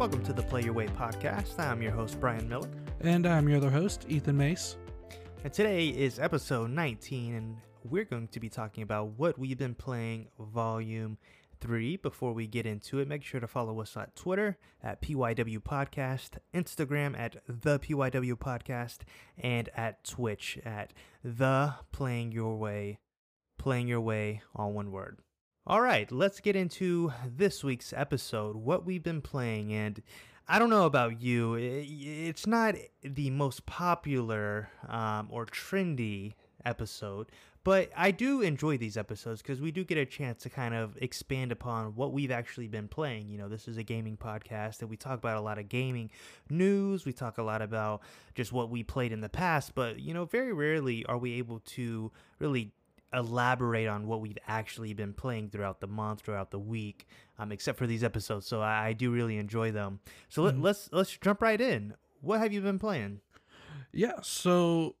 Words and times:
Welcome 0.00 0.22
to 0.22 0.32
the 0.32 0.42
Play 0.42 0.62
Your 0.62 0.72
Way 0.72 0.86
podcast. 0.86 1.58
I'm 1.58 1.82
your 1.82 1.92
host, 1.92 2.18
Brian 2.18 2.48
Miller. 2.48 2.70
And 3.02 3.26
I'm 3.26 3.46
your 3.46 3.58
other 3.58 3.68
host, 3.68 4.06
Ethan 4.08 4.34
Mace. 4.34 4.78
And 5.44 5.52
today 5.52 5.88
is 5.88 6.18
episode 6.18 6.70
19, 6.70 7.34
and 7.34 7.58
we're 7.84 8.06
going 8.06 8.28
to 8.28 8.40
be 8.40 8.48
talking 8.48 8.82
about 8.82 9.18
what 9.18 9.38
we've 9.38 9.58
been 9.58 9.74
playing, 9.74 10.28
volume 10.38 11.18
3. 11.60 11.98
Before 11.98 12.32
we 12.32 12.46
get 12.46 12.64
into 12.64 12.98
it, 13.00 13.08
make 13.08 13.22
sure 13.22 13.40
to 13.40 13.46
follow 13.46 13.78
us 13.82 13.94
on 13.94 14.06
Twitter 14.16 14.56
at 14.82 15.02
PYW 15.02 15.58
Podcast, 15.58 16.38
Instagram 16.54 17.14
at 17.18 17.36
The 17.46 17.78
PYW 17.78 18.38
Podcast, 18.38 19.00
and 19.36 19.68
at 19.76 20.02
Twitch 20.02 20.58
at 20.64 20.94
The 21.22 21.74
Playing 21.92 22.32
Your 22.32 22.56
Way, 22.56 23.00
Playing 23.58 23.86
Your 23.86 24.00
Way, 24.00 24.40
all 24.56 24.72
one 24.72 24.92
word. 24.92 25.18
All 25.70 25.80
right, 25.80 26.10
let's 26.10 26.40
get 26.40 26.56
into 26.56 27.12
this 27.24 27.62
week's 27.62 27.92
episode, 27.92 28.56
what 28.56 28.84
we've 28.84 29.04
been 29.04 29.22
playing. 29.22 29.72
And 29.72 30.02
I 30.48 30.58
don't 30.58 30.68
know 30.68 30.84
about 30.84 31.20
you, 31.22 31.54
it's 31.54 32.44
not 32.44 32.74
the 33.04 33.30
most 33.30 33.66
popular 33.66 34.68
um, 34.88 35.28
or 35.30 35.46
trendy 35.46 36.34
episode, 36.64 37.28
but 37.62 37.88
I 37.96 38.10
do 38.10 38.40
enjoy 38.40 38.78
these 38.78 38.96
episodes 38.96 39.42
because 39.42 39.60
we 39.60 39.70
do 39.70 39.84
get 39.84 39.96
a 39.96 40.04
chance 40.04 40.42
to 40.42 40.50
kind 40.50 40.74
of 40.74 40.96
expand 41.00 41.52
upon 41.52 41.94
what 41.94 42.12
we've 42.12 42.32
actually 42.32 42.66
been 42.66 42.88
playing. 42.88 43.28
You 43.28 43.38
know, 43.38 43.48
this 43.48 43.68
is 43.68 43.76
a 43.76 43.84
gaming 43.84 44.16
podcast 44.16 44.80
and 44.80 44.90
we 44.90 44.96
talk 44.96 45.18
about 45.18 45.36
a 45.36 45.40
lot 45.40 45.60
of 45.60 45.68
gaming 45.68 46.10
news. 46.48 47.04
We 47.04 47.12
talk 47.12 47.38
a 47.38 47.44
lot 47.44 47.62
about 47.62 48.00
just 48.34 48.52
what 48.52 48.70
we 48.70 48.82
played 48.82 49.12
in 49.12 49.20
the 49.20 49.28
past, 49.28 49.76
but, 49.76 50.00
you 50.00 50.14
know, 50.14 50.24
very 50.24 50.52
rarely 50.52 51.06
are 51.06 51.16
we 51.16 51.34
able 51.34 51.60
to 51.60 52.10
really 52.40 52.72
elaborate 53.12 53.88
on 53.88 54.06
what 54.06 54.20
we've 54.20 54.38
actually 54.46 54.92
been 54.94 55.12
playing 55.12 55.50
throughout 55.50 55.80
the 55.80 55.86
month, 55.86 56.20
throughout 56.20 56.50
the 56.50 56.58
week, 56.58 57.06
um, 57.38 57.52
except 57.52 57.78
for 57.78 57.86
these 57.86 58.04
episodes. 58.04 58.46
So 58.46 58.60
I, 58.60 58.88
I 58.88 58.92
do 58.92 59.10
really 59.10 59.36
enjoy 59.36 59.72
them. 59.72 60.00
So 60.28 60.42
let, 60.42 60.54
mm-hmm. 60.54 60.64
let's 60.64 60.88
let's 60.92 61.16
jump 61.16 61.42
right 61.42 61.60
in. 61.60 61.94
What 62.20 62.40
have 62.40 62.52
you 62.52 62.60
been 62.60 62.78
playing? 62.78 63.20
Yeah, 63.92 64.20
so 64.22 64.96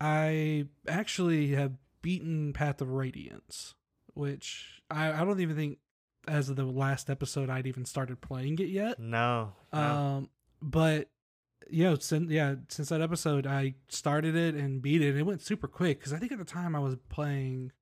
I 0.00 0.66
actually 0.86 1.48
have 1.48 1.72
beaten 2.02 2.52
Path 2.52 2.80
of 2.80 2.90
Radiance, 2.90 3.74
which 4.14 4.82
I, 4.90 5.12
I 5.12 5.24
don't 5.24 5.40
even 5.40 5.56
think 5.56 5.78
as 6.26 6.48
of 6.48 6.56
the 6.56 6.64
last 6.64 7.10
episode 7.10 7.50
I'd 7.50 7.66
even 7.66 7.84
started 7.84 8.20
playing 8.20 8.58
it 8.58 8.68
yet. 8.68 8.98
No. 8.98 9.54
no. 9.72 9.78
Um, 9.80 10.30
but 10.60 11.08
yeah, 11.70 11.96
since 11.98 12.30
yeah, 12.30 12.56
since 12.68 12.88
that 12.88 13.00
episode, 13.00 13.46
I 13.46 13.74
started 13.88 14.34
it 14.34 14.54
and 14.54 14.82
beat 14.82 15.02
it. 15.02 15.10
And 15.10 15.18
it 15.18 15.26
went 15.26 15.42
super 15.42 15.68
quick 15.68 15.98
because 15.98 16.12
I 16.12 16.18
think 16.18 16.32
at 16.32 16.38
the 16.38 16.44
time 16.44 16.74
I 16.74 16.80
was 16.80 16.96
playing, 17.08 17.72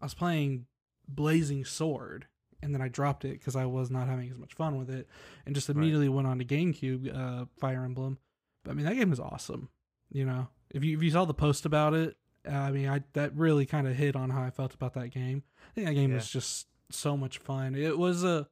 I 0.00 0.06
was 0.06 0.14
playing 0.14 0.66
Blazing 1.08 1.64
Sword, 1.64 2.26
and 2.62 2.74
then 2.74 2.80
I 2.82 2.88
dropped 2.88 3.24
it 3.24 3.38
because 3.38 3.56
I 3.56 3.66
was 3.66 3.90
not 3.90 4.08
having 4.08 4.30
as 4.30 4.38
much 4.38 4.54
fun 4.54 4.78
with 4.78 4.90
it, 4.90 5.08
and 5.46 5.54
just 5.54 5.70
immediately 5.70 6.08
right. 6.08 6.14
went 6.14 6.28
on 6.28 6.38
to 6.38 6.44
GameCube 6.44 7.14
uh, 7.16 7.46
Fire 7.58 7.84
Emblem. 7.84 8.18
But 8.64 8.72
I 8.72 8.74
mean, 8.74 8.86
that 8.86 8.94
game 8.94 9.12
is 9.12 9.20
awesome. 9.20 9.68
You 10.10 10.24
know, 10.24 10.48
if 10.70 10.84
you 10.84 10.96
if 10.96 11.02
you 11.02 11.10
saw 11.10 11.24
the 11.24 11.34
post 11.34 11.66
about 11.66 11.94
it, 11.94 12.16
uh, 12.50 12.54
I 12.54 12.70
mean, 12.70 12.88
I 12.88 13.02
that 13.12 13.36
really 13.36 13.66
kind 13.66 13.86
of 13.86 13.94
hit 13.94 14.16
on 14.16 14.30
how 14.30 14.42
I 14.42 14.50
felt 14.50 14.74
about 14.74 14.94
that 14.94 15.08
game. 15.08 15.42
I 15.70 15.74
think 15.74 15.86
that 15.86 15.94
game 15.94 16.10
yeah. 16.10 16.16
was 16.16 16.28
just 16.28 16.68
so 16.90 17.16
much 17.16 17.38
fun. 17.38 17.74
It 17.74 17.98
was 17.98 18.24
a, 18.24 18.48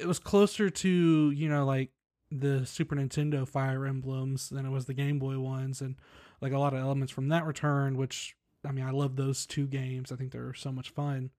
it 0.00 0.06
was 0.06 0.18
closer 0.18 0.70
to 0.70 1.30
you 1.30 1.48
know 1.48 1.64
like 1.64 1.90
the 2.36 2.66
Super 2.66 2.96
Nintendo 2.96 3.46
Fire 3.46 3.86
Emblems 3.86 4.48
than 4.48 4.66
it 4.66 4.70
was 4.70 4.86
the 4.86 4.94
Game 4.94 5.18
Boy 5.18 5.38
ones, 5.38 5.80
and 5.80 5.96
like 6.40 6.52
a 6.52 6.58
lot 6.58 6.74
of 6.74 6.80
elements 6.80 7.12
from 7.12 7.28
that 7.28 7.46
return. 7.46 7.96
Which 7.96 8.34
I 8.66 8.72
mean, 8.72 8.84
I 8.84 8.90
love 8.90 9.16
those 9.16 9.46
two 9.46 9.66
games. 9.66 10.10
I 10.10 10.16
think 10.16 10.32
they're 10.32 10.54
so 10.54 10.72
much 10.72 10.90
fun. 10.90 11.30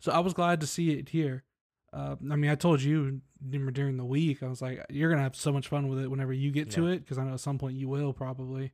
So 0.00 0.12
I 0.12 0.20
was 0.20 0.32
glad 0.32 0.60
to 0.60 0.66
see 0.66 0.92
it 0.92 1.10
here. 1.10 1.44
Uh, 1.92 2.16
I 2.30 2.36
mean, 2.36 2.50
I 2.50 2.54
told 2.54 2.82
you 2.82 3.20
during 3.48 3.96
the 3.96 4.04
week, 4.04 4.42
I 4.42 4.48
was 4.48 4.62
like, 4.62 4.84
you're 4.90 5.10
gonna 5.10 5.22
have 5.22 5.36
so 5.36 5.52
much 5.52 5.68
fun 5.68 5.88
with 5.88 5.98
it 6.00 6.10
whenever 6.10 6.32
you 6.32 6.50
get 6.50 6.70
to 6.72 6.86
it, 6.86 7.00
because 7.00 7.18
I 7.18 7.24
know 7.24 7.34
at 7.34 7.40
some 7.40 7.58
point 7.58 7.76
you 7.76 7.88
will 7.88 8.12
probably. 8.12 8.72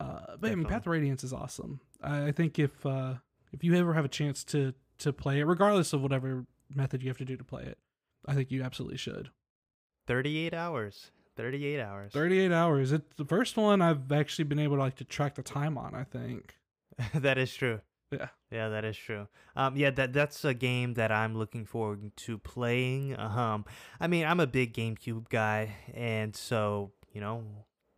Uh, 0.00 0.36
but 0.40 0.50
I 0.50 0.54
mean, 0.54 0.66
Path 0.66 0.82
of 0.82 0.88
Radiance 0.88 1.24
is 1.24 1.32
awesome. 1.32 1.80
I, 2.02 2.26
I 2.26 2.32
think 2.32 2.58
if 2.58 2.84
uh, 2.86 3.14
if 3.52 3.64
you 3.64 3.74
ever 3.74 3.94
have 3.94 4.04
a 4.04 4.08
chance 4.08 4.44
to 4.44 4.74
to 4.98 5.12
play 5.12 5.40
it, 5.40 5.44
regardless 5.44 5.92
of 5.92 6.02
whatever 6.02 6.46
method 6.74 7.02
you 7.02 7.08
have 7.08 7.18
to 7.18 7.24
do 7.24 7.36
to 7.36 7.44
play 7.44 7.62
it, 7.62 7.78
I 8.26 8.34
think 8.34 8.50
you 8.50 8.62
absolutely 8.62 8.98
should. 8.98 9.30
38 10.08 10.54
hours. 10.54 11.10
38 11.36 11.80
hours. 11.80 12.12
38 12.12 12.50
hours. 12.50 12.92
It's 12.92 13.14
the 13.16 13.26
first 13.26 13.56
one 13.56 13.80
I've 13.82 14.10
actually 14.10 14.46
been 14.46 14.58
able 14.58 14.76
to 14.76 14.82
like 14.82 14.96
to 14.96 15.04
track 15.04 15.34
the 15.34 15.42
time 15.42 15.78
on, 15.78 15.94
I 15.94 16.02
think. 16.02 16.56
that 17.14 17.38
is 17.38 17.54
true. 17.54 17.80
Yeah. 18.10 18.28
Yeah, 18.50 18.70
that 18.70 18.86
is 18.86 18.96
true. 18.96 19.28
Um 19.54 19.76
yeah, 19.76 19.90
that 19.90 20.14
that's 20.14 20.42
a 20.46 20.54
game 20.54 20.94
that 20.94 21.12
I'm 21.12 21.36
looking 21.36 21.66
forward 21.66 22.16
to 22.16 22.38
playing. 22.38 23.18
Um 23.20 23.66
I 24.00 24.06
mean, 24.06 24.24
I'm 24.24 24.40
a 24.40 24.46
big 24.46 24.72
GameCube 24.72 25.28
guy 25.28 25.76
and 25.92 26.34
so, 26.34 26.92
you 27.12 27.20
know, 27.20 27.44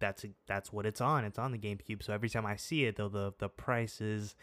that's 0.01 0.25
that's 0.49 0.73
what 0.73 0.85
it's 0.85 1.01
on. 1.01 1.25
It's 1.25 1.39
on 1.39 1.53
the 1.53 1.59
GameCube. 1.59 2.03
So 2.03 2.13
every 2.13 2.29
time 2.29 2.45
I 2.45 2.57
see 2.57 2.87
it 2.87 2.97
though 2.97 3.09
the 3.09 3.33
the 3.39 3.49
price 3.49 4.01
is 4.01 4.35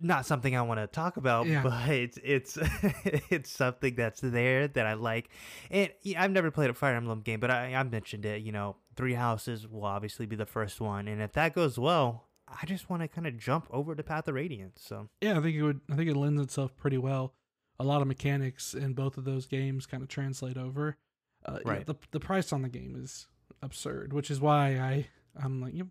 not 0.00 0.26
something 0.26 0.56
I 0.56 0.62
want 0.62 0.80
to 0.80 0.86
talk 0.86 1.16
about, 1.16 1.46
yeah. 1.46 1.62
but 1.62 1.88
it's 1.88 2.18
it's 2.22 2.58
it's 3.30 3.50
something 3.50 3.94
that's 3.94 4.20
there 4.20 4.68
that 4.68 4.86
I 4.86 4.94
like. 4.94 5.30
And 5.70 5.90
I've 6.16 6.30
never 6.30 6.50
played 6.50 6.70
a 6.70 6.74
Fire 6.74 6.94
Emblem 6.94 7.20
game, 7.20 7.40
but 7.40 7.50
I 7.50 7.74
I 7.74 7.82
mentioned 7.82 8.24
it. 8.24 8.42
You 8.42 8.52
know, 8.52 8.76
Three 8.96 9.14
Houses 9.14 9.66
will 9.68 9.84
obviously 9.84 10.26
be 10.26 10.36
the 10.36 10.46
first 10.46 10.80
one, 10.80 11.08
and 11.08 11.20
if 11.20 11.32
that 11.32 11.54
goes 11.54 11.78
well, 11.78 12.28
I 12.48 12.66
just 12.66 12.90
want 12.90 13.02
to 13.02 13.08
kind 13.08 13.26
of 13.26 13.36
jump 13.36 13.66
over 13.70 13.94
to 13.94 14.02
Path 14.02 14.28
of 14.28 14.34
Radiance. 14.34 14.82
So 14.84 15.08
yeah, 15.20 15.38
I 15.38 15.42
think 15.42 15.56
it 15.56 15.62
would. 15.62 15.80
I 15.90 15.96
think 15.96 16.10
it 16.10 16.16
lends 16.16 16.40
itself 16.40 16.76
pretty 16.76 16.98
well. 16.98 17.34
A 17.78 17.84
lot 17.84 18.02
of 18.02 18.08
mechanics 18.08 18.74
in 18.74 18.92
both 18.92 19.16
of 19.16 19.24
those 19.24 19.46
games 19.46 19.86
kind 19.86 20.02
of 20.02 20.08
translate 20.08 20.56
over. 20.56 20.96
Uh, 21.44 21.58
right. 21.64 21.78
Yeah, 21.78 21.84
the 21.84 21.96
the 22.10 22.20
price 22.20 22.52
on 22.52 22.62
the 22.62 22.68
game 22.68 22.96
is 22.96 23.26
absurd, 23.62 24.12
which 24.12 24.30
is 24.30 24.40
why 24.40 24.78
I 24.78 25.06
I'm 25.42 25.60
like 25.60 25.74
you. 25.74 25.84
Know, 25.84 25.90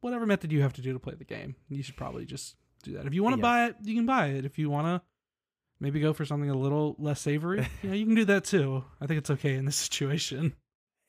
whatever 0.00 0.26
method 0.26 0.52
you 0.52 0.62
have 0.62 0.72
to 0.74 0.80
do 0.80 0.92
to 0.92 0.98
play 0.98 1.14
the 1.14 1.24
game, 1.24 1.56
you 1.68 1.82
should 1.82 1.96
probably 1.96 2.24
just 2.24 2.54
do 2.88 2.96
that. 2.98 3.06
If 3.06 3.14
you 3.14 3.22
want 3.22 3.34
to 3.34 3.38
yeah. 3.38 3.42
buy 3.42 3.66
it, 3.66 3.76
you 3.82 3.94
can 3.94 4.06
buy 4.06 4.28
it. 4.28 4.44
If 4.44 4.58
you 4.58 4.70
want 4.70 4.86
to 4.86 5.02
maybe 5.80 6.00
go 6.00 6.12
for 6.12 6.24
something 6.24 6.50
a 6.50 6.56
little 6.56 6.96
less 6.98 7.20
savory, 7.20 7.66
know, 7.82 7.94
you 7.94 8.04
can 8.06 8.14
do 8.14 8.24
that 8.26 8.44
too. 8.44 8.84
I 9.00 9.06
think 9.06 9.18
it's 9.18 9.30
okay 9.30 9.54
in 9.54 9.64
this 9.64 9.76
situation. 9.86 10.54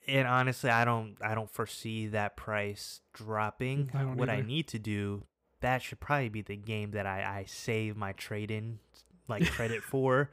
And 0.08 0.28
honestly, 0.28 0.70
I 0.70 0.86
don't 0.86 1.18
I 1.22 1.36
don't 1.36 1.52
foresee 1.52 2.08
that 2.08 2.36
price 2.36 3.02
dropping. 3.14 3.92
I 3.94 4.04
what 4.06 4.30
either. 4.30 4.42
I 4.42 4.46
need 4.46 4.68
to 4.70 4.80
do, 4.80 5.26
that 5.62 5.82
should 5.82 6.00
probably 6.00 6.30
be 6.30 6.42
the 6.42 6.56
game 6.56 6.92
that 6.92 7.06
I, 7.06 7.42
I 7.42 7.46
save 7.48 7.96
my 7.96 8.14
trade 8.14 8.52
in 8.52 8.80
like 9.28 9.46
credit 9.52 9.84
for 9.92 10.32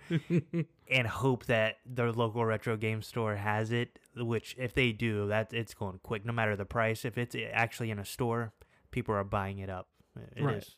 and 0.91 1.07
hope 1.07 1.45
that 1.47 1.77
the 1.85 2.05
local 2.13 2.45
retro 2.45 2.77
game 2.79 3.03
store 3.03 3.37
has 3.37 3.71
it 3.71 3.99
which 4.17 4.57
if 4.59 4.73
they 4.73 4.91
do 4.93 5.29
that 5.29 5.53
it's 5.53 5.75
going 5.75 6.01
quick 6.03 6.25
no 6.25 6.33
matter 6.33 6.57
the 6.57 6.65
price 6.65 7.05
if 7.05 7.19
it's 7.19 7.37
actually 7.53 7.91
in 7.91 7.99
a 7.99 8.05
store 8.07 8.55
people 8.91 9.15
are 9.15 9.23
buying 9.23 9.59
it 9.59 9.69
up 9.69 9.89
It 10.35 10.43
right. 10.43 10.57
is. 10.57 10.77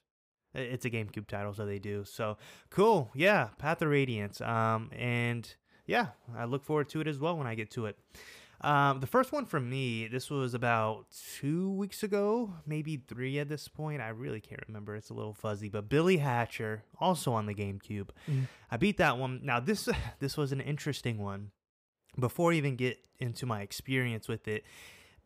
It's 0.54 0.84
a 0.84 0.90
GameCube 0.90 1.26
title, 1.26 1.52
so 1.52 1.66
they 1.66 1.78
do. 1.78 2.04
So 2.04 2.38
cool. 2.70 3.10
Yeah, 3.14 3.48
Path 3.58 3.82
of 3.82 3.88
Radiance. 3.88 4.40
Um, 4.40 4.90
and 4.96 5.54
yeah, 5.86 6.08
I 6.36 6.44
look 6.44 6.64
forward 6.64 6.88
to 6.90 7.00
it 7.00 7.06
as 7.06 7.18
well 7.18 7.36
when 7.36 7.46
I 7.46 7.54
get 7.54 7.70
to 7.72 7.86
it. 7.86 7.98
Um, 8.60 8.98
the 8.98 9.06
first 9.06 9.30
one 9.30 9.44
for 9.44 9.60
me, 9.60 10.08
this 10.08 10.30
was 10.30 10.52
about 10.52 11.06
two 11.38 11.70
weeks 11.72 12.02
ago, 12.02 12.54
maybe 12.66 12.96
three 12.96 13.38
at 13.38 13.48
this 13.48 13.68
point. 13.68 14.02
I 14.02 14.08
really 14.08 14.40
can't 14.40 14.62
remember. 14.66 14.96
It's 14.96 15.10
a 15.10 15.14
little 15.14 15.34
fuzzy. 15.34 15.68
But 15.68 15.88
Billy 15.88 16.16
Hatcher, 16.16 16.82
also 16.98 17.32
on 17.32 17.46
the 17.46 17.54
GameCube, 17.54 18.08
mm. 18.28 18.48
I 18.70 18.76
beat 18.76 18.96
that 18.98 19.16
one. 19.16 19.40
Now 19.44 19.60
this 19.60 19.88
this 20.18 20.36
was 20.36 20.52
an 20.52 20.60
interesting 20.60 21.18
one. 21.18 21.52
Before 22.18 22.52
I 22.52 22.56
even 22.56 22.74
get 22.74 22.98
into 23.20 23.46
my 23.46 23.60
experience 23.62 24.26
with 24.26 24.48
it, 24.48 24.64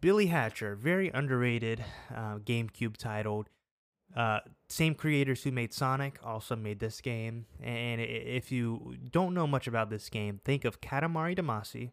Billy 0.03 0.27
Hatcher, 0.27 0.75
very 0.77 1.11
underrated 1.13 1.83
uh, 2.15 2.39
GameCube 2.39 2.99
title. 2.99 3.47
Uh, 4.15 4.41
same 4.73 4.95
creators 4.95 5.43
who 5.43 5.53
made 5.53 5.73
Sonic 5.73 6.19
also 6.25 6.57
made 6.57 6.81
this 6.81 7.01
game. 7.01 7.45
And 7.63 8.01
if 8.01 8.51
you 8.51 8.97
don't 9.11 9.35
know 9.35 9.47
much 9.47 9.67
about 9.67 9.91
this 9.91 10.09
game, 10.09 10.41
think 10.45 10.65
of 10.65 10.81
Katamari 10.81 11.39
Damacy, 11.39 11.93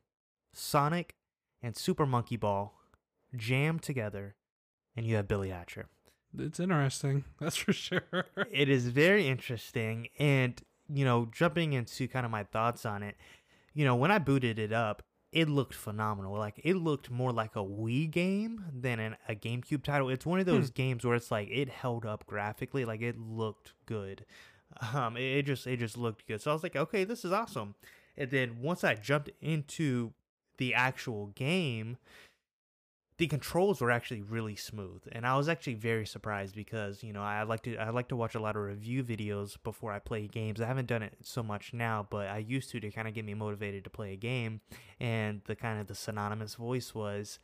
Sonic, 0.53 1.15
and 1.61 1.75
Super 1.75 2.05
Monkey 2.05 2.37
Ball 2.37 2.73
jammed 3.35 3.83
together, 3.83 4.35
and 4.95 5.05
you 5.05 5.17
have 5.17 5.27
Billy 5.27 5.49
Hatcher. 5.49 5.87
It's 6.37 6.59
interesting, 6.59 7.25
that's 7.39 7.57
for 7.57 7.73
sure. 7.73 8.25
it 8.51 8.69
is 8.69 8.87
very 8.87 9.27
interesting. 9.27 10.07
And, 10.17 10.61
you 10.87 11.03
know, 11.03 11.27
jumping 11.31 11.73
into 11.73 12.07
kind 12.07 12.25
of 12.25 12.31
my 12.31 12.43
thoughts 12.43 12.85
on 12.85 13.03
it, 13.03 13.17
you 13.73 13.83
know, 13.83 13.95
when 13.95 14.09
I 14.11 14.19
booted 14.19 14.57
it 14.57 14.71
up, 14.71 15.03
it 15.31 15.47
looked 15.47 15.73
phenomenal. 15.73 16.33
Like 16.37 16.59
it 16.63 16.75
looked 16.75 17.11
more 17.11 17.31
like 17.31 17.55
a 17.55 17.63
Wii 17.63 18.09
game 18.09 18.65
than 18.73 18.99
an, 18.99 19.15
a 19.27 19.35
GameCube 19.35 19.83
title. 19.83 20.09
It's 20.09 20.25
one 20.25 20.39
of 20.39 20.45
those 20.45 20.67
hmm. 20.67 20.73
games 20.75 21.05
where 21.05 21.15
it's 21.15 21.31
like 21.31 21.49
it 21.51 21.69
held 21.69 22.05
up 22.05 22.25
graphically, 22.25 22.85
like 22.85 23.01
it 23.01 23.19
looked 23.19 23.73
good. 23.85 24.25
Um, 24.93 25.17
it, 25.17 25.21
it, 25.21 25.45
just 25.47 25.65
it 25.67 25.77
just 25.77 25.97
looked 25.97 26.27
good. 26.27 26.41
So 26.41 26.51
I 26.51 26.53
was 26.53 26.63
like, 26.63 26.75
okay, 26.75 27.03
this 27.03 27.25
is 27.25 27.31
awesome. 27.31 27.75
And 28.17 28.29
then 28.29 28.57
once 28.61 28.83
I 28.83 28.95
jumped 28.95 29.31
into 29.41 30.13
the 30.57 30.73
actual 30.73 31.27
game, 31.27 31.97
the 33.19 33.27
controls 33.27 33.81
were 33.81 33.91
actually 33.91 34.21
really 34.21 34.55
smooth 34.55 35.03
and 35.11 35.27
i 35.27 35.35
was 35.35 35.49
actually 35.49 35.73
very 35.73 36.05
surprised 36.05 36.55
because 36.55 37.03
you 37.03 37.11
know 37.11 37.21
i 37.21 37.43
like 37.43 37.61
to 37.61 37.75
i 37.77 37.89
like 37.89 38.07
to 38.07 38.15
watch 38.15 38.33
a 38.33 38.39
lot 38.39 38.55
of 38.55 38.63
review 38.63 39.03
videos 39.03 39.57
before 39.63 39.91
i 39.91 39.99
play 39.99 40.25
games. 40.25 40.61
I 40.61 40.65
haven't 40.65 40.87
done 40.87 41.03
it 41.03 41.17
so 41.21 41.43
much 41.43 41.73
now 41.73 42.07
but 42.09 42.27
i 42.27 42.37
used 42.37 42.71
to 42.71 42.79
to 42.79 42.89
kind 42.89 43.07
of 43.07 43.13
get 43.13 43.25
me 43.25 43.33
motivated 43.33 43.83
to 43.83 43.89
play 43.89 44.13
a 44.13 44.15
game 44.15 44.61
and 44.99 45.41
the 45.45 45.55
kind 45.55 45.79
of 45.79 45.87
the 45.87 45.95
synonymous 45.95 46.55
voice 46.55 46.95
was 46.95 47.39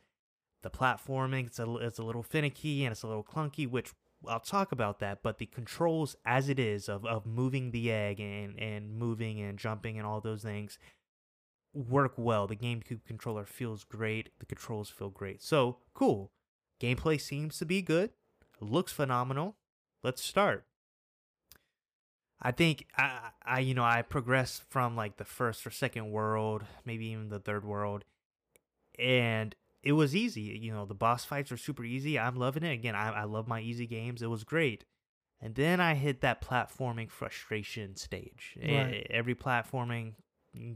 the 0.62 0.70
platforming 0.70 1.46
it's 1.46 1.58
a, 1.58 1.76
it's 1.76 1.98
a 1.98 2.04
little 2.04 2.22
finicky 2.22 2.84
and 2.84 2.92
it's 2.92 3.02
a 3.02 3.06
little 3.06 3.24
clunky 3.24 3.68
which 3.68 3.92
I'll 4.26 4.40
talk 4.40 4.72
about 4.72 4.98
that, 5.00 5.22
but 5.22 5.36
the 5.36 5.44
controls 5.44 6.16
as 6.24 6.48
it 6.48 6.58
is 6.58 6.88
of, 6.88 7.04
of 7.04 7.26
moving 7.26 7.70
the 7.70 7.92
egg 7.92 8.18
and, 8.18 8.58
and 8.58 8.98
moving 8.98 9.40
and 9.40 9.58
jumping 9.58 9.98
and 9.98 10.06
all 10.06 10.22
those 10.22 10.42
things 10.42 10.78
work 11.76 12.14
well. 12.16 12.46
The 12.46 12.56
GameCube 12.56 13.04
controller 13.06 13.44
feels 13.44 13.84
great. 13.84 14.30
The 14.38 14.46
controls 14.46 14.88
feel 14.88 15.10
great. 15.10 15.42
So 15.42 15.78
cool. 15.94 16.32
Gameplay 16.80 17.20
seems 17.20 17.58
to 17.58 17.66
be 17.66 17.82
good. 17.82 18.10
Looks 18.60 18.92
phenomenal. 18.92 19.56
Let's 20.02 20.22
start. 20.22 20.64
I 22.40 22.52
think 22.52 22.86
I, 22.96 23.30
I 23.44 23.60
you 23.60 23.74
know 23.74 23.84
I 23.84 24.02
progressed 24.02 24.62
from 24.68 24.96
like 24.96 25.16
the 25.16 25.24
first 25.24 25.66
or 25.66 25.70
second 25.70 26.10
world, 26.10 26.64
maybe 26.84 27.06
even 27.06 27.28
the 27.28 27.38
third 27.38 27.64
world, 27.64 28.04
and 28.98 29.54
it 29.82 29.92
was 29.92 30.14
easy. 30.14 30.42
You 30.42 30.72
know 30.72 30.84
the 30.84 30.94
boss 30.94 31.24
fights 31.24 31.50
are 31.50 31.56
super 31.56 31.84
easy. 31.84 32.18
I'm 32.18 32.36
loving 32.36 32.62
it. 32.62 32.72
Again, 32.72 32.94
I, 32.94 33.10
I 33.10 33.24
love 33.24 33.48
my 33.48 33.60
easy 33.60 33.86
games. 33.86 34.22
It 34.22 34.30
was 34.30 34.44
great. 34.44 34.84
And 35.40 35.54
then 35.54 35.80
I 35.80 35.94
hit 35.94 36.22
that 36.22 36.40
platforming 36.40 37.10
frustration 37.10 37.96
stage. 37.96 38.56
Right. 38.56 39.06
Every 39.10 39.34
platforming 39.34 40.14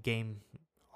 game 0.02 0.43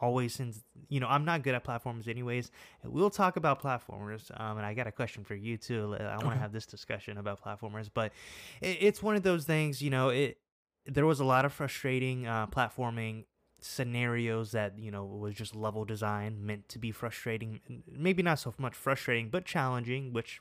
always 0.05 0.35
since 0.35 0.63
you 0.89 1.01
know 1.01 1.07
I'm 1.09 1.25
not 1.25 1.43
good 1.43 1.55
at 1.55 1.65
platformers 1.65 2.07
anyways. 2.09 2.51
We'll 2.85 3.11
talk 3.11 3.37
about 3.37 3.63
platformers. 3.63 4.31
Um, 4.39 4.59
and 4.59 4.67
I 4.67 4.75
got 4.75 4.87
a 4.87 4.93
question 4.93 5.25
for 5.25 5.35
you 5.35 5.57
too. 5.57 5.97
I 5.99 6.17
want 6.19 6.35
to 6.35 6.41
have 6.41 6.53
this 6.53 6.67
discussion 6.67 7.17
about 7.19 7.43
platformers, 7.43 7.89
but 7.93 8.13
it, 8.61 8.79
it's 8.81 9.03
one 9.03 9.17
of 9.17 9.23
those 9.23 9.45
things. 9.45 9.81
You 9.81 9.91
know, 9.91 10.11
it 10.11 10.39
there 10.87 11.07
was 11.07 11.21
a 11.21 11.25
lot 11.25 11.45
of 11.45 11.53
frustrating 11.53 12.27
uh, 12.27 12.47
platforming 12.47 13.25
scenarios 13.61 14.53
that 14.53 14.79
you 14.79 14.91
know 14.91 15.05
was 15.05 15.35
just 15.35 15.57
level 15.57 15.87
design 15.87 16.45
meant 16.45 16.69
to 16.69 16.79
be 16.79 16.93
frustrating. 16.93 17.61
Maybe 17.91 18.23
not 18.23 18.39
so 18.39 18.55
much 18.59 18.75
frustrating, 18.75 19.31
but 19.31 19.47
challenging, 19.47 20.13
which 20.13 20.41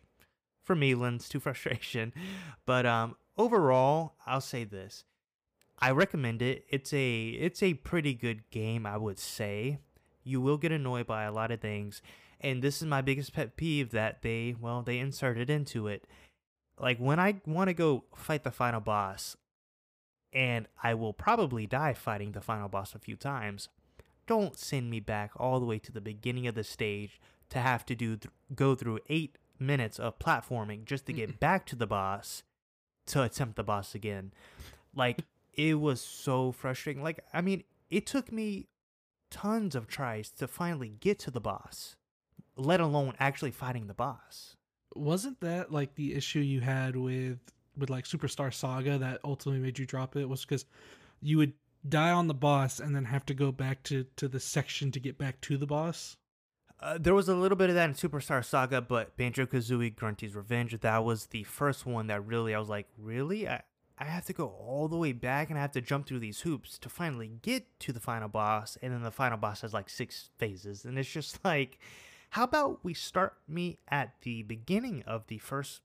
for 0.64 0.76
me 0.76 0.94
lends 0.94 1.30
to 1.30 1.40
frustration. 1.48 2.14
But 2.66 2.86
um, 2.86 3.16
overall, 3.38 4.16
I'll 4.26 4.42
say 4.42 4.66
this 4.66 5.06
I 5.80 5.92
recommend 5.92 6.42
it. 6.42 6.66
It's 6.70 6.94
a 6.94 7.28
it's 7.30 7.62
a 7.62 7.74
pretty 7.74 8.14
good 8.14 8.50
game, 8.52 8.86
I 8.86 8.98
would 8.98 9.20
say. 9.20 9.80
You 10.24 10.40
will 10.40 10.58
get 10.58 10.72
annoyed 10.72 11.08
by 11.08 11.24
a 11.24 11.32
lot 11.32 11.52
of 11.52 11.60
things, 11.60 12.02
and 12.40 12.62
this 12.62 12.82
is 12.82 12.88
my 12.88 13.02
biggest 13.02 13.34
pet 13.34 13.58
peeve 13.58 13.92
that 13.92 14.22
they 14.22 14.56
well 14.60 14.82
they 14.82 15.00
inserted 15.00 15.50
into 15.50 15.88
it. 15.88 16.06
Like 16.80 16.98
when 16.98 17.20
I 17.20 17.42
want 17.46 17.68
to 17.70 17.74
go 17.74 18.06
fight 18.16 18.44
the 18.44 18.52
final 18.52 18.82
boss, 18.82 19.36
and 20.32 20.68
I 20.82 20.94
will 20.94 21.14
probably 21.14 21.68
die 21.68 21.94
fighting 21.94 22.32
the 22.32 22.42
final 22.42 22.70
boss 22.70 22.96
a 22.96 23.00
few 23.00 23.16
times. 23.16 23.70
Don't 24.26 24.58
send 24.58 24.90
me 24.90 25.00
back 25.00 25.32
all 25.36 25.60
the 25.60 25.66
way 25.66 25.80
to 25.80 25.92
the 25.92 26.02
beginning 26.02 26.48
of 26.48 26.56
the 26.56 26.64
stage 26.64 27.20
to 27.50 27.60
have 27.60 27.86
to 27.86 27.96
do 27.96 28.16
th- 28.16 28.32
go 28.56 28.74
through 28.74 29.00
8 29.10 29.38
minutes 29.60 30.00
of 30.00 30.18
platforming 30.18 30.86
just 30.86 31.06
to 31.08 31.14
get 31.14 31.40
back 31.40 31.66
to 31.68 31.76
the 31.76 31.86
boss 31.86 32.44
to 33.08 33.22
attempt 33.22 33.58
the 33.58 33.64
boss 33.64 33.94
again. 33.94 34.32
Like 34.96 35.26
it 35.54 35.76
was 35.80 36.02
so 36.02 36.52
frustrating. 36.52 37.04
Like, 37.04 37.24
I 37.34 37.42
mean, 37.42 37.64
it 37.90 38.06
took 38.06 38.32
me 38.32 38.68
tons 39.30 39.76
of 39.76 39.88
tries 39.88 40.30
to 40.30 40.48
finally 40.48 40.90
get 41.00 41.20
to 41.20 41.32
the 41.32 41.42
boss, 41.42 41.96
let 42.56 42.80
alone 42.80 43.16
actually 43.20 43.52
fighting 43.52 43.88
the 43.88 43.94
boss. 43.94 44.56
Wasn't 44.96 45.40
that 45.42 45.72
like 45.72 45.96
the 45.96 46.14
issue 46.14 46.40
you 46.40 46.62
had 46.62 46.96
with 46.96 47.40
with 47.76 47.90
like 47.90 48.06
Superstar 48.06 48.54
Saga 48.54 49.00
that 49.00 49.20
ultimately 49.24 49.62
made 49.62 49.80
you 49.80 49.86
drop 49.86 50.16
it? 50.16 50.30
Was 50.30 50.46
because 50.46 50.66
you 51.22 51.38
would 51.38 51.54
die 51.88 52.12
on 52.12 52.28
the 52.28 52.34
boss 52.34 52.80
and 52.80 52.96
then 52.96 53.06
have 53.06 53.26
to 53.26 53.34
go 53.34 53.52
back 53.52 53.82
to 53.84 54.06
to 54.18 54.28
the 54.28 54.40
section 54.40 54.92
to 54.92 55.00
get 55.00 55.18
back 55.18 55.42
to 55.42 55.58
the 55.58 55.66
boss. 55.66 56.18
Uh, 56.80 56.98
there 57.00 57.16
was 57.16 57.30
a 57.30 57.36
little 57.36 57.56
bit 57.56 57.70
of 57.70 57.76
that 57.76 57.90
in 57.90 57.96
Superstar 57.96 58.44
Saga, 58.44 58.82
but 58.82 59.16
Banjo 59.16 59.46
Kazooie 59.46 59.96
Grunty's 59.96 60.36
Revenge, 60.36 60.78
that 60.82 61.04
was 61.06 61.28
the 61.28 61.44
first 61.44 61.86
one 61.86 62.08
that 62.08 62.26
really 62.26 62.54
I 62.54 62.60
was 62.60 62.68
like, 62.68 62.88
really? 62.98 63.48
I, 63.48 63.62
I 63.98 64.06
have 64.06 64.26
to 64.26 64.34
go 64.34 64.48
all 64.48 64.88
the 64.88 64.98
way 64.98 65.12
back 65.12 65.50
and 65.50 65.58
I 65.58 65.62
have 65.62 65.72
to 65.74 65.82
jump 65.82 66.08
through 66.08 66.20
these 66.20 66.42
hoops 66.42 66.78
to 66.80 66.90
finally 66.90 67.32
get 67.42 67.80
to 67.82 67.94
the 67.94 68.00
final 68.00 68.28
boss. 68.28 68.78
And 68.82 68.92
then 68.92 69.04
the 69.04 69.12
final 69.12 69.38
boss 69.38 69.62
has 69.62 69.74
like 69.74 69.90
six 69.90 70.30
phases. 70.38 70.84
And 70.84 70.98
it's 70.98 71.10
just 71.10 71.44
like, 71.46 71.80
how 72.32 72.44
about 72.44 72.80
we 72.84 72.96
start 72.96 73.36
me 73.48 73.78
at 73.88 74.16
the 74.24 74.42
beginning 74.42 75.04
of 75.06 75.28
the 75.28 75.38
first 75.38 75.82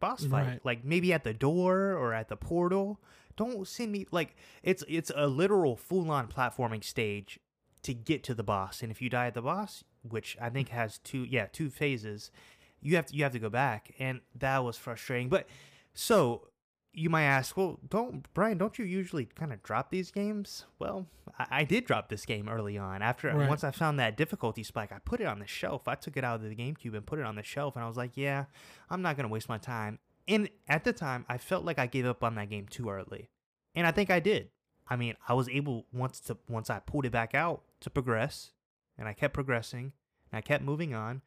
boss 0.00 0.24
fight? 0.24 0.46
Right. 0.46 0.60
Like 0.64 0.84
maybe 0.84 1.12
at 1.12 1.24
the 1.24 1.34
door 1.34 1.92
or 1.92 2.14
at 2.14 2.28
the 2.28 2.36
portal. 2.36 3.00
Don't 3.36 3.66
send 3.66 3.90
me 3.90 4.06
like 4.12 4.36
it's 4.62 4.84
it's 4.86 5.10
a 5.16 5.26
literal 5.26 5.74
full 5.74 6.10
on 6.10 6.28
platforming 6.28 6.84
stage 6.84 7.40
to 7.82 7.94
get 7.94 8.22
to 8.24 8.34
the 8.34 8.44
boss. 8.44 8.82
And 8.82 8.92
if 8.92 9.02
you 9.02 9.10
die 9.10 9.26
at 9.26 9.34
the 9.34 9.42
boss, 9.42 9.82
which 10.02 10.36
I 10.40 10.50
think 10.50 10.68
mm-hmm. 10.68 10.76
has 10.76 10.98
two 10.98 11.24
yeah, 11.24 11.46
two 11.50 11.70
phases, 11.70 12.30
you 12.80 12.94
have 12.94 13.06
to 13.06 13.16
you 13.16 13.24
have 13.24 13.32
to 13.32 13.38
go 13.40 13.50
back. 13.50 13.94
And 13.98 14.20
that 14.36 14.62
was 14.62 14.76
frustrating. 14.76 15.28
But 15.28 15.48
so 15.94 16.48
you 16.94 17.08
might 17.08 17.24
ask, 17.24 17.56
well, 17.56 17.78
don't 17.88 18.26
Brian, 18.34 18.58
don't 18.58 18.78
you 18.78 18.84
usually 18.84 19.24
kind 19.24 19.52
of 19.52 19.62
drop 19.62 19.90
these 19.90 20.10
games? 20.10 20.66
Well, 20.78 21.06
I, 21.38 21.46
I 21.50 21.64
did 21.64 21.86
drop 21.86 22.08
this 22.08 22.26
game 22.26 22.48
early 22.48 22.76
on. 22.76 23.02
After 23.02 23.28
right. 23.28 23.48
once 23.48 23.64
I 23.64 23.70
found 23.70 23.98
that 23.98 24.16
difficulty 24.16 24.62
spike, 24.62 24.92
I 24.92 24.98
put 24.98 25.20
it 25.20 25.26
on 25.26 25.38
the 25.38 25.46
shelf. 25.46 25.88
I 25.88 25.94
took 25.94 26.16
it 26.16 26.24
out 26.24 26.36
of 26.36 26.42
the 26.42 26.54
GameCube 26.54 26.94
and 26.94 27.06
put 27.06 27.18
it 27.18 27.24
on 27.24 27.36
the 27.36 27.42
shelf, 27.42 27.76
and 27.76 27.84
I 27.84 27.88
was 27.88 27.96
like, 27.96 28.16
yeah, 28.16 28.44
I'm 28.90 29.02
not 29.02 29.16
gonna 29.16 29.28
waste 29.28 29.48
my 29.48 29.58
time. 29.58 29.98
And 30.28 30.48
at 30.68 30.84
the 30.84 30.92
time, 30.92 31.24
I 31.28 31.38
felt 31.38 31.64
like 31.64 31.78
I 31.78 31.86
gave 31.86 32.06
up 32.06 32.22
on 32.22 32.34
that 32.36 32.50
game 32.50 32.66
too 32.68 32.90
early, 32.90 33.30
and 33.74 33.86
I 33.86 33.90
think 33.90 34.10
I 34.10 34.20
did. 34.20 34.50
I 34.88 34.96
mean, 34.96 35.14
I 35.26 35.34
was 35.34 35.48
able 35.48 35.86
once 35.92 36.20
to 36.20 36.36
once 36.48 36.68
I 36.68 36.80
pulled 36.80 37.06
it 37.06 37.12
back 37.12 37.34
out 37.34 37.62
to 37.80 37.90
progress, 37.90 38.50
and 38.98 39.08
I 39.08 39.14
kept 39.14 39.34
progressing, 39.34 39.92
and 40.30 40.38
I 40.38 40.40
kept 40.42 40.62
moving 40.62 40.94
on. 40.94 41.22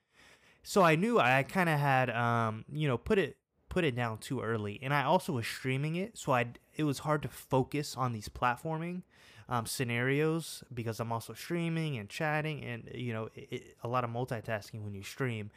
So 0.61 0.81
I 0.81 0.95
knew 0.95 1.19
I 1.19 1.43
kind 1.43 1.69
of 1.69 1.79
had, 1.79 2.09
um, 2.09 2.65
you 2.71 2.87
know, 2.87 2.97
put 2.97 3.19
it 3.19 3.37
put 3.75 3.83
it 3.83 3.93
down 3.93 4.17
too 4.17 4.39
early, 4.39 4.79
and 4.81 4.93
I 4.93 5.03
also 5.03 5.33
was 5.33 5.45
streaming 5.45 5.97
it, 5.97 6.17
so 6.17 6.31
I 6.31 6.45
it 6.77 6.85
was 6.85 6.99
hard 6.99 7.21
to 7.23 7.27
focus 7.27 7.97
on 7.97 8.13
these 8.13 8.29
platforming 8.29 9.01
um, 9.49 9.65
scenarios 9.65 10.63
because 10.73 11.01
I'm 11.01 11.11
also 11.11 11.33
streaming 11.33 11.97
and 11.97 12.07
chatting, 12.07 12.63
and 12.63 12.89
you 12.95 13.11
know 13.11 13.27
it, 13.35 13.47
it, 13.51 13.77
a 13.83 13.89
lot 13.89 14.05
of 14.05 14.11
multitasking 14.11 14.81
when 14.81 14.93
you 14.93 15.03
stream. 15.03 15.51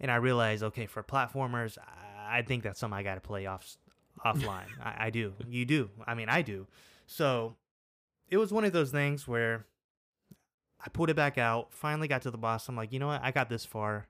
And 0.00 0.10
I 0.10 0.16
realized, 0.16 0.62
okay, 0.62 0.86
for 0.86 1.02
platformers, 1.02 1.76
I, 1.76 2.38
I 2.38 2.42
think 2.42 2.62
that's 2.62 2.80
something 2.80 2.96
I 2.96 3.02
got 3.02 3.16
to 3.16 3.20
play 3.20 3.44
off 3.44 3.76
offline. 4.24 4.68
I, 4.82 5.08
I 5.08 5.10
do. 5.10 5.34
You 5.46 5.66
do. 5.66 5.90
I 6.06 6.14
mean, 6.14 6.30
I 6.30 6.40
do. 6.40 6.66
So 7.04 7.56
it 8.30 8.38
was 8.38 8.54
one 8.54 8.64
of 8.64 8.72
those 8.72 8.90
things 8.90 9.28
where 9.28 9.66
I 10.82 10.88
pulled 10.88 11.10
it 11.10 11.16
back 11.16 11.36
out. 11.36 11.74
Finally 11.74 12.08
got 12.08 12.22
to 12.22 12.30
the 12.30 12.38
boss. 12.38 12.70
I'm 12.70 12.76
like, 12.76 12.90
you 12.90 12.98
know 12.98 13.08
what? 13.08 13.22
I 13.22 13.32
got 13.32 13.50
this 13.50 13.66
far. 13.66 14.08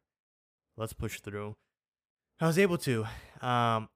Let's 0.77 0.93
push 0.93 1.19
through. 1.19 1.57
I 2.41 2.47
was 2.47 2.61
able 2.61 2.79
to. 2.79 3.07
Um, 3.41 3.89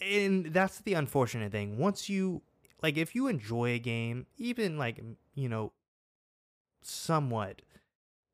and 0.00 0.46
that's 0.46 0.78
the 0.80 0.94
unfortunate 0.94 1.52
thing. 1.52 1.78
Once 1.78 2.08
you 2.08 2.42
like, 2.82 2.96
if 2.96 3.14
you 3.14 3.26
enjoy 3.28 3.70
a 3.70 3.78
game, 3.78 4.26
even 4.38 4.78
like 4.78 5.00
you 5.34 5.48
know, 5.48 5.72
somewhat, 6.82 7.62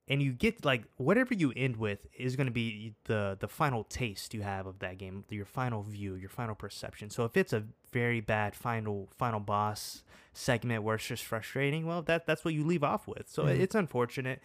and 0.09 0.23
you 0.23 0.33
get 0.33 0.65
like 0.65 0.85
whatever 0.97 1.35
you 1.35 1.53
end 1.57 1.77
with 1.77 2.07
is 2.17 2.37
going 2.37 2.47
to 2.47 2.53
be 2.53 2.95
the 3.05 3.37
the 3.41 3.49
final 3.49 3.85
taste 3.85 4.35
you 4.35 4.43
have 4.43 4.67
of 4.67 4.79
that 4.79 4.99
game, 4.99 5.25
your 5.31 5.45
final 5.45 5.83
view, 5.83 6.15
your 6.15 6.29
final 6.29 6.55
perception. 6.55 7.11
So 7.11 7.25
if 7.25 7.37
it's 7.37 7.53
a 7.53 7.65
very 7.93 8.21
bad 8.21 8.55
final 8.55 9.09
final 9.17 9.41
boss 9.41 10.05
segment 10.33 10.83
where 10.83 10.97
it's 10.97 11.07
just 11.07 11.25
frustrating, 11.25 11.87
well, 11.87 12.03
that 12.03 12.27
that's 12.27 12.45
what 12.45 12.55
you 12.55 12.65
leave 12.65 12.85
off 12.85 13.09
with. 13.09 13.29
So 13.29 13.45
mm. 13.45 13.59
it's 13.59 13.75
unfortunate. 13.75 14.41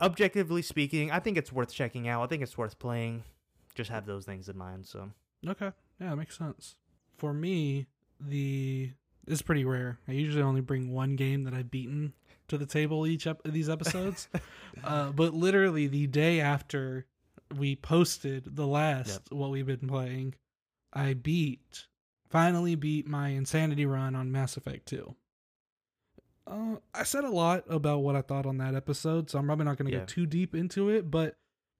Objectively 0.00 0.62
speaking, 0.62 1.12
I 1.12 1.20
think 1.20 1.38
it's 1.38 1.52
worth 1.52 1.72
checking 1.72 2.08
out. 2.08 2.24
I 2.24 2.26
think 2.26 2.42
it's 2.42 2.58
worth 2.58 2.80
playing 2.80 3.22
just 3.74 3.90
have 3.90 4.06
those 4.06 4.24
things 4.24 4.48
in 4.48 4.56
mind. 4.56 4.86
So 4.86 5.10
okay, 5.46 5.72
yeah, 6.00 6.10
that 6.10 6.16
makes 6.16 6.38
sense. 6.38 6.76
For 7.16 7.32
me, 7.32 7.86
the 8.20 8.90
it's 9.26 9.42
pretty 9.42 9.64
rare. 9.64 9.98
I 10.08 10.12
usually 10.12 10.42
only 10.42 10.60
bring 10.60 10.92
one 10.92 11.16
game 11.16 11.44
that 11.44 11.54
I've 11.54 11.70
beaten 11.70 12.12
to 12.48 12.58
the 12.58 12.66
table 12.66 13.06
each 13.06 13.26
of 13.26 13.38
these 13.44 13.68
episodes. 13.68 14.28
uh, 14.84 15.10
but 15.12 15.34
literally 15.34 15.86
the 15.86 16.06
day 16.06 16.40
after 16.40 17.06
we 17.56 17.76
posted 17.76 18.56
the 18.56 18.66
last 18.66 19.08
yep. 19.08 19.22
what 19.30 19.50
we've 19.50 19.66
been 19.66 19.88
playing, 19.88 20.34
I 20.92 21.14
beat 21.14 21.86
finally 22.34 22.74
beat 22.74 23.06
my 23.06 23.28
insanity 23.28 23.86
run 23.86 24.16
on 24.16 24.32
Mass 24.32 24.56
Effect 24.56 24.86
2. 24.86 25.14
Uh, 26.46 26.74
I 26.92 27.04
said 27.04 27.24
a 27.24 27.30
lot 27.30 27.64
about 27.68 28.00
what 28.00 28.16
I 28.16 28.22
thought 28.22 28.44
on 28.44 28.58
that 28.58 28.74
episode, 28.74 29.30
so 29.30 29.38
I'm 29.38 29.46
probably 29.46 29.64
not 29.64 29.78
going 29.78 29.90
to 29.90 29.92
yeah. 29.92 30.00
go 30.00 30.04
too 30.04 30.26
deep 30.26 30.54
into 30.54 30.88
it, 30.88 31.10
but 31.10 31.36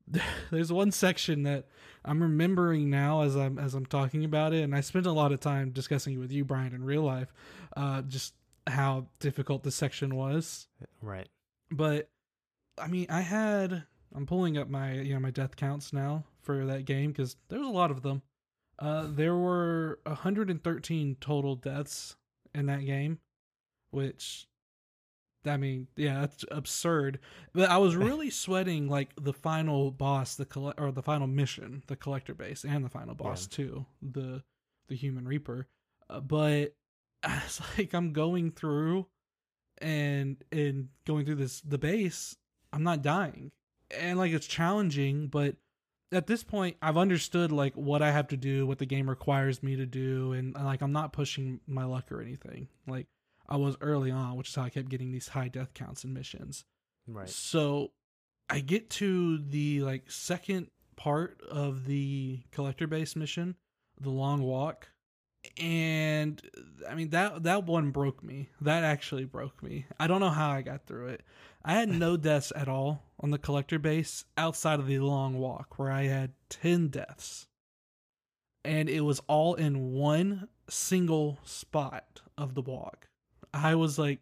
there's 0.51 0.73
one 0.73 0.91
section 0.91 1.43
that 1.45 1.67
I'm 2.05 2.23
remembering 2.23 2.91
now 2.91 3.23
as 3.23 3.37
I'm 3.37 3.59
as 3.59 3.75
I'm 3.75 3.87
talking 3.87 4.25
about 4.25 4.53
it, 4.53 4.63
and 4.63 4.75
I 4.75 4.81
spent 4.81 5.07
a 5.07 5.13
lot 5.13 5.33
of 5.33 5.41
time 5.41 5.71
discussing 5.71 6.15
it 6.15 6.19
with 6.19 6.33
you, 6.33 6.45
Brian, 6.45 6.75
in 6.75 6.85
real 6.85 7.03
life. 7.03 7.33
Uh, 7.77 8.03
just 8.03 8.35
how 8.67 9.07
difficult 9.21 9.63
this 9.63 9.75
section 9.75 10.15
was. 10.15 10.69
Right. 11.01 11.29
But 11.71 12.09
I 12.79 12.89
mean, 12.89 13.07
I 13.09 13.21
had 13.21 13.85
I'm 14.15 14.27
pulling 14.27 14.59
up 14.59 14.69
my 14.69 14.93
you 14.93 15.15
know 15.15 15.21
my 15.21 15.31
death 15.31 15.57
counts 15.57 15.93
now 15.93 16.25
for 16.43 16.65
that 16.67 16.85
game 16.85 17.11
because 17.11 17.37
there 17.49 17.59
was 17.59 17.69
a 17.69 17.73
lot 17.73 17.91
of 17.91 18.03
them. 18.03 18.23
Uh, 18.79 19.07
there 19.09 19.37
were 19.37 20.01
113 20.05 21.17
total 21.21 21.55
deaths 21.55 22.17
in 22.55 22.67
that 22.67 22.85
game, 22.85 23.21
which 23.91 24.49
I 25.47 25.57
mean, 25.57 25.89
yeah, 25.97 26.21
that's 26.21 26.45
absurd. 26.51 27.19
But 27.53 27.71
I 27.71 27.79
was 27.79 27.97
really 28.09 28.31
sweating 28.31 28.89
like 28.89 29.11
the 29.21 29.33
final 29.33 29.91
boss, 29.91 30.37
the 30.37 30.45
coll- 30.45 30.75
or 30.79 30.93
the 30.93 31.03
final 31.03 31.27
mission, 31.27 31.83
the 31.87 31.97
collector 31.97 32.35
base, 32.35 32.65
and 32.65 32.85
the 32.85 32.89
final 32.89 33.15
boss 33.15 33.49
yeah. 33.51 33.57
too, 33.57 33.87
the 34.03 34.43
the 34.89 34.97
human 34.97 35.27
reaper. 35.27 35.67
Uh, 36.09 36.21
but 36.21 36.75
it's 37.25 37.61
like 37.77 37.95
I'm 37.95 38.13
going 38.13 38.51
through 38.51 39.07
and 39.79 40.43
and 40.53 40.89
going 41.07 41.25
through 41.25 41.37
this 41.37 41.61
the 41.61 41.79
base, 41.79 42.37
I'm 42.73 42.83
not 42.83 43.03
dying, 43.03 43.53
and 43.91 44.19
like 44.19 44.33
it's 44.33 44.47
challenging, 44.47 45.29
but 45.29 45.57
at 46.13 46.27
this 46.27 46.45
point 46.45 46.77
I've 46.81 46.97
understood 46.97 47.53
like 47.53 47.75
what 47.75 48.03
I 48.03 48.13
have 48.13 48.29
to 48.29 48.37
do, 48.37 48.67
what 48.67 48.79
the 48.79 48.87
game 48.87 49.09
requires 49.09 49.63
me 49.63 49.77
to 49.77 49.87
do, 49.87 50.33
and 50.33 50.55
like 50.55 50.83
I'm 50.83 50.93
not 50.93 51.13
pushing 51.13 51.61
my 51.67 51.85
luck 51.85 52.13
or 52.13 52.21
anything. 52.21 52.69
Like 52.87 53.07
I 53.49 53.57
was 53.57 53.77
early 53.81 54.11
on, 54.11 54.37
which 54.37 54.49
is 54.49 54.55
how 54.55 54.63
I 54.63 54.71
kept 54.71 54.89
getting 54.89 55.13
these 55.13 55.29
high 55.29 55.49
death 55.49 55.75
counts 55.75 56.05
in 56.05 56.13
missions. 56.13 56.65
Right. 57.07 57.29
So 57.29 57.93
I 58.49 58.61
get 58.61 58.91
to 58.91 59.39
the 59.39 59.83
like 59.83 60.11
second 60.11 60.69
part 60.97 61.41
of 61.51 61.87
the 61.87 62.41
collector 62.53 62.87
base 62.87 63.17
mission, 63.17 63.57
the 64.01 64.11
long 64.11 64.43
walk, 64.43 64.89
and 65.59 66.41
I 66.89 66.95
mean 66.95 67.11
that 67.11 67.43
that 67.43 67.67
one 67.67 67.91
broke 67.91 68.23
me. 68.23 68.49
That 68.61 68.85
actually 68.85 69.25
broke 69.25 69.63
me. 69.63 69.87
I 69.99 70.07
don't 70.07 70.21
know 70.21 70.31
how 70.31 70.51
I 70.51 70.63
got 70.63 70.87
through 70.87 71.09
it. 71.09 71.23
I 71.65 71.75
had 71.75 71.89
no 71.89 72.17
deaths 72.19 72.53
at 72.55 72.69
all 72.69 73.03
on 73.21 73.31
the 73.31 73.39
collector 73.39 73.79
base 73.79 74.25
outside 74.37 74.81
of 74.81 74.87
the 74.87 74.99
long 74.99 75.39
walk 75.39 75.79
where 75.79 75.91
I 75.91 76.05
had 76.05 76.33
10 76.51 76.89
deaths. 76.89 77.47
And 78.65 78.89
it 78.89 79.03
was 79.03 79.21
all 79.29 79.55
in 79.55 79.93
one 79.93 80.49
single 80.69 81.39
spot 81.45 82.23
of 82.39 82.55
the 82.55 82.63
walk. 82.63 83.09
I 83.55 83.77
was 83.77 83.99
like 83.99 84.21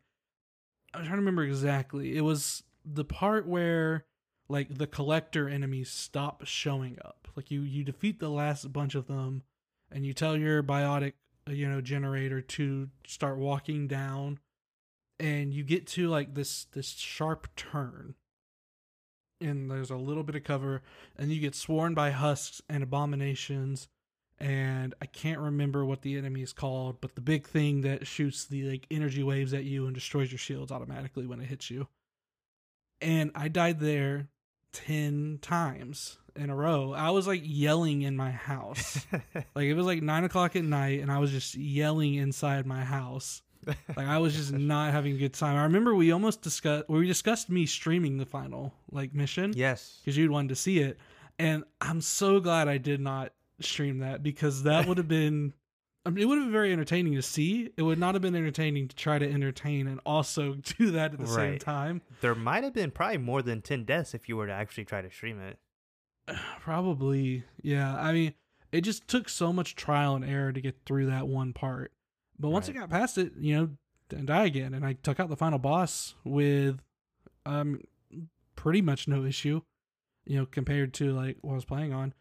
I'm 0.95 1.01
trying 1.03 1.13
to 1.13 1.17
remember 1.17 1.43
exactly. 1.43 2.17
It 2.17 2.21
was 2.21 2.63
the 2.85 3.05
part 3.05 3.47
where 3.47 4.05
like 4.49 4.77
the 4.77 4.87
collector 4.87 5.49
enemies 5.49 5.91
stop 5.91 6.45
showing 6.45 6.99
up. 7.05 7.29
Like 7.35 7.51
you 7.51 7.63
you 7.63 7.83
defeat 7.83 8.21
the 8.21 8.29
last 8.29 8.73
bunch 8.73 8.95
of 8.95 9.07
them 9.07 9.43
and 9.91 10.05
you 10.05 10.13
tell 10.13 10.37
your 10.37 10.63
biotic 10.63 11.15
uh, 11.49 11.53
you 11.53 11.69
know 11.69 11.81
generator 11.81 12.41
to 12.41 12.89
start 13.07 13.39
walking 13.39 13.89
down 13.89 14.39
and 15.19 15.55
you 15.55 15.65
get 15.65 15.87
to 15.87 16.09
like 16.09 16.35
this 16.35 16.67
this 16.73 16.91
sharp 16.91 17.49
turn 17.57 18.15
and 19.41 19.71
there's 19.71 19.91
a 19.91 19.97
little 19.97 20.23
bit 20.23 20.37
of 20.37 20.45
cover 20.45 20.83
and 21.17 21.33
you 21.33 21.41
get 21.41 21.55
sworn 21.55 21.95
by 21.95 22.11
husks 22.11 22.63
and 22.69 22.83
abominations 22.83 23.89
and 24.43 24.95
i 25.01 25.07
can't 25.07 25.39
remember 25.39 25.85
what 25.85 26.03
the 26.03 26.19
enemy 26.19 26.43
is 26.43 26.53
called 26.53 27.01
but 27.01 27.15
the 27.15 27.21
big 27.21 27.47
thing 27.47 27.83
that 27.83 28.07
shoots 28.07 28.45
the 28.47 28.69
like 28.69 28.87
energy 28.91 29.23
waves 29.23 29.55
at 29.55 29.65
you 29.65 29.87
and 29.87 29.95
destroys 29.95 30.31
your 30.31 30.39
shields 30.39 30.73
automatically 30.73 31.27
when 31.27 31.41
it 31.41 31.47
hits 31.47 31.71
you 31.71 31.87
and 33.01 33.31
i 33.35 33.49
died 33.49 33.79
there 33.81 34.29
10 34.73 35.39
times 35.43 36.19
in 36.37 36.51
a 36.51 36.57
row. 36.57 36.93
I 36.93 37.11
was 37.11 37.27
like 37.27 37.43
yelling 37.45 38.03
in 38.03 38.17
my 38.17 38.31
house. 38.31 39.07
like 39.55 39.67
it 39.67 39.75
was 39.75 39.87
like 39.87 40.03
nine 40.03 40.25
o'clock 40.25 40.57
at 40.57 40.65
night 40.65 41.01
and 41.01 41.11
I 41.11 41.19
was 41.19 41.31
just 41.31 41.55
yelling 41.55 42.15
inside 42.15 42.67
my 42.67 42.85
house. 42.85 43.43
like 43.67 44.07
I 44.07 44.19
was 44.19 44.35
just 44.35 44.53
not 44.53 44.93
having 44.93 45.15
a 45.15 45.19
good 45.19 45.35
time. 45.35 45.57
I 45.57 45.65
remember 45.65 45.95
we 45.95 46.13
almost 46.13 46.43
discussed 46.43 46.89
we 46.89 47.07
discussed 47.07 47.51
me 47.51 47.67
streaming 47.67 48.19
the 48.19 48.27
final 48.27 48.75
like 48.91 49.15
mission. 49.15 49.53
Yes. 49.55 49.99
Because 50.03 50.17
you'd 50.17 50.31
wanted 50.31 50.49
to 50.49 50.57
see 50.57 50.81
it. 50.81 50.99
And 51.39 51.65
I'm 51.81 52.01
so 52.01 52.41
glad 52.41 52.69
I 52.69 52.79
did 52.79 53.01
not 53.01 53.33
stream 53.65 53.99
that 53.99 54.23
because 54.23 54.65
that 54.65 54.87
would 54.87 54.99
have 54.99 55.09
been 55.09 55.53
I 56.05 56.11
mean, 56.11 56.23
it 56.23 56.27
would 56.27 56.39
have 56.39 56.47
been 56.47 56.53
very 56.53 56.73
entertaining 56.73 57.15
to 57.15 57.23
see. 57.23 57.71
It 57.77 57.83
would 57.83 57.99
not 57.99 58.15
have 58.15 58.23
been 58.23 58.35
entertaining 58.35 58.89
to 58.89 58.97
try 58.97 59.19
to 59.19 59.31
entertain 59.31 59.87
and 59.87 60.01
also 60.05 60.55
do 60.79 60.91
that 60.93 61.13
at 61.13 61.19
the 61.19 61.27
right. 61.27 61.35
same 61.35 61.59
time. 61.59 62.03
There 62.21 62.35
might 62.35 62.65
have 62.65 62.73
been 62.73 62.91
probably 62.91 63.19
more 63.19 63.41
than 63.41 63.63
10 63.63 63.85
deaths 63.85 64.15
if 64.15 64.29
you 64.29 64.37
were 64.37 64.47
to 64.47 64.53
actually 64.53 64.85
try 64.85 65.01
to 65.01 65.11
stream 65.11 65.41
it. 65.41 65.59
Probably, 66.61 67.45
yeah. 67.63 67.97
I 67.97 68.13
mean, 68.13 68.35
it 68.73 68.81
just 68.81 69.07
took 69.07 69.29
so 69.29 69.53
much 69.53 69.77
trial 69.77 70.17
and 70.17 70.25
error 70.25 70.53
to 70.53 70.61
get 70.61 70.77
through 70.87 71.07
that 71.07 71.29
one 71.29 71.53
part. 71.53 71.93
But 72.39 72.49
once 72.49 72.69
right. 72.69 72.77
I 72.77 72.81
got 72.81 72.91
past 72.91 73.19
it, 73.19 73.33
you 73.39 73.57
know, 73.57 73.71
and 74.11 74.27
die 74.27 74.45
again, 74.45 74.75
and 74.75 74.85
I 74.85 74.95
took 74.95 75.21
out 75.21 75.29
the 75.29 75.37
final 75.37 75.59
boss 75.59 76.15
with 76.25 76.81
um 77.47 77.81
pretty 78.57 78.83
much 78.83 79.09
no 79.09 79.25
issue, 79.25 79.63
you 80.27 80.39
know, 80.39 80.47
compared 80.47 80.93
to 80.95 81.13
like 81.13 81.39
what 81.41 81.53
I 81.53 81.55
was 81.55 81.65
playing 81.65 81.93
on. 81.93 82.13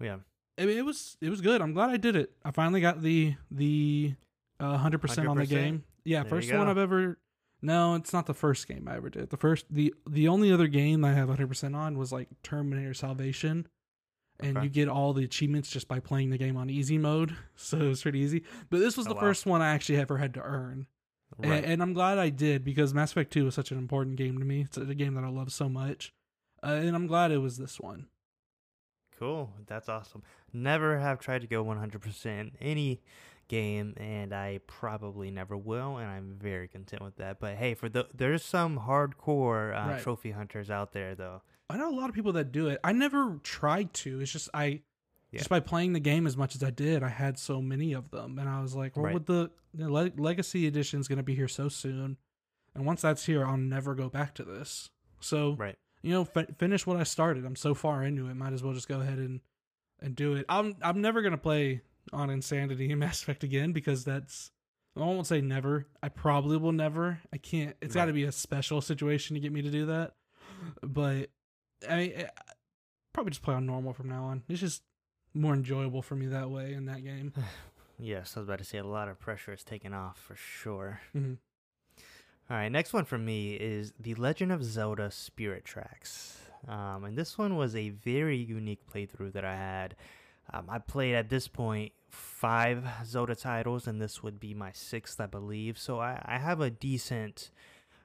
Yeah. 0.00 0.18
I 0.58 0.66
mean, 0.66 0.78
it 0.78 0.84
was 0.84 1.16
it 1.20 1.30
was 1.30 1.40
good. 1.40 1.60
I'm 1.60 1.72
glad 1.72 1.90
I 1.90 1.96
did 1.96 2.16
it. 2.16 2.32
I 2.44 2.50
finally 2.50 2.80
got 2.80 3.02
the 3.02 3.36
the 3.50 4.14
uh, 4.60 4.78
100%, 4.78 5.28
on 5.28 5.38
the 5.38 5.46
game. 5.46 5.84
Yeah, 6.04 6.22
there 6.22 6.30
first 6.30 6.52
one 6.52 6.68
I've 6.68 6.78
ever 6.78 7.18
No, 7.62 7.94
it's 7.94 8.12
not 8.12 8.26
the 8.26 8.34
first 8.34 8.66
game 8.66 8.88
I 8.88 8.96
ever 8.96 9.10
did. 9.10 9.30
The 9.30 9.36
first 9.36 9.66
the 9.70 9.94
the 10.08 10.28
only 10.28 10.52
other 10.52 10.66
game 10.66 11.04
I 11.04 11.12
have 11.12 11.28
100% 11.28 11.76
on 11.76 11.96
was 11.96 12.12
like 12.12 12.28
Terminator 12.42 12.94
Salvation. 12.94 13.68
And 14.40 14.56
okay. 14.56 14.66
you 14.66 14.70
get 14.70 14.88
all 14.88 15.12
the 15.14 15.24
achievements 15.24 15.68
just 15.68 15.88
by 15.88 15.98
playing 15.98 16.30
the 16.30 16.38
game 16.38 16.56
on 16.56 16.70
easy 16.70 16.96
mode. 16.96 17.36
So 17.56 17.76
it 17.76 17.88
was 17.88 18.02
pretty 18.02 18.20
easy. 18.20 18.44
But 18.70 18.78
this 18.78 18.96
was 18.96 19.06
oh, 19.06 19.10
the 19.10 19.14
wow. 19.16 19.22
first 19.22 19.46
one 19.46 19.62
I 19.62 19.74
actually 19.74 19.98
ever 19.98 20.16
had 20.16 20.34
to 20.34 20.40
earn. 20.40 20.86
Right. 21.36 21.56
And, 21.56 21.64
and, 21.66 21.82
I'm 21.82 21.92
glad 21.92 22.18
I 22.18 22.28
did 22.30 22.64
because 22.64 22.94
Mass 22.94 23.10
Effect 23.10 23.32
2 23.32 23.46
was 23.46 23.54
such 23.56 23.72
an 23.72 23.78
important 23.78 24.14
game 24.14 24.38
to 24.38 24.44
me. 24.44 24.62
It's 24.62 24.76
a 24.76 24.94
game 24.94 25.14
that 25.14 25.24
I 25.24 25.28
love 25.28 25.52
so 25.52 25.68
much. 25.68 26.14
Uh, 26.62 26.68
and 26.68 26.94
I'm 26.94 27.08
glad 27.08 27.32
it 27.32 27.38
was 27.38 27.58
this 27.58 27.80
one. 27.80 28.06
Cool. 29.18 29.50
That's 29.66 29.88
awesome. 29.88 30.22
Never 30.52 30.98
have 30.98 31.18
tried 31.18 31.40
to 31.40 31.46
go 31.46 31.64
100% 31.64 32.52
any 32.60 33.00
game, 33.48 33.94
and 33.96 34.32
I 34.32 34.60
probably 34.66 35.30
never 35.30 35.56
will, 35.56 35.96
and 35.96 36.08
I'm 36.08 36.36
very 36.40 36.68
content 36.68 37.02
with 37.02 37.16
that. 37.16 37.40
But 37.40 37.56
hey, 37.56 37.74
for 37.74 37.88
the 37.88 38.06
there's 38.14 38.44
some 38.44 38.78
hardcore 38.78 39.74
uh, 39.74 39.90
right. 39.90 40.02
trophy 40.02 40.30
hunters 40.30 40.70
out 40.70 40.92
there, 40.92 41.14
though. 41.14 41.42
I 41.68 41.76
know 41.76 41.90
a 41.90 41.96
lot 41.96 42.08
of 42.08 42.14
people 42.14 42.32
that 42.34 42.52
do 42.52 42.68
it. 42.68 42.78
I 42.84 42.92
never 42.92 43.40
tried 43.42 43.92
to. 43.94 44.20
It's 44.20 44.30
just 44.30 44.48
I, 44.54 44.82
yeah. 45.32 45.38
just 45.38 45.50
by 45.50 45.60
playing 45.60 45.94
the 45.94 46.00
game 46.00 46.26
as 46.26 46.36
much 46.36 46.54
as 46.54 46.62
I 46.62 46.70
did, 46.70 47.02
I 47.02 47.08
had 47.08 47.38
so 47.38 47.60
many 47.60 47.92
of 47.92 48.10
them, 48.10 48.38
and 48.38 48.48
I 48.48 48.62
was 48.62 48.74
like, 48.74 48.96
well, 48.96 49.06
right. 49.06 49.14
with 49.14 49.26
the, 49.26 49.50
the 49.74 49.90
Le- 49.90 50.12
Legacy 50.16 50.66
Edition 50.66 51.00
is 51.00 51.08
going 51.08 51.18
to 51.18 51.24
be 51.24 51.34
here 51.34 51.48
so 51.48 51.68
soon, 51.68 52.16
and 52.74 52.86
once 52.86 53.02
that's 53.02 53.26
here, 53.26 53.44
I'll 53.44 53.56
never 53.56 53.94
go 53.94 54.08
back 54.08 54.34
to 54.34 54.44
this. 54.44 54.90
So 55.20 55.56
right 55.58 55.76
you 56.08 56.14
know, 56.14 56.28
f- 56.34 56.56
finish 56.56 56.86
what 56.86 56.96
I 56.96 57.02
started. 57.02 57.44
I'm 57.44 57.56
so 57.56 57.74
far 57.74 58.02
into 58.02 58.28
it, 58.28 58.34
might 58.34 58.54
as 58.54 58.62
well 58.62 58.72
just 58.72 58.88
go 58.88 59.00
ahead 59.00 59.18
and 59.18 59.40
and 60.00 60.16
do 60.16 60.34
it. 60.34 60.46
I'm 60.48 60.74
I'm 60.80 61.02
never 61.02 61.20
gonna 61.20 61.36
play 61.36 61.82
on 62.12 62.30
Insanity 62.30 62.90
and 62.90 63.00
Mass 63.00 63.22
Effect 63.22 63.44
again 63.44 63.72
because 63.72 64.04
that's 64.04 64.50
I 64.96 65.00
won't 65.00 65.26
say 65.26 65.42
never. 65.42 65.86
I 66.02 66.08
probably 66.08 66.56
will 66.56 66.72
never. 66.72 67.20
I 67.32 67.36
can't. 67.36 67.76
It's 67.82 67.94
right. 67.94 68.02
got 68.02 68.06
to 68.06 68.12
be 68.12 68.24
a 68.24 68.32
special 68.32 68.80
situation 68.80 69.34
to 69.34 69.40
get 69.40 69.52
me 69.52 69.62
to 69.62 69.70
do 69.70 69.86
that. 69.86 70.14
But 70.82 71.30
I 71.88 71.96
mean, 71.96 72.12
eh, 72.16 72.28
probably 73.12 73.30
just 73.30 73.42
play 73.42 73.54
on 73.54 73.66
normal 73.66 73.92
from 73.92 74.08
now 74.08 74.24
on. 74.24 74.42
It's 74.48 74.60
just 74.60 74.82
more 75.34 75.52
enjoyable 75.52 76.02
for 76.02 76.16
me 76.16 76.26
that 76.26 76.50
way 76.50 76.72
in 76.72 76.86
that 76.86 77.04
game. 77.04 77.32
yes, 77.98 78.32
I 78.34 78.40
was 78.40 78.48
about 78.48 78.58
to 78.58 78.64
say 78.64 78.78
a 78.78 78.84
lot 78.84 79.08
of 79.08 79.20
pressure 79.20 79.52
is 79.52 79.62
taken 79.62 79.92
off 79.92 80.18
for 80.18 80.34
sure. 80.36 81.00
Mm-hmm. 81.14 81.34
All 82.50 82.56
right, 82.56 82.72
next 82.72 82.94
one 82.94 83.04
for 83.04 83.18
me 83.18 83.52
is 83.52 83.92
The 84.00 84.14
Legend 84.14 84.52
of 84.52 84.64
Zelda 84.64 85.10
Spirit 85.10 85.66
Tracks. 85.66 86.38
Um, 86.66 87.04
and 87.04 87.14
this 87.14 87.36
one 87.36 87.56
was 87.56 87.76
a 87.76 87.90
very 87.90 88.38
unique 88.38 88.80
playthrough 88.90 89.34
that 89.34 89.44
I 89.44 89.54
had. 89.54 89.96
Um, 90.54 90.64
I 90.66 90.78
played 90.78 91.14
at 91.14 91.28
this 91.28 91.46
point 91.46 91.92
five 92.08 92.86
Zelda 93.04 93.34
titles, 93.34 93.86
and 93.86 94.00
this 94.00 94.22
would 94.22 94.40
be 94.40 94.54
my 94.54 94.72
sixth, 94.72 95.20
I 95.20 95.26
believe. 95.26 95.76
So 95.78 96.00
I, 96.00 96.22
I 96.24 96.38
have 96.38 96.62
a 96.62 96.70
decent, 96.70 97.50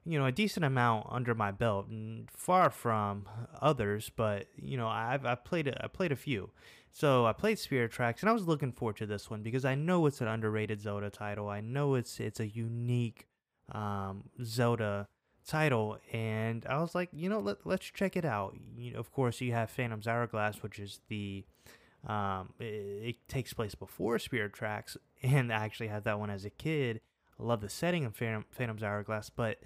you 0.06 0.20
know, 0.20 0.26
a 0.26 0.32
decent 0.34 0.66
amount 0.66 1.08
under 1.10 1.34
my 1.34 1.52
belt, 1.52 1.88
and 1.88 2.30
far 2.30 2.70
from 2.70 3.30
others. 3.62 4.12
But 4.14 4.48
you 4.62 4.76
know, 4.76 4.90
I've 4.90 5.26
I've 5.26 5.46
played 5.46 5.70
a, 5.70 5.86
I 5.86 5.88
played 5.88 6.12
a 6.12 6.18
few. 6.18 6.50
So 6.92 7.26
I 7.26 7.32
played 7.32 7.60
Spirit 7.60 7.92
Tracks, 7.92 8.22
and 8.22 8.30
I 8.30 8.34
was 8.34 8.46
looking 8.46 8.74
forward 8.74 8.98
to 8.98 9.06
this 9.06 9.30
one 9.30 9.42
because 9.42 9.64
I 9.64 9.76
know 9.76 10.06
it's 10.06 10.20
an 10.20 10.28
underrated 10.28 10.82
Zelda 10.82 11.10
title. 11.10 11.48
I 11.48 11.62
know 11.62 11.96
it's 11.96 12.20
it's 12.20 12.42
a 12.42 12.48
unique 12.48 13.28
um, 13.72 14.26
Zelda 14.44 15.08
title, 15.46 15.98
and 16.12 16.66
I 16.68 16.80
was 16.82 16.96
like, 16.96 17.10
you 17.14 17.30
know, 17.30 17.40
let 17.40 17.66
let's 17.66 17.86
check 17.86 18.16
it 18.16 18.26
out. 18.26 18.56
You 18.78 18.94
know, 18.94 19.00
of 19.00 19.12
course, 19.12 19.42
you 19.42 19.54
have 19.54 19.70
Phantom's 19.70 20.08
Hourglass, 20.08 20.62
which 20.64 20.80
is 20.80 21.02
the 21.10 21.46
um, 22.08 22.54
it, 22.60 22.66
it, 22.66 23.28
takes 23.28 23.54
place 23.54 23.76
before 23.76 24.20
Spirit 24.20 24.54
Tracks, 24.54 24.98
and 25.24 25.52
I 25.52 25.64
actually 25.64 25.88
had 25.88 26.04
that 26.04 26.20
one 26.20 26.30
as 26.30 26.46
a 26.46 26.50
kid. 26.50 27.02
I 27.40 27.44
love 27.44 27.62
the 27.62 27.70
setting 27.70 28.06
of 28.06 28.16
Phantom, 28.16 28.46
Phantom's 28.52 28.84
Hourglass, 28.84 29.30
but 29.30 29.60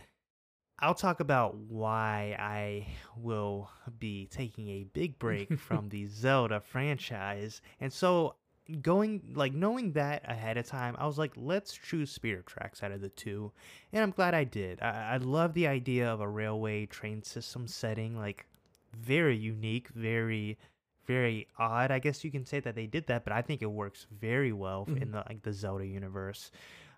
I'll 0.79 0.93
talk 0.93 1.19
about 1.19 1.55
why 1.55 2.35
I 2.39 2.87
will 3.17 3.69
be 3.97 4.27
taking 4.27 4.69
a 4.69 4.83
big 4.83 5.17
break 5.17 5.57
from 5.59 5.89
the 5.89 6.05
Zelda 6.07 6.59
franchise. 6.59 7.61
And 7.79 7.91
so 7.91 8.35
going 8.81 9.21
like 9.35 9.53
knowing 9.53 9.93
that 9.93 10.23
ahead 10.29 10.57
of 10.57 10.65
time, 10.65 10.95
I 10.97 11.05
was 11.05 11.17
like, 11.17 11.33
let's 11.35 11.73
choose 11.73 12.11
Spirit 12.11 12.45
Tracks 12.47 12.83
out 12.83 12.91
of 12.91 13.01
the 13.01 13.09
two, 13.09 13.51
and 13.93 14.03
I'm 14.03 14.11
glad 14.11 14.33
I 14.33 14.43
did. 14.43 14.81
I, 14.81 15.13
I 15.13 15.17
love 15.17 15.53
the 15.53 15.67
idea 15.67 16.11
of 16.11 16.21
a 16.21 16.27
railway 16.27 16.85
train 16.85 17.23
system 17.23 17.67
setting. 17.67 18.17
Like 18.17 18.45
very 18.93 19.37
unique, 19.37 19.89
very 19.89 20.57
very 21.05 21.47
odd. 21.57 21.89
I 21.89 21.99
guess 21.99 22.23
you 22.23 22.31
can 22.31 22.45
say 22.45 22.59
that 22.59 22.75
they 22.75 22.85
did 22.85 23.07
that, 23.07 23.23
but 23.23 23.33
I 23.33 23.41
think 23.41 23.61
it 23.61 23.71
works 23.71 24.05
very 24.11 24.51
well 24.51 24.85
mm-hmm. 24.85 25.01
in 25.01 25.11
the 25.11 25.23
like 25.27 25.41
the 25.43 25.53
Zelda 25.53 25.85
universe. 25.85 26.51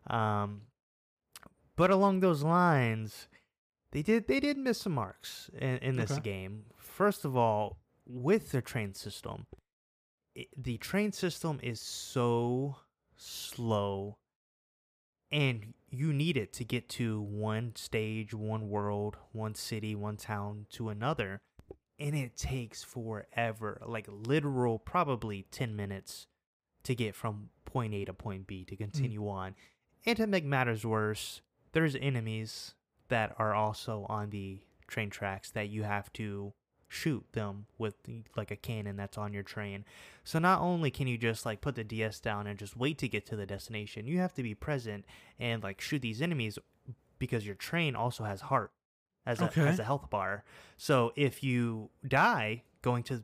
Um, 0.07 0.61
but 1.75 1.91
along 1.91 2.19
those 2.19 2.43
lines, 2.43 3.27
they 3.91 4.01
did 4.01 4.27
they 4.27 4.39
did 4.39 4.57
miss 4.57 4.81
some 4.81 4.93
marks 4.93 5.49
in, 5.57 5.77
in 5.77 5.95
this 5.95 6.11
okay. 6.11 6.21
game. 6.21 6.65
First 6.77 7.23
of 7.23 7.37
all, 7.37 7.77
with 8.05 8.51
the 8.51 8.61
train 8.61 8.93
system, 8.93 9.45
it, 10.35 10.47
the 10.57 10.77
train 10.77 11.11
system 11.11 11.59
is 11.61 11.81
so 11.81 12.77
slow 13.15 14.17
and 15.31 15.73
you 15.89 16.13
need 16.13 16.37
it 16.37 16.53
to 16.53 16.63
get 16.63 16.89
to 16.89 17.21
one 17.21 17.75
stage, 17.75 18.33
one 18.33 18.69
world, 18.69 19.17
one 19.31 19.55
city, 19.55 19.95
one 19.95 20.17
town 20.17 20.65
to 20.71 20.89
another. 20.89 21.39
And 21.99 22.15
it 22.15 22.37
takes 22.37 22.83
forever, 22.83 23.81
like 23.85 24.07
literal, 24.09 24.79
probably 24.79 25.45
10 25.51 25.75
minutes 25.75 26.27
to 26.83 26.95
get 26.95 27.13
from 27.15 27.49
point 27.65 27.93
A 27.93 28.05
to 28.05 28.13
point 28.13 28.47
B 28.47 28.63
to 28.65 28.75
mm. 28.75 28.79
continue 28.79 29.21
mm. 29.21 29.31
on. 29.31 29.55
And 30.05 30.17
to 30.17 30.27
make 30.27 30.45
matters 30.45 30.85
worse, 30.85 31.41
there's 31.73 31.95
enemies 31.95 32.73
that 33.09 33.35
are 33.37 33.53
also 33.53 34.05
on 34.09 34.29
the 34.29 34.61
train 34.87 35.09
tracks 35.09 35.51
that 35.51 35.69
you 35.69 35.83
have 35.83 36.11
to 36.13 36.53
shoot 36.89 37.23
them 37.33 37.67
with 37.77 37.95
like 38.35 38.49
a 38.49 38.55
cannon 38.55 38.97
that's 38.97 39.17
on 39.17 39.31
your 39.31 39.43
train. 39.43 39.85
So 40.23 40.39
not 40.39 40.59
only 40.59 40.89
can 40.89 41.07
you 41.07 41.17
just 41.17 41.45
like 41.45 41.61
put 41.61 41.75
the 41.75 41.83
DS 41.83 42.19
down 42.19 42.47
and 42.47 42.57
just 42.57 42.75
wait 42.75 42.97
to 42.97 43.07
get 43.07 43.25
to 43.27 43.35
the 43.35 43.45
destination, 43.45 44.07
you 44.07 44.17
have 44.17 44.33
to 44.33 44.43
be 44.43 44.55
present 44.55 45.05
and 45.39 45.63
like 45.63 45.79
shoot 45.79 46.01
these 46.01 46.21
enemies 46.21 46.57
because 47.19 47.45
your 47.45 47.55
train 47.55 47.95
also 47.95 48.23
has 48.23 48.41
heart 48.41 48.71
as 49.25 49.39
a 49.39 49.45
okay. 49.45 49.67
as 49.67 49.77
a 49.79 49.83
health 49.83 50.09
bar. 50.09 50.43
So 50.77 51.13
if 51.15 51.43
you 51.43 51.91
die 52.05 52.63
going 52.81 53.03
to 53.03 53.23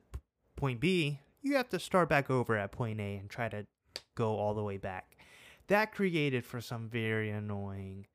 point 0.56 0.80
B, 0.80 1.20
you 1.42 1.56
have 1.56 1.70
to 1.70 1.80
start 1.80 2.08
back 2.08 2.30
over 2.30 2.56
at 2.56 2.72
point 2.72 3.00
A 3.02 3.16
and 3.16 3.30
try 3.30 3.50
to 3.50 3.66
go 4.14 4.38
all 4.38 4.54
the 4.54 4.64
way 4.64 4.78
back. 4.78 5.18
That 5.68 5.92
created 5.92 6.46
for 6.46 6.62
some 6.62 6.88
very 6.88 7.32
annoying 7.32 8.06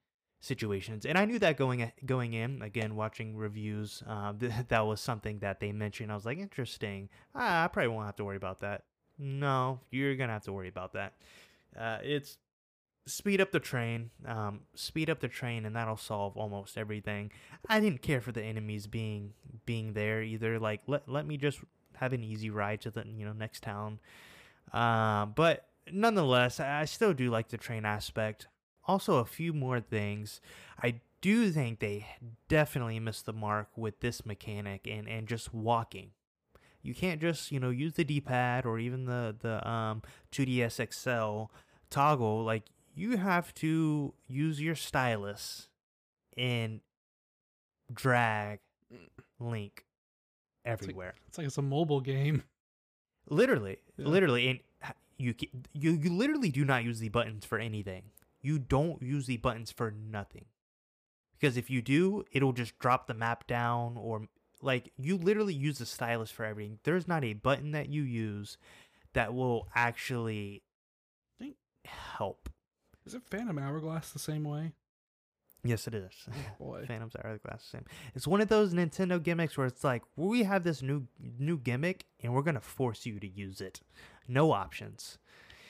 situations. 0.40 1.04
And 1.04 1.16
I 1.18 1.24
knew 1.26 1.38
that 1.38 1.56
going 1.56 1.92
going 2.04 2.32
in. 2.32 2.62
Again, 2.62 2.96
watching 2.96 3.36
reviews, 3.36 4.02
uh, 4.06 4.32
th- 4.38 4.52
that 4.68 4.86
was 4.86 5.00
something 5.00 5.38
that 5.40 5.60
they 5.60 5.72
mentioned. 5.72 6.10
I 6.10 6.14
was 6.14 6.26
like, 6.26 6.38
interesting. 6.38 7.08
Ah, 7.34 7.64
I 7.64 7.68
probably 7.68 7.88
won't 7.88 8.06
have 8.06 8.16
to 8.16 8.24
worry 8.24 8.36
about 8.36 8.60
that. 8.60 8.84
No, 9.18 9.80
you're 9.90 10.16
gonna 10.16 10.32
have 10.32 10.44
to 10.44 10.52
worry 10.52 10.68
about 10.68 10.94
that. 10.94 11.12
Uh, 11.78 11.98
it's 12.02 12.38
speed 13.06 13.40
up 13.40 13.52
the 13.52 13.60
train, 13.60 14.10
um, 14.26 14.60
speed 14.74 15.10
up 15.10 15.20
the 15.20 15.28
train, 15.28 15.66
and 15.66 15.76
that'll 15.76 15.96
solve 15.96 16.36
almost 16.36 16.78
everything. 16.78 17.30
I 17.68 17.80
didn't 17.80 18.02
care 18.02 18.20
for 18.20 18.32
the 18.32 18.42
enemies 18.42 18.86
being 18.86 19.34
being 19.66 19.92
there 19.92 20.22
either. 20.22 20.58
Like, 20.58 20.80
let 20.86 21.08
let 21.08 21.26
me 21.26 21.36
just 21.36 21.60
have 21.96 22.12
an 22.14 22.24
easy 22.24 22.48
ride 22.48 22.80
to 22.82 22.90
the 22.90 23.04
you 23.06 23.26
know 23.26 23.34
next 23.34 23.62
town. 23.62 23.98
Uh, 24.72 25.26
but 25.26 25.66
nonetheless, 25.92 26.60
I 26.60 26.86
still 26.86 27.12
do 27.12 27.30
like 27.30 27.48
the 27.48 27.58
train 27.58 27.84
aspect 27.84 28.46
also 28.90 29.18
a 29.18 29.24
few 29.24 29.52
more 29.52 29.80
things. 29.80 30.40
I 30.82 31.00
do 31.20 31.50
think 31.50 31.78
they 31.78 32.06
definitely 32.48 32.98
missed 32.98 33.24
the 33.24 33.32
mark 33.32 33.68
with 33.76 34.00
this 34.00 34.26
mechanic 34.26 34.86
and, 34.90 35.08
and 35.08 35.28
just 35.28 35.54
walking. 35.54 36.10
You 36.82 36.94
can't 36.94 37.20
just, 37.20 37.52
you 37.52 37.60
know, 37.60 37.70
use 37.70 37.92
the 37.92 38.04
D-pad 38.04 38.66
or 38.66 38.78
even 38.78 39.04
the 39.04 39.36
the 39.38 39.68
um 39.68 40.02
2DS 40.32 40.92
XL 40.92 41.52
toggle 41.90 42.42
like 42.44 42.64
you 42.94 43.16
have 43.16 43.52
to 43.54 44.14
use 44.28 44.60
your 44.60 44.74
stylus 44.74 45.68
and 46.36 46.80
drag 47.92 48.60
Link 49.38 49.84
everywhere. 50.64 51.14
It's 51.16 51.16
like 51.16 51.28
it's, 51.28 51.38
like 51.38 51.46
it's 51.46 51.58
a 51.58 51.62
mobile 51.62 52.00
game. 52.00 52.42
Literally, 53.28 53.78
yeah. 53.96 54.08
literally, 54.08 54.48
and 54.48 54.58
you 55.18 55.34
you 55.72 55.92
you 55.92 56.10
literally 56.10 56.50
do 56.50 56.64
not 56.64 56.82
use 56.82 56.98
the 56.98 57.10
buttons 57.10 57.44
for 57.44 57.58
anything 57.58 58.02
you 58.42 58.58
don't 58.58 59.02
use 59.02 59.26
the 59.26 59.36
buttons 59.36 59.70
for 59.70 59.90
nothing. 59.90 60.46
Because 61.38 61.56
if 61.56 61.70
you 61.70 61.80
do, 61.80 62.24
it'll 62.32 62.52
just 62.52 62.78
drop 62.78 63.06
the 63.06 63.14
map 63.14 63.46
down 63.46 63.96
or 63.96 64.28
like 64.62 64.92
you 64.98 65.16
literally 65.16 65.54
use 65.54 65.78
the 65.78 65.86
stylus 65.86 66.30
for 66.30 66.44
everything. 66.44 66.78
There's 66.84 67.08
not 67.08 67.24
a 67.24 67.32
button 67.32 67.70
that 67.72 67.88
you 67.88 68.02
use 68.02 68.58
that 69.14 69.34
will 69.34 69.68
actually 69.74 70.62
think 71.38 71.56
help. 71.84 72.50
Is 73.06 73.14
it 73.14 73.22
Phantom 73.30 73.58
Hourglass 73.58 74.10
the 74.10 74.18
same 74.18 74.44
way? 74.44 74.72
Yes, 75.64 75.86
it 75.86 75.94
is. 75.94 76.12
Oh 76.28 76.34
boy, 76.64 76.84
Phantom's 76.86 77.16
Hourglass 77.22 77.64
same. 77.64 77.84
It's 78.14 78.26
one 78.26 78.40
of 78.40 78.48
those 78.48 78.72
Nintendo 78.72 79.22
gimmicks 79.22 79.58
where 79.58 79.66
it's 79.66 79.84
like 79.84 80.02
we 80.16 80.42
have 80.44 80.64
this 80.64 80.82
new 80.82 81.06
new 81.38 81.58
gimmick 81.58 82.06
and 82.22 82.34
we're 82.34 82.42
gonna 82.42 82.60
force 82.60 83.04
you 83.06 83.20
to 83.20 83.28
use 83.28 83.60
it. 83.60 83.80
No 84.28 84.52
options. 84.52 85.18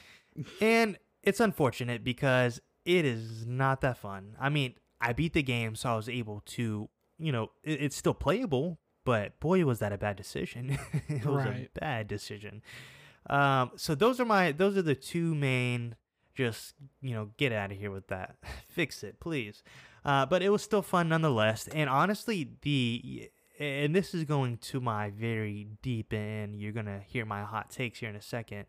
and 0.61 0.99
it's 1.23 1.41
unfortunate 1.41 2.03
because 2.03 2.61
it 2.85 3.05
is 3.05 3.47
not 3.47 3.81
that 3.83 3.99
fun. 3.99 4.37
I 4.41 4.49
mean, 4.49 4.75
I 5.01 5.13
beat 5.13 5.33
the 5.33 5.43
game, 5.43 5.75
so 5.75 5.91
I 5.91 5.97
was 5.97 6.09
able 6.09 6.43
to, 6.47 6.89
you 7.19 7.33
know, 7.33 7.51
it, 7.63 7.83
it's 7.83 7.97
still 7.97 8.15
playable, 8.15 8.79
but 9.05 9.39
boy, 9.41 9.65
was 9.65 9.79
that 9.81 9.93
a 9.93 9.99
bad 9.99 10.17
decision. 10.17 10.79
it 11.09 11.25
was 11.25 11.45
right. 11.45 11.71
a 11.75 11.81
bad 11.81 12.09
decision. 12.09 12.63
Um, 13.29 13.73
so 13.77 13.95
those 13.95 14.21
are 14.21 14.25
my, 14.25 14.53
those 14.53 14.77
are 14.77 14.83
the 14.83 14.95
two 14.95 15.35
main, 15.35 15.97
just, 16.35 16.75
you 17.03 17.15
know, 17.15 17.31
get 17.37 17.53
out 17.53 17.71
of 17.71 17.79
here 17.79 17.91
with 17.91 18.09
that. 18.09 18.37
Fix 18.69 19.03
it, 19.03 19.21
please. 19.21 19.63
Uh, 20.05 20.25
but 20.25 20.43
it 20.43 20.49
was 20.51 20.63
still 20.63 20.83
fun 20.83 21.11
nonetheless. 21.11 21.69
And 21.69 21.91
honestly, 21.91 22.51
the, 22.63 23.31
and 23.59 23.95
this 23.95 24.15
is 24.15 24.25
going 24.25 24.57
to 24.59 24.81
my 24.81 25.11
very 25.11 25.69
deep 25.83 26.15
end. 26.15 26.57
You're 26.57 26.73
going 26.73 26.87
to 26.87 27.01
hear 27.07 27.27
my 27.27 27.43
hot 27.43 27.71
takes 27.71 27.99
here 27.99 28.09
in 28.09 28.17
a 28.17 28.23
second 28.23 28.67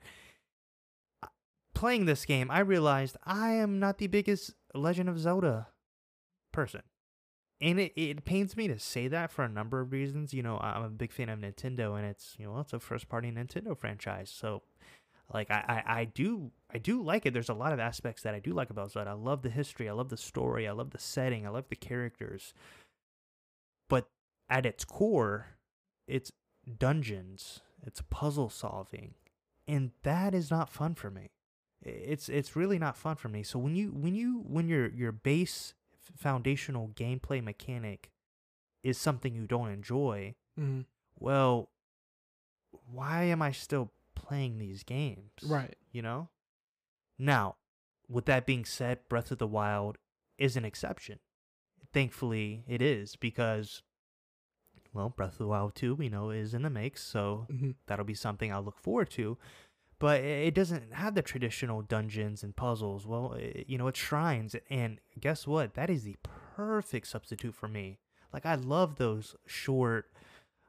playing 1.81 2.05
this 2.05 2.25
game, 2.25 2.51
I 2.51 2.59
realized 2.59 3.17
I 3.23 3.53
am 3.53 3.79
not 3.79 3.97
the 3.97 4.05
biggest 4.05 4.53
Legend 4.75 5.09
of 5.09 5.17
Zelda 5.17 5.69
person. 6.53 6.83
And 7.59 7.79
it, 7.79 7.93
it 7.95 8.23
pains 8.23 8.55
me 8.55 8.67
to 8.67 8.77
say 8.77 9.07
that 9.07 9.31
for 9.31 9.43
a 9.43 9.49
number 9.49 9.81
of 9.81 9.91
reasons. 9.91 10.31
You 10.31 10.43
know, 10.43 10.59
I'm 10.59 10.83
a 10.83 10.89
big 10.89 11.11
fan 11.11 11.27
of 11.27 11.39
Nintendo 11.39 11.97
and 11.97 12.05
it's, 12.05 12.35
you 12.37 12.45
know, 12.45 12.59
it's 12.59 12.73
a 12.73 12.79
first 12.79 13.09
party 13.09 13.31
Nintendo 13.31 13.75
franchise. 13.75 14.29
So 14.29 14.61
like 15.33 15.49
I, 15.49 15.83
I, 15.87 16.01
I 16.01 16.05
do 16.05 16.51
I 16.71 16.77
do 16.77 17.01
like 17.01 17.25
it. 17.25 17.33
There's 17.33 17.49
a 17.49 17.55
lot 17.55 17.73
of 17.73 17.79
aspects 17.79 18.21
that 18.21 18.35
I 18.35 18.39
do 18.39 18.53
like 18.53 18.69
about 18.69 18.91
Zelda. 18.91 19.09
I 19.09 19.13
love 19.13 19.41
the 19.41 19.49
history, 19.49 19.89
I 19.89 19.93
love 19.93 20.09
the 20.09 20.17
story, 20.17 20.67
I 20.67 20.73
love 20.73 20.91
the 20.91 20.99
setting, 20.99 21.47
I 21.47 21.49
love 21.49 21.65
the 21.69 21.75
characters. 21.75 22.53
But 23.89 24.07
at 24.51 24.67
its 24.67 24.85
core, 24.85 25.47
it's 26.07 26.31
dungeons, 26.77 27.61
it's 27.83 28.03
puzzle 28.11 28.51
solving. 28.51 29.15
And 29.67 29.93
that 30.03 30.35
is 30.35 30.51
not 30.51 30.69
fun 30.69 30.93
for 30.93 31.09
me 31.09 31.31
it's 31.83 32.29
it's 32.29 32.55
really 32.55 32.77
not 32.77 32.97
fun 32.97 33.15
for 33.15 33.29
me. 33.29 33.43
So 33.43 33.59
when 33.59 33.75
you 33.75 33.89
when 33.89 34.15
you 34.15 34.43
when 34.47 34.67
your 34.67 34.89
your 34.89 35.11
base 35.11 35.73
foundational 36.15 36.89
gameplay 36.89 37.43
mechanic 37.43 38.11
is 38.83 38.97
something 38.97 39.35
you 39.35 39.45
don't 39.47 39.69
enjoy, 39.69 40.35
mm-hmm. 40.59 40.81
well, 41.19 41.69
why 42.91 43.23
am 43.23 43.41
I 43.41 43.51
still 43.51 43.91
playing 44.15 44.57
these 44.57 44.83
games? 44.83 45.31
Right. 45.43 45.75
You 45.91 46.01
know. 46.01 46.29
Now, 47.17 47.57
with 48.09 48.25
that 48.25 48.45
being 48.45 48.65
said, 48.65 48.99
Breath 49.07 49.31
of 49.31 49.37
the 49.37 49.47
Wild 49.47 49.97
is 50.37 50.55
an 50.55 50.65
exception. 50.65 51.19
Thankfully, 51.93 52.63
it 52.67 52.81
is 52.81 53.15
because 53.15 53.83
well, 54.93 55.09
Breath 55.09 55.33
of 55.33 55.37
the 55.37 55.47
Wild 55.47 55.75
2, 55.75 55.95
we 55.95 56.09
know, 56.09 56.31
is 56.31 56.53
in 56.53 56.63
the 56.63 56.69
makes, 56.69 57.01
so 57.01 57.47
mm-hmm. 57.49 57.71
that'll 57.87 58.05
be 58.05 58.13
something 58.13 58.51
I'll 58.51 58.63
look 58.63 58.77
forward 58.77 59.09
to 59.11 59.37
but 60.01 60.21
it 60.21 60.55
doesn't 60.55 60.93
have 60.93 61.13
the 61.13 61.21
traditional 61.21 61.83
dungeons 61.83 62.41
and 62.41 62.55
puzzles. 62.55 63.05
Well, 63.05 63.37
you 63.67 63.77
know, 63.77 63.85
it's 63.85 63.99
shrines, 63.99 64.55
and 64.67 64.99
guess 65.19 65.45
what? 65.45 65.75
That 65.75 65.91
is 65.91 66.03
the 66.03 66.15
perfect 66.55 67.05
substitute 67.05 67.53
for 67.53 67.67
me. 67.67 67.99
Like 68.33 68.43
I 68.43 68.55
love 68.55 68.95
those 68.95 69.35
short 69.45 70.09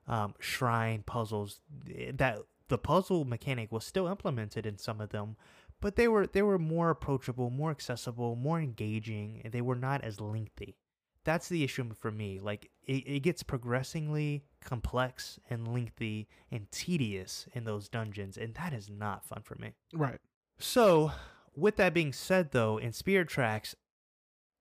um, 0.06 0.34
shrine 0.38 1.02
puzzles. 1.06 1.60
Eh, 1.90 2.12
that 2.14 2.40
the 2.68 2.76
puzzle 2.76 3.24
mechanic 3.24 3.72
was 3.72 3.86
still 3.86 4.06
implemented 4.06 4.66
in 4.66 4.76
some 4.76 5.00
of 5.00 5.08
them, 5.08 5.36
but 5.80 5.96
they 5.96 6.08
were 6.08 6.26
they 6.26 6.42
were 6.42 6.58
more 6.58 6.90
approachable, 6.90 7.48
more 7.48 7.70
accessible, 7.70 8.36
more 8.36 8.60
engaging, 8.60 9.40
and 9.44 9.52
they 9.54 9.62
were 9.62 9.76
not 9.76 10.04
as 10.04 10.20
lengthy 10.20 10.76
that's 11.24 11.48
the 11.48 11.64
issue 11.64 11.92
for 11.94 12.10
me. 12.10 12.40
Like 12.40 12.70
it, 12.84 13.04
it 13.06 13.20
gets 13.20 13.42
progressively 13.42 14.44
complex 14.60 15.38
and 15.50 15.72
lengthy 15.72 16.28
and 16.50 16.70
tedious 16.70 17.46
in 17.54 17.64
those 17.64 17.88
dungeons, 17.88 18.36
and 18.36 18.54
that 18.54 18.72
is 18.72 18.88
not 18.88 19.24
fun 19.24 19.42
for 19.42 19.56
me. 19.56 19.72
Right. 19.92 20.18
So, 20.58 21.12
with 21.56 21.76
that 21.76 21.94
being 21.94 22.12
said, 22.12 22.52
though, 22.52 22.78
in 22.78 22.92
Spirit 22.92 23.28
Tracks, 23.28 23.74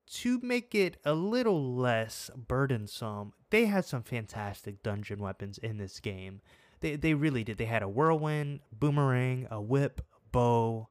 to 0.08 0.40
make 0.42 0.76
it 0.76 0.98
a 1.06 1.14
little 1.14 1.76
less 1.76 2.30
burdensome, 2.36 3.34
they 3.50 3.66
had 3.66 3.86
some 3.86 4.04
fantastic 4.04 4.84
dungeon 4.84 5.20
weapons 5.20 5.58
in 5.58 5.78
this 5.78 6.00
game. 6.00 6.42
They 6.82 6.96
they 6.96 7.14
really 7.14 7.44
did. 7.44 7.58
They 7.58 7.66
had 7.66 7.84
a 7.84 7.90
whirlwind, 7.90 8.62
boomerang, 8.72 9.48
a 9.50 9.62
whip, 9.62 10.02
bow, 10.32 10.90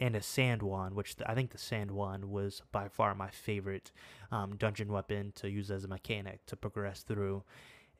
and 0.00 0.16
a 0.16 0.22
sand 0.22 0.62
wand, 0.62 0.94
which 0.94 1.16
I 1.24 1.34
think 1.34 1.50
the 1.50 1.58
sand 1.58 1.90
wand 1.90 2.24
was 2.26 2.62
by 2.72 2.88
far 2.88 3.14
my 3.14 3.30
favorite 3.30 3.92
um, 4.32 4.56
dungeon 4.56 4.92
weapon 4.92 5.32
to 5.36 5.50
use 5.50 5.70
as 5.70 5.84
a 5.84 5.88
mechanic 5.88 6.44
to 6.46 6.56
progress 6.56 7.02
through. 7.02 7.44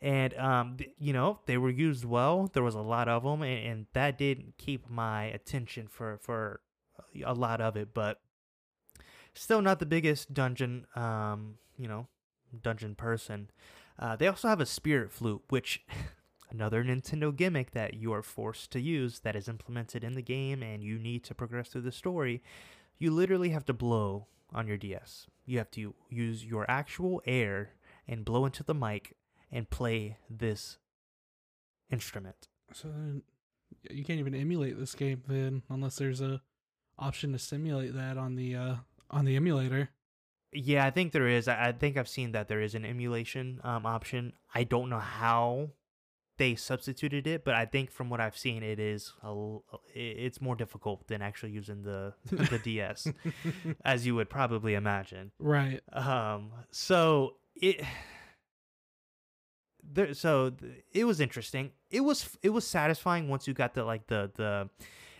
and 0.00 0.34
um, 0.34 0.76
you 0.98 1.12
know 1.12 1.38
they 1.46 1.56
were 1.58 1.70
used 1.70 2.04
well. 2.04 2.50
There 2.52 2.62
was 2.62 2.74
a 2.74 2.80
lot 2.80 3.08
of 3.08 3.22
them, 3.22 3.42
and, 3.42 3.66
and 3.66 3.86
that 3.94 4.18
did 4.18 4.54
keep 4.58 4.88
my 4.90 5.24
attention 5.26 5.88
for 5.88 6.18
for 6.18 6.60
a 7.24 7.34
lot 7.34 7.60
of 7.60 7.76
it. 7.76 7.94
But 7.94 8.20
still, 9.34 9.62
not 9.62 9.78
the 9.78 9.86
biggest 9.86 10.34
dungeon. 10.34 10.86
Um, 10.96 11.56
you 11.78 11.88
know, 11.88 12.06
dungeon 12.62 12.94
person. 12.94 13.50
Uh, 13.98 14.16
they 14.16 14.26
also 14.26 14.48
have 14.48 14.60
a 14.60 14.66
spirit 14.66 15.12
flute, 15.12 15.42
which 15.48 15.84
another 16.54 16.84
Nintendo 16.84 17.34
gimmick 17.34 17.72
that 17.72 17.94
you 17.94 18.12
are 18.12 18.22
forced 18.22 18.70
to 18.70 18.80
use 18.80 19.20
that 19.20 19.34
is 19.34 19.48
implemented 19.48 20.04
in 20.04 20.14
the 20.14 20.22
game, 20.22 20.62
and 20.62 20.82
you 20.82 20.98
need 20.98 21.24
to 21.24 21.34
progress 21.34 21.68
through 21.68 21.82
the 21.82 21.92
story. 21.92 22.42
You 22.98 23.10
literally 23.10 23.50
have 23.50 23.64
to 23.66 23.72
blow 23.72 24.28
on 24.52 24.68
your 24.68 24.76
DS. 24.76 25.26
You 25.44 25.58
have 25.58 25.70
to 25.72 25.94
use 26.08 26.44
your 26.44 26.64
actual 26.70 27.20
air 27.26 27.72
and 28.06 28.24
blow 28.24 28.46
into 28.46 28.62
the 28.62 28.74
mic 28.74 29.16
and 29.50 29.68
play 29.68 30.18
this 30.30 30.78
instrument. 31.90 32.48
So 32.72 32.88
then 32.88 33.22
you 33.90 34.04
can't 34.04 34.20
even 34.20 34.34
emulate 34.34 34.78
this 34.78 34.94
game 34.94 35.22
then, 35.26 35.62
unless 35.68 35.96
there's 35.96 36.20
a 36.20 36.40
option 36.98 37.32
to 37.32 37.38
simulate 37.38 37.94
that 37.94 38.16
on 38.16 38.36
the 38.36 38.54
uh, 38.54 38.74
on 39.10 39.24
the 39.24 39.34
emulator. 39.36 39.90
Yeah, 40.52 40.86
I 40.86 40.90
think 40.90 41.12
there 41.12 41.26
is. 41.26 41.48
I, 41.48 41.72
think 41.72 41.96
I've 41.96 42.08
seen 42.08 42.30
that 42.32 42.46
there 42.46 42.60
is 42.60 42.76
an 42.76 42.84
emulation 42.84 43.60
um, 43.64 43.84
option. 43.84 44.34
I 44.54 44.62
don't 44.62 44.88
know 44.88 45.00
how 45.00 45.70
they 46.36 46.54
substituted 46.54 47.26
it, 47.26 47.44
but 47.44 47.54
I 47.54 47.64
think 47.64 47.90
from 47.90 48.10
what 48.10 48.20
I've 48.20 48.36
seen, 48.36 48.62
it 48.62 48.80
is 48.80 49.12
a, 49.22 49.56
it's 49.94 50.40
more 50.40 50.56
difficult 50.56 51.06
than 51.06 51.22
actually 51.22 51.52
using 51.52 51.82
the 51.82 52.14
the 52.30 52.58
DS, 52.64 53.06
as 53.84 54.06
you 54.06 54.14
would 54.16 54.28
probably 54.28 54.74
imagine. 54.74 55.30
Right. 55.38 55.80
Um. 55.92 56.50
So 56.70 57.36
it. 57.54 57.84
There, 59.86 60.14
so 60.14 60.52
it 60.92 61.04
was 61.04 61.20
interesting. 61.20 61.70
It 61.90 62.00
was 62.00 62.36
it 62.42 62.50
was 62.50 62.66
satisfying 62.66 63.28
once 63.28 63.46
you 63.46 63.54
got 63.54 63.74
the 63.74 63.84
like 63.84 64.06
the 64.06 64.30
the. 64.34 64.70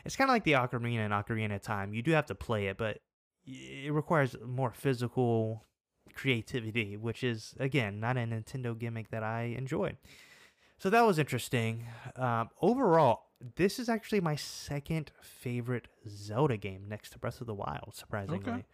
It's 0.04 0.16
kind 0.16 0.28
of 0.28 0.34
like 0.34 0.44
the 0.44 0.52
Ocarina 0.52 0.98
and 0.98 1.14
Ocarina 1.14 1.60
Time. 1.60 1.94
You 1.94 2.02
do 2.02 2.10
have 2.12 2.26
to 2.26 2.34
play 2.34 2.66
it, 2.66 2.76
but 2.76 2.98
it 3.46 3.92
requires 3.92 4.36
more 4.44 4.72
physical 4.72 5.64
creativity, 6.14 6.96
which 6.96 7.22
is 7.22 7.54
again 7.60 8.00
not 8.00 8.16
a 8.16 8.20
Nintendo 8.20 8.76
gimmick 8.76 9.10
that 9.10 9.22
I 9.22 9.54
enjoy. 9.56 9.96
So 10.84 10.90
that 10.90 11.06
was 11.06 11.18
interesting. 11.18 11.86
Um, 12.14 12.50
overall, 12.60 13.22
this 13.56 13.78
is 13.78 13.88
actually 13.88 14.20
my 14.20 14.36
second 14.36 15.12
favorite 15.22 15.88
Zelda 16.06 16.58
game 16.58 16.84
next 16.86 17.08
to 17.12 17.18
Breath 17.18 17.40
of 17.40 17.46
the 17.46 17.54
Wild, 17.54 17.92
surprisingly. 17.94 18.40
Okay. 18.46 18.64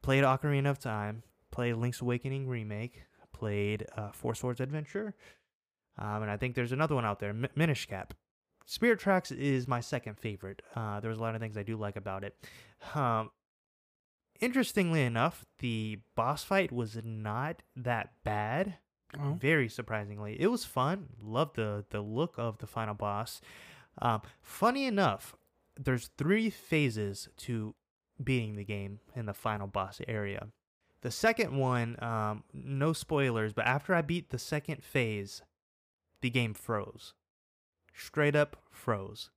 Played 0.00 0.24
Ocarina 0.24 0.70
of 0.70 0.78
Time, 0.78 1.22
played 1.50 1.74
Link's 1.74 2.00
Awakening 2.00 2.48
Remake, 2.48 3.02
played 3.34 3.84
uh, 3.94 4.10
Four 4.12 4.34
Swords 4.34 4.58
Adventure, 4.58 5.14
um, 5.98 6.22
and 6.22 6.30
I 6.30 6.38
think 6.38 6.54
there's 6.54 6.72
another 6.72 6.94
one 6.94 7.04
out 7.04 7.20
there, 7.20 7.28
M- 7.28 7.48
Minish 7.54 7.84
Cap. 7.84 8.14
Spirit 8.64 8.98
Tracks 8.98 9.30
is 9.30 9.68
my 9.68 9.80
second 9.80 10.18
favorite. 10.18 10.62
Uh, 10.74 11.00
there's 11.00 11.18
a 11.18 11.20
lot 11.20 11.34
of 11.34 11.42
things 11.42 11.58
I 11.58 11.62
do 11.62 11.76
like 11.76 11.96
about 11.96 12.24
it. 12.24 12.34
Um, 12.94 13.30
interestingly 14.40 15.02
enough, 15.02 15.44
the 15.58 15.98
boss 16.16 16.42
fight 16.42 16.72
was 16.72 16.96
not 17.04 17.60
that 17.76 18.12
bad. 18.24 18.78
Oh. 19.20 19.36
Very 19.40 19.68
surprisingly, 19.68 20.40
it 20.40 20.48
was 20.48 20.64
fun. 20.64 21.06
Loved 21.22 21.56
the 21.56 21.84
the 21.90 22.00
look 22.00 22.34
of 22.38 22.58
the 22.58 22.66
final 22.66 22.94
boss. 22.94 23.40
Um, 24.00 24.22
funny 24.42 24.86
enough, 24.86 25.36
there's 25.76 26.10
three 26.16 26.50
phases 26.50 27.28
to 27.38 27.74
beating 28.22 28.56
the 28.56 28.64
game 28.64 29.00
in 29.14 29.26
the 29.26 29.34
final 29.34 29.66
boss 29.66 30.00
area. 30.06 30.48
The 31.02 31.10
second 31.10 31.56
one, 31.56 32.02
um, 32.02 32.44
no 32.52 32.92
spoilers, 32.92 33.52
but 33.52 33.66
after 33.66 33.94
I 33.94 34.02
beat 34.02 34.30
the 34.30 34.38
second 34.38 34.82
phase, 34.82 35.42
the 36.22 36.30
game 36.30 36.54
froze. 36.54 37.12
Straight 37.92 38.34
up 38.34 38.56
froze. 38.70 39.30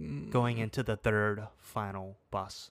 Mm. 0.00 0.30
Going 0.30 0.58
into 0.58 0.82
the 0.82 0.96
third 0.96 1.48
final 1.58 2.18
boss. 2.30 2.70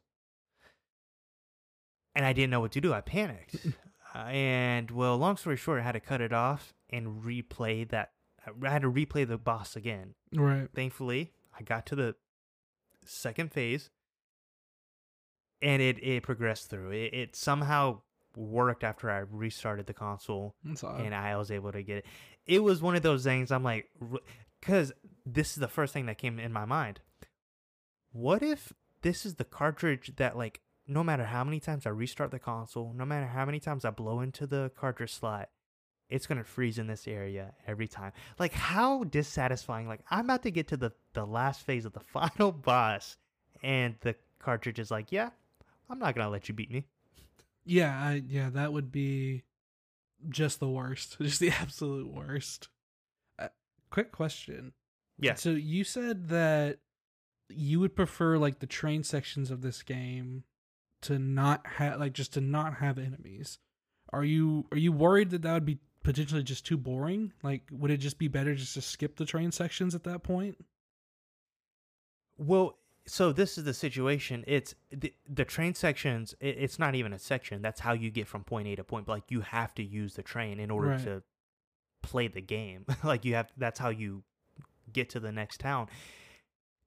And 2.13 2.23
I 2.23 2.33
didn't 2.33 2.51
know 2.51 2.59
what 2.59 2.71
to 2.73 2.81
do. 2.81 2.93
I 2.93 3.01
panicked. 3.01 3.55
And 4.15 4.91
well, 4.91 5.17
long 5.17 5.37
story 5.37 5.57
short, 5.57 5.81
I 5.81 5.83
had 5.83 5.91
to 5.93 5.99
cut 5.99 6.21
it 6.21 6.31
off 6.31 6.73
and 6.89 7.23
replay 7.23 7.87
that. 7.89 8.11
I 8.63 8.69
had 8.69 8.83
to 8.83 8.91
replay 8.91 9.27
the 9.27 9.37
boss 9.37 9.75
again. 9.75 10.13
Right. 10.33 10.69
Thankfully, 10.73 11.31
I 11.57 11.63
got 11.63 11.85
to 11.87 11.95
the 11.95 12.15
second 13.05 13.51
phase, 13.51 13.89
and 15.61 15.81
it 15.81 16.01
it 16.03 16.23
progressed 16.23 16.69
through. 16.69 16.91
It, 16.91 17.13
it 17.13 17.35
somehow 17.35 18.01
worked 18.37 18.83
after 18.83 19.09
I 19.09 19.19
restarted 19.19 19.87
the 19.87 19.93
console, 19.93 20.55
and 20.63 21.13
I 21.13 21.35
was 21.37 21.51
able 21.51 21.71
to 21.71 21.83
get 21.83 21.97
it. 21.97 22.05
It 22.45 22.63
was 22.63 22.81
one 22.81 22.95
of 22.95 23.01
those 23.01 23.23
things. 23.23 23.51
I'm 23.51 23.63
like, 23.63 23.89
because 24.61 24.93
this 25.25 25.49
is 25.49 25.55
the 25.55 25.67
first 25.67 25.93
thing 25.93 26.05
that 26.05 26.17
came 26.17 26.39
in 26.39 26.53
my 26.53 26.65
mind. 26.65 27.01
What 28.11 28.43
if 28.43 28.71
this 29.01 29.25
is 29.25 29.35
the 29.35 29.43
cartridge 29.43 30.13
that 30.17 30.37
like 30.37 30.61
no 30.87 31.03
matter 31.03 31.25
how 31.25 31.43
many 31.43 31.59
times 31.59 31.85
I 31.85 31.89
restart 31.89 32.31
the 32.31 32.39
console, 32.39 32.93
no 32.93 33.05
matter 33.05 33.25
how 33.25 33.45
many 33.45 33.59
times 33.59 33.85
I 33.85 33.89
blow 33.89 34.21
into 34.21 34.45
the 34.45 34.71
cartridge 34.75 35.13
slot, 35.13 35.49
it's 36.09 36.27
gonna 36.27 36.43
freeze 36.43 36.77
in 36.77 36.87
this 36.87 37.07
area 37.07 37.53
every 37.67 37.87
time. 37.87 38.11
Like 38.37 38.53
how 38.53 39.03
dissatisfying. 39.05 39.87
Like 39.87 40.01
I'm 40.11 40.25
about 40.25 40.43
to 40.43 40.51
get 40.51 40.67
to 40.69 40.77
the 40.77 40.91
the 41.13 41.25
last 41.25 41.65
phase 41.65 41.85
of 41.85 41.93
the 41.93 41.99
final 42.13 42.51
boss, 42.51 43.17
and 43.63 43.95
the 44.01 44.15
cartridge 44.39 44.79
is 44.79 44.91
like, 44.91 45.11
yeah, 45.11 45.29
I'm 45.89 45.99
not 45.99 46.15
gonna 46.15 46.29
let 46.29 46.47
you 46.47 46.53
beat 46.53 46.71
me. 46.71 46.85
Yeah, 47.65 47.97
I, 47.97 48.21
yeah, 48.27 48.51
that 48.51 48.73
would 48.73 48.91
be 48.91 49.43
just 50.29 50.59
the 50.59 50.69
worst, 50.69 51.17
just 51.21 51.39
the 51.39 51.49
absolute 51.49 52.07
worst. 52.07 52.69
Uh, 53.39 53.47
quick 53.89 54.11
question. 54.11 54.73
Yeah. 55.17 55.33
So 55.35 55.51
you 55.51 55.83
said 55.83 56.29
that 56.29 56.79
you 57.49 57.79
would 57.79 57.95
prefer 57.95 58.37
like 58.37 58.59
the 58.59 58.67
train 58.67 59.03
sections 59.03 59.49
of 59.49 59.61
this 59.61 59.81
game 59.81 60.43
to 61.05 61.19
not 61.19 61.65
have 61.65 61.99
like 61.99 62.13
just 62.13 62.33
to 62.33 62.41
not 62.41 62.75
have 62.75 62.97
enemies. 62.97 63.59
Are 64.11 64.23
you 64.23 64.65
are 64.71 64.77
you 64.77 64.91
worried 64.91 65.31
that 65.31 65.41
that 65.43 65.53
would 65.53 65.65
be 65.65 65.79
potentially 66.03 66.43
just 66.43 66.65
too 66.65 66.77
boring? 66.77 67.33
Like 67.43 67.63
would 67.71 67.91
it 67.91 67.97
just 67.97 68.17
be 68.17 68.27
better 68.27 68.55
just 68.55 68.73
to 68.75 68.81
skip 68.81 69.15
the 69.15 69.25
train 69.25 69.51
sections 69.51 69.95
at 69.95 70.03
that 70.03 70.23
point? 70.23 70.57
Well, 72.37 72.77
so 73.07 73.31
this 73.31 73.57
is 73.57 73.63
the 73.63 73.73
situation. 73.73 74.43
It's 74.47 74.73
the, 74.91 75.13
the 75.29 75.45
train 75.45 75.73
sections. 75.75 76.35
It, 76.39 76.57
it's 76.59 76.79
not 76.79 76.95
even 76.95 77.13
a 77.13 77.19
section. 77.19 77.61
That's 77.61 77.79
how 77.79 77.93
you 77.93 78.09
get 78.09 78.27
from 78.27 78.43
point 78.43 78.67
A 78.67 78.75
to 78.75 78.83
point. 78.83 79.05
But 79.05 79.13
like 79.13 79.31
you 79.31 79.41
have 79.41 79.73
to 79.75 79.83
use 79.83 80.15
the 80.15 80.23
train 80.23 80.59
in 80.59 80.71
order 80.71 80.89
right. 80.89 81.03
to 81.03 81.23
play 82.01 82.27
the 82.27 82.41
game. 82.41 82.85
like 83.03 83.25
you 83.25 83.35
have. 83.35 83.51
That's 83.57 83.79
how 83.79 83.89
you 83.89 84.23
get 84.91 85.09
to 85.11 85.19
the 85.19 85.31
next 85.31 85.59
town. 85.59 85.87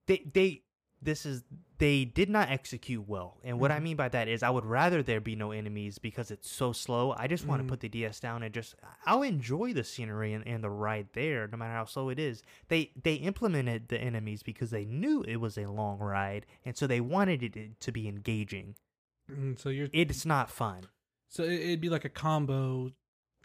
They 0.06 0.28
they 0.32 0.62
this 1.00 1.24
is 1.24 1.42
they 1.78 2.04
did 2.04 2.28
not 2.28 2.50
execute 2.50 3.08
well. 3.08 3.38
And 3.44 3.60
what 3.60 3.70
mm-hmm. 3.70 3.76
I 3.76 3.84
mean 3.84 3.96
by 3.96 4.08
that 4.08 4.26
is 4.28 4.42
I 4.42 4.50
would 4.50 4.64
rather 4.64 5.02
there 5.02 5.20
be 5.20 5.36
no 5.36 5.52
enemies 5.52 5.98
because 5.98 6.30
it's 6.30 6.50
so 6.50 6.72
slow. 6.72 7.14
I 7.16 7.28
just 7.28 7.46
want 7.46 7.60
to 7.60 7.62
mm-hmm. 7.62 7.70
put 7.70 7.80
the 7.80 7.88
DS 7.88 8.18
down 8.20 8.42
and 8.42 8.52
just 8.52 8.74
I'll 9.06 9.22
enjoy 9.22 9.72
the 9.72 9.84
scenery 9.84 10.32
and, 10.32 10.46
and, 10.46 10.62
the 10.62 10.70
ride 10.70 11.08
there 11.12 11.46
no 11.46 11.56
matter 11.56 11.72
how 11.72 11.84
slow 11.84 12.08
it 12.08 12.18
is. 12.18 12.42
They 12.68 12.90
they 13.00 13.14
implemented 13.14 13.88
the 13.88 13.98
enemies 13.98 14.42
because 14.42 14.70
they 14.70 14.84
knew 14.84 15.22
it 15.22 15.36
was 15.36 15.56
a 15.56 15.66
long 15.66 15.98
ride 15.98 16.46
and 16.64 16.76
so 16.76 16.86
they 16.86 17.00
wanted 17.00 17.42
it 17.42 17.80
to 17.80 17.92
be 17.92 18.08
engaging. 18.08 18.74
Mm, 19.30 19.58
so 19.58 19.68
you're 19.68 19.88
it's 19.92 20.26
not 20.26 20.50
fun. 20.50 20.84
So 21.28 21.44
it'd 21.44 21.80
be 21.80 21.90
like 21.90 22.04
a 22.04 22.10
combo 22.10 22.90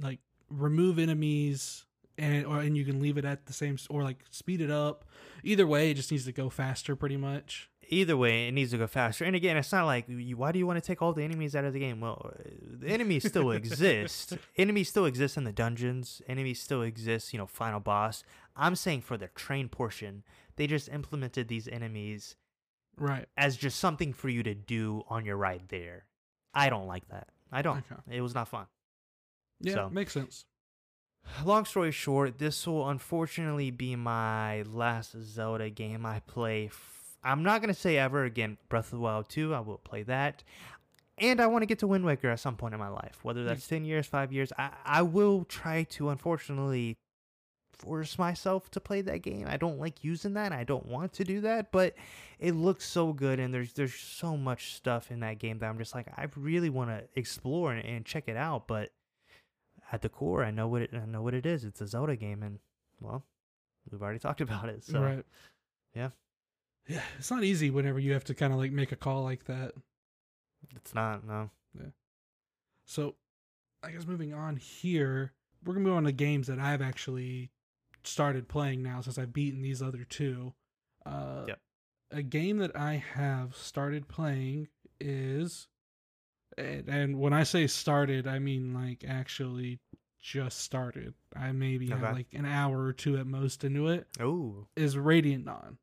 like 0.01 0.19
remove 0.49 0.97
enemies 0.97 1.85
and 2.17 2.45
or 2.45 2.59
and 2.59 2.77
you 2.77 2.85
can 2.85 2.99
leave 2.99 3.17
it 3.17 3.25
at 3.25 3.45
the 3.45 3.53
same 3.53 3.77
or 3.89 4.03
like 4.03 4.23
speed 4.29 4.61
it 4.61 4.71
up. 4.71 5.05
Either 5.43 5.67
way, 5.67 5.91
it 5.91 5.95
just 5.95 6.11
needs 6.11 6.25
to 6.25 6.31
go 6.31 6.49
faster, 6.49 6.95
pretty 6.95 7.17
much. 7.17 7.69
Either 7.89 8.15
way, 8.15 8.47
it 8.47 8.53
needs 8.53 8.71
to 8.71 8.77
go 8.77 8.87
faster. 8.87 9.25
And 9.25 9.35
again, 9.35 9.57
it's 9.57 9.71
not 9.71 9.85
like 9.85 10.05
you, 10.07 10.37
why 10.37 10.51
do 10.51 10.59
you 10.59 10.65
want 10.65 10.81
to 10.81 10.87
take 10.87 11.01
all 11.01 11.11
the 11.11 11.23
enemies 11.23 11.55
out 11.55 11.65
of 11.65 11.73
the 11.73 11.79
game? 11.79 11.99
Well, 11.99 12.31
uh, 12.33 12.49
the 12.79 12.87
enemies 12.87 13.27
still 13.27 13.51
exist. 13.51 14.37
enemies 14.57 14.89
still 14.89 15.05
exist 15.05 15.35
in 15.37 15.43
the 15.43 15.51
dungeons. 15.51 16.21
Enemies 16.27 16.61
still 16.61 16.81
exist. 16.81 17.33
You 17.33 17.39
know, 17.39 17.45
final 17.45 17.79
boss. 17.79 18.23
I'm 18.55 18.75
saying 18.75 19.01
for 19.01 19.17
the 19.17 19.27
train 19.27 19.67
portion, 19.67 20.23
they 20.55 20.67
just 20.67 20.87
implemented 20.89 21.47
these 21.47 21.67
enemies, 21.67 22.35
right, 22.97 23.27
as 23.35 23.57
just 23.57 23.79
something 23.79 24.13
for 24.13 24.29
you 24.29 24.43
to 24.43 24.53
do 24.53 25.03
on 25.09 25.25
your 25.25 25.35
ride 25.35 25.63
there. 25.69 26.05
I 26.53 26.69
don't 26.69 26.87
like 26.87 27.07
that. 27.09 27.29
I 27.51 27.63
don't. 27.63 27.77
Okay. 27.77 28.17
It 28.17 28.21
was 28.21 28.33
not 28.33 28.47
fun. 28.47 28.67
Yeah, 29.59 29.73
so, 29.73 29.89
makes 29.89 30.13
sense 30.13 30.45
long 31.45 31.65
story 31.65 31.91
short, 31.91 32.39
this 32.39 32.67
will 32.67 32.89
unfortunately 32.89 33.71
be 33.71 33.95
my 33.95 34.63
last 34.63 35.15
Zelda 35.21 35.69
game 35.69 36.05
I 36.05 36.19
play. 36.21 36.67
F- 36.67 37.17
I'm 37.23 37.43
not 37.43 37.61
going 37.61 37.73
to 37.73 37.79
say 37.79 37.97
ever 37.97 38.23
again 38.25 38.57
Breath 38.69 38.85
of 38.85 38.91
the 38.91 38.99
Wild 38.99 39.29
2. 39.29 39.53
I 39.53 39.59
will 39.61 39.77
play 39.77 40.03
that. 40.03 40.43
And 41.17 41.39
I 41.39 41.47
want 41.47 41.61
to 41.61 41.67
get 41.67 41.79
to 41.79 41.87
Wind 41.87 42.05
Waker 42.05 42.29
at 42.29 42.39
some 42.39 42.55
point 42.55 42.73
in 42.73 42.79
my 42.79 42.89
life, 42.89 43.19
whether 43.21 43.41
hmm. 43.41 43.47
that's 43.47 43.67
10 43.67 43.85
years, 43.85 44.07
5 44.07 44.33
years. 44.33 44.51
I, 44.57 44.71
I 44.85 45.01
will 45.03 45.45
try 45.45 45.83
to, 45.83 46.09
unfortunately, 46.09 46.97
force 47.83 48.17
myself 48.17 48.69
to 48.71 48.79
play 48.79 49.01
that 49.01 49.21
game. 49.21 49.45
I 49.47 49.57
don't 49.57 49.79
like 49.79 50.03
using 50.03 50.33
that. 50.33 50.51
I 50.51 50.63
don't 50.63 50.85
want 50.85 51.13
to 51.13 51.23
do 51.23 51.41
that, 51.41 51.71
but 51.71 51.95
it 52.39 52.53
looks 52.55 52.85
so 52.85 53.13
good 53.13 53.39
and 53.39 53.53
there's 53.53 53.73
there's 53.73 53.93
so 53.93 54.37
much 54.37 54.73
stuff 54.75 55.11
in 55.11 55.21
that 55.21 55.39
game 55.39 55.59
that 55.59 55.69
I'm 55.69 55.77
just 55.77 55.95
like 55.95 56.07
I 56.15 56.27
really 56.35 56.69
want 56.69 56.89
to 56.89 57.03
explore 57.15 57.73
and, 57.73 57.85
and 57.85 58.05
check 58.05 58.25
it 58.27 58.37
out, 58.37 58.67
but 58.67 58.91
at 59.93 60.01
the 60.01 60.09
core, 60.09 60.43
I 60.43 60.49
know 60.49 60.67
what 60.67 60.81
it 60.81 60.89
I 60.91 61.05
know 61.05 61.21
what 61.21 61.35
it 61.35 61.45
is. 61.45 61.63
It's 61.63 61.79
a 61.79 61.87
Zelda 61.87 62.15
game, 62.15 62.41
and 62.41 62.57
well, 62.99 63.23
we've 63.89 64.01
already 64.01 64.19
talked 64.27 64.41
about 64.41 64.67
it. 64.67 64.83
So 64.83 64.99
right. 64.99 65.25
Yeah. 65.95 66.09
Yeah, 66.87 67.03
it's 67.17 67.31
not 67.31 67.45
easy 67.45 67.69
whenever 67.69 67.99
you 67.99 68.11
have 68.11 68.25
to 68.25 68.33
kind 68.33 68.51
of 68.51 68.59
like 68.59 68.71
make 68.71 68.91
a 68.91 68.97
call 68.97 69.23
like 69.23 69.45
that. 69.45 69.71
It's 70.75 70.93
not, 70.93 71.25
no. 71.25 71.49
Yeah. 71.79 71.91
So, 72.85 73.15
I 73.81 73.91
guess 73.91 74.05
moving 74.05 74.33
on 74.33 74.57
here, 74.57 75.31
we're 75.63 75.75
gonna 75.75 75.85
move 75.85 75.95
on 75.95 76.03
to 76.05 76.11
games 76.11 76.47
that 76.47 76.59
I've 76.59 76.81
actually 76.81 77.51
started 78.03 78.49
playing 78.49 78.83
now 78.83 78.99
since 78.99 79.17
I've 79.17 79.31
beaten 79.31 79.61
these 79.61 79.81
other 79.81 80.03
two. 80.03 80.53
Uh, 81.05 81.45
yep. 81.47 81.59
A 82.11 82.21
game 82.21 82.57
that 82.57 82.75
I 82.75 83.01
have 83.13 83.55
started 83.55 84.09
playing 84.09 84.67
is, 84.99 85.67
and, 86.57 86.89
and 86.89 87.19
when 87.19 87.31
I 87.31 87.43
say 87.43 87.67
started, 87.67 88.27
I 88.27 88.39
mean 88.39 88.73
like 88.73 89.05
actually 89.07 89.79
just 90.23 90.61
started. 90.61 91.13
I 91.35 91.51
maybe 91.51 91.91
okay. 91.91 92.01
have 92.01 92.15
like 92.15 92.27
an 92.33 92.45
hour 92.45 92.81
or 92.81 92.93
two 92.93 93.17
at 93.17 93.27
most 93.27 93.63
into 93.63 93.89
it. 93.89 94.07
Oh, 94.19 94.67
is 94.75 94.97
Radiant 94.97 95.45
Dawn 95.45 95.77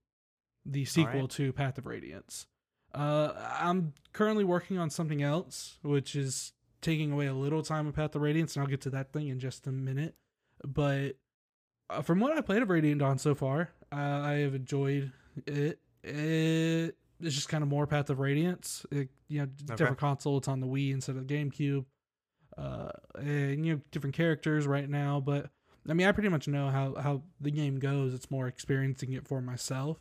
the 0.65 0.85
sequel 0.85 1.23
right. 1.23 1.31
to 1.31 1.53
Path 1.53 1.79
of 1.79 1.87
Radiance. 1.87 2.47
Uh, 2.95 3.33
I'm 3.61 3.93
currently 4.13 4.45
working 4.45 4.79
on 4.79 4.91
something 4.91 5.23
else, 5.23 5.79
which 5.83 6.17
is 6.17 6.53
taking 6.81 7.13
away 7.13 7.27
a 7.27 7.35
little 7.35 7.63
time 7.63 7.87
with 7.87 7.95
Path 7.95 8.15
of 8.15 8.23
Radiance, 8.23 8.57
and 8.57 8.63
I'll 8.63 8.71
get 8.71 8.81
to 8.83 8.91
that 8.91 9.13
thing 9.13 9.29
in 9.29 9.39
just 9.39 9.67
a 9.67 9.73
minute. 9.73 10.17
But 10.67 11.17
uh, 11.89 12.03
from 12.03 12.21
what 12.21 12.37
I 12.37 12.41
played 12.41 12.63
of 12.63 12.71
Radiant 12.71 13.01
Dawn 13.01 13.19
so 13.19 13.35
far, 13.35 13.71
uh, 13.93 13.97
I 13.97 14.33
have 14.35 14.55
enjoyed 14.55 15.13
it. 15.47 15.79
It 16.03 16.97
it's 17.23 17.35
just 17.35 17.51
kind 17.51 17.63
of 17.63 17.69
more 17.69 17.87
Path 17.87 18.11
of 18.11 18.19
Radiance. 18.19 18.87
It, 18.91 19.11
you 19.29 19.41
know, 19.41 19.45
okay. 19.45 19.77
different 19.77 19.99
console. 19.99 20.39
It's 20.39 20.49
on 20.49 20.61
the 20.61 20.67
Wii 20.67 20.93
instead 20.93 21.17
of 21.17 21.27
the 21.27 21.35
GameCube. 21.35 21.85
Uh, 22.61 22.91
and 23.15 23.65
you 23.65 23.75
know, 23.75 23.81
different 23.91 24.15
characters 24.15 24.67
right 24.67 24.89
now. 24.89 25.21
But 25.21 25.51
I 25.89 25.95
mean, 25.95 26.07
I 26.07 26.13
pretty 26.13 26.29
much 26.29 26.49
know 26.49 26.69
how 26.69 26.95
how 26.95 27.23
the 27.41 27.51
game 27.51 27.79
goes. 27.79 28.13
It's 28.13 28.31
more 28.31 28.47
experiencing 28.47 29.13
it 29.13 29.27
for 29.27 29.41
myself. 29.41 29.99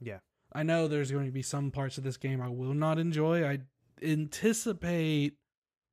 Yeah. 0.00 0.18
I 0.52 0.62
know 0.62 0.88
there's 0.88 1.12
going 1.12 1.26
to 1.26 1.32
be 1.32 1.42
some 1.42 1.70
parts 1.70 1.98
of 1.98 2.04
this 2.04 2.16
game 2.16 2.40
I 2.40 2.48
will 2.48 2.74
not 2.74 2.98
enjoy. 2.98 3.46
I 3.46 3.60
anticipate 4.02 5.34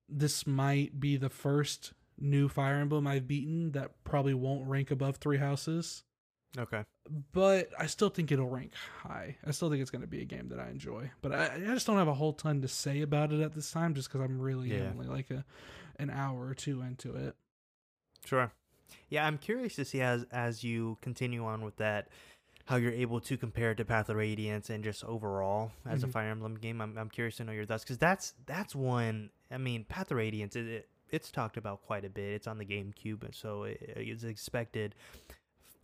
this 0.09 0.47
might 0.47 0.99
be 0.99 1.17
the 1.17 1.29
first 1.29 1.93
new 2.17 2.49
Fire 2.49 2.77
Emblem 2.77 3.05
I've 3.05 3.27
beaten 3.27 3.71
that 3.73 4.03
probably 4.03 4.33
won't 4.33 4.67
rank 4.67 4.89
above 4.89 5.17
Three 5.17 5.37
Houses. 5.37 6.03
Okay. 6.57 6.83
But 7.33 7.69
I 7.77 7.85
still 7.85 8.09
think 8.09 8.31
it'll 8.31 8.49
rank 8.49 8.71
high. 9.03 9.37
I 9.45 9.51
still 9.51 9.69
think 9.69 9.81
it's 9.81 9.91
going 9.91 10.01
to 10.01 10.07
be 10.07 10.21
a 10.21 10.25
game 10.25 10.49
that 10.49 10.59
I 10.59 10.69
enjoy. 10.69 11.11
But 11.21 11.33
I, 11.33 11.55
I 11.55 11.59
just 11.59 11.85
don't 11.85 11.97
have 11.97 12.07
a 12.07 12.13
whole 12.13 12.33
ton 12.33 12.61
to 12.61 12.67
say 12.67 13.01
about 13.01 13.31
it 13.31 13.41
at 13.41 13.53
this 13.53 13.71
time 13.71 13.93
just 13.93 14.09
because 14.09 14.21
I'm 14.21 14.39
really 14.39 14.73
yeah. 14.73 14.89
only 14.89 15.07
like 15.07 15.29
a 15.29 15.45
an 15.99 16.09
hour 16.09 16.47
or 16.47 16.53
two 16.53 16.81
into 16.81 17.15
it. 17.15 17.35
Sure. 18.25 18.51
Yeah, 19.09 19.25
I'm 19.25 19.37
curious 19.37 19.75
to 19.75 19.85
see 19.85 20.01
as 20.01 20.25
as 20.31 20.63
you 20.63 20.97
continue 21.01 21.45
on 21.45 21.63
with 21.63 21.77
that 21.77 22.09
how 22.65 22.75
you're 22.75 22.91
able 22.91 23.21
to 23.21 23.37
compare 23.37 23.71
it 23.71 23.75
to 23.75 23.85
Path 23.85 24.09
of 24.09 24.17
Radiance 24.17 24.69
and 24.69 24.83
just 24.83 25.03
overall 25.05 25.71
as 25.85 26.01
mm-hmm. 26.01 26.09
a 26.09 26.11
Fire 26.11 26.29
Emblem 26.29 26.55
game. 26.55 26.81
I'm, 26.81 26.97
I'm 26.97 27.09
curious 27.09 27.37
to 27.37 27.45
know 27.45 27.53
your 27.53 27.65
thoughts 27.65 27.83
because 27.83 27.97
that's 27.97 28.33
that's 28.45 28.75
one. 28.75 29.29
I 29.49 29.57
mean, 29.57 29.85
Path 29.85 30.11
of 30.11 30.17
Radiance 30.17 30.55
it, 30.55 30.67
it, 30.67 30.89
it's 31.09 31.31
talked 31.31 31.55
about 31.55 31.81
quite 31.83 32.03
a 32.03 32.09
bit. 32.09 32.33
It's 32.33 32.47
on 32.47 32.57
the 32.57 32.65
GameCube, 32.65 33.23
and 33.23 33.33
so 33.33 33.63
it, 33.63 33.77
it's 33.81 34.23
expected. 34.23 34.95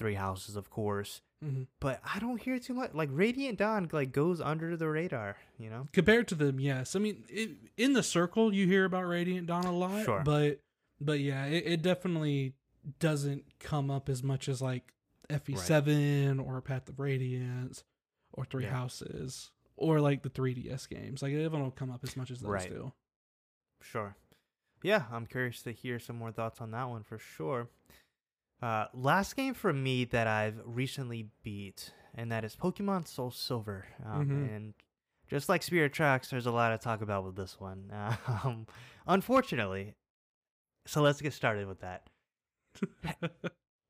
Three 0.03 0.15
Houses, 0.15 0.57
of 0.57 0.69
course, 0.69 1.21
mm-hmm. 1.41 1.63
but 1.79 2.01
I 2.03 2.19
don't 2.19 2.41
hear 2.41 2.59
too 2.59 2.73
much. 2.73 2.93
Like 2.93 3.07
Radiant 3.09 3.57
Dawn, 3.57 3.87
like 3.93 4.11
goes 4.11 4.41
under 4.41 4.75
the 4.75 4.89
radar, 4.89 5.37
you 5.57 5.69
know. 5.69 5.87
Compared 5.93 6.27
to 6.27 6.35
them, 6.35 6.59
yes. 6.59 6.93
I 6.93 6.99
mean, 6.99 7.23
it, 7.29 7.51
in 7.77 7.93
the 7.93 8.03
circle, 8.03 8.53
you 8.53 8.67
hear 8.67 8.83
about 8.83 9.07
Radiant 9.07 9.47
Dawn 9.47 9.63
a 9.63 9.71
lot, 9.71 10.03
sure. 10.03 10.21
but 10.25 10.59
but 10.99 11.21
yeah, 11.21 11.45
it, 11.45 11.63
it 11.65 11.81
definitely 11.81 12.55
doesn't 12.99 13.45
come 13.61 13.89
up 13.89 14.09
as 14.09 14.21
much 14.21 14.49
as 14.49 14.61
like 14.61 14.91
FE7 15.29 16.37
right. 16.37 16.45
or 16.45 16.59
Path 16.59 16.89
of 16.89 16.99
Radiance 16.99 17.85
or 18.33 18.43
Three 18.43 18.65
yeah. 18.65 18.71
Houses 18.71 19.51
or 19.77 20.01
like 20.01 20.21
the 20.21 20.29
3DS 20.29 20.89
games. 20.89 21.21
Like 21.21 21.31
it 21.31 21.49
won't 21.49 21.77
come 21.77 21.91
up 21.91 22.03
as 22.03 22.17
much 22.17 22.29
as 22.29 22.41
those 22.41 22.49
right. 22.49 22.69
do. 22.69 22.91
Sure. 23.79 24.17
Yeah, 24.83 25.03
I'm 25.13 25.27
curious 25.27 25.61
to 25.61 25.71
hear 25.71 25.97
some 25.97 26.17
more 26.17 26.33
thoughts 26.33 26.59
on 26.59 26.71
that 26.71 26.89
one 26.89 27.03
for 27.03 27.17
sure. 27.17 27.69
Uh, 28.63 28.87
last 28.93 29.35
game 29.35 29.53
for 29.53 29.73
me 29.73 30.05
that 30.05 30.25
I've 30.25 30.55
recently 30.63 31.27
beat, 31.43 31.91
and 32.15 32.31
that 32.31 32.45
is 32.45 32.55
Pokemon 32.55 33.05
Soul 33.05 33.29
Silver. 33.29 33.85
Um, 34.05 34.25
mm-hmm. 34.25 34.55
And 34.55 34.73
just 35.29 35.49
like 35.49 35.61
Spirit 35.61 35.91
Tracks, 35.91 36.29
there's 36.29 36.45
a 36.45 36.51
lot 36.51 36.69
to 36.69 36.77
talk 36.77 37.01
about 37.01 37.25
with 37.25 37.35
this 37.35 37.59
one. 37.59 37.91
Um, 38.45 38.65
unfortunately, 39.05 39.95
so 40.85 41.01
let's 41.01 41.19
get 41.19 41.33
started 41.33 41.67
with 41.67 41.81
that. 41.81 42.07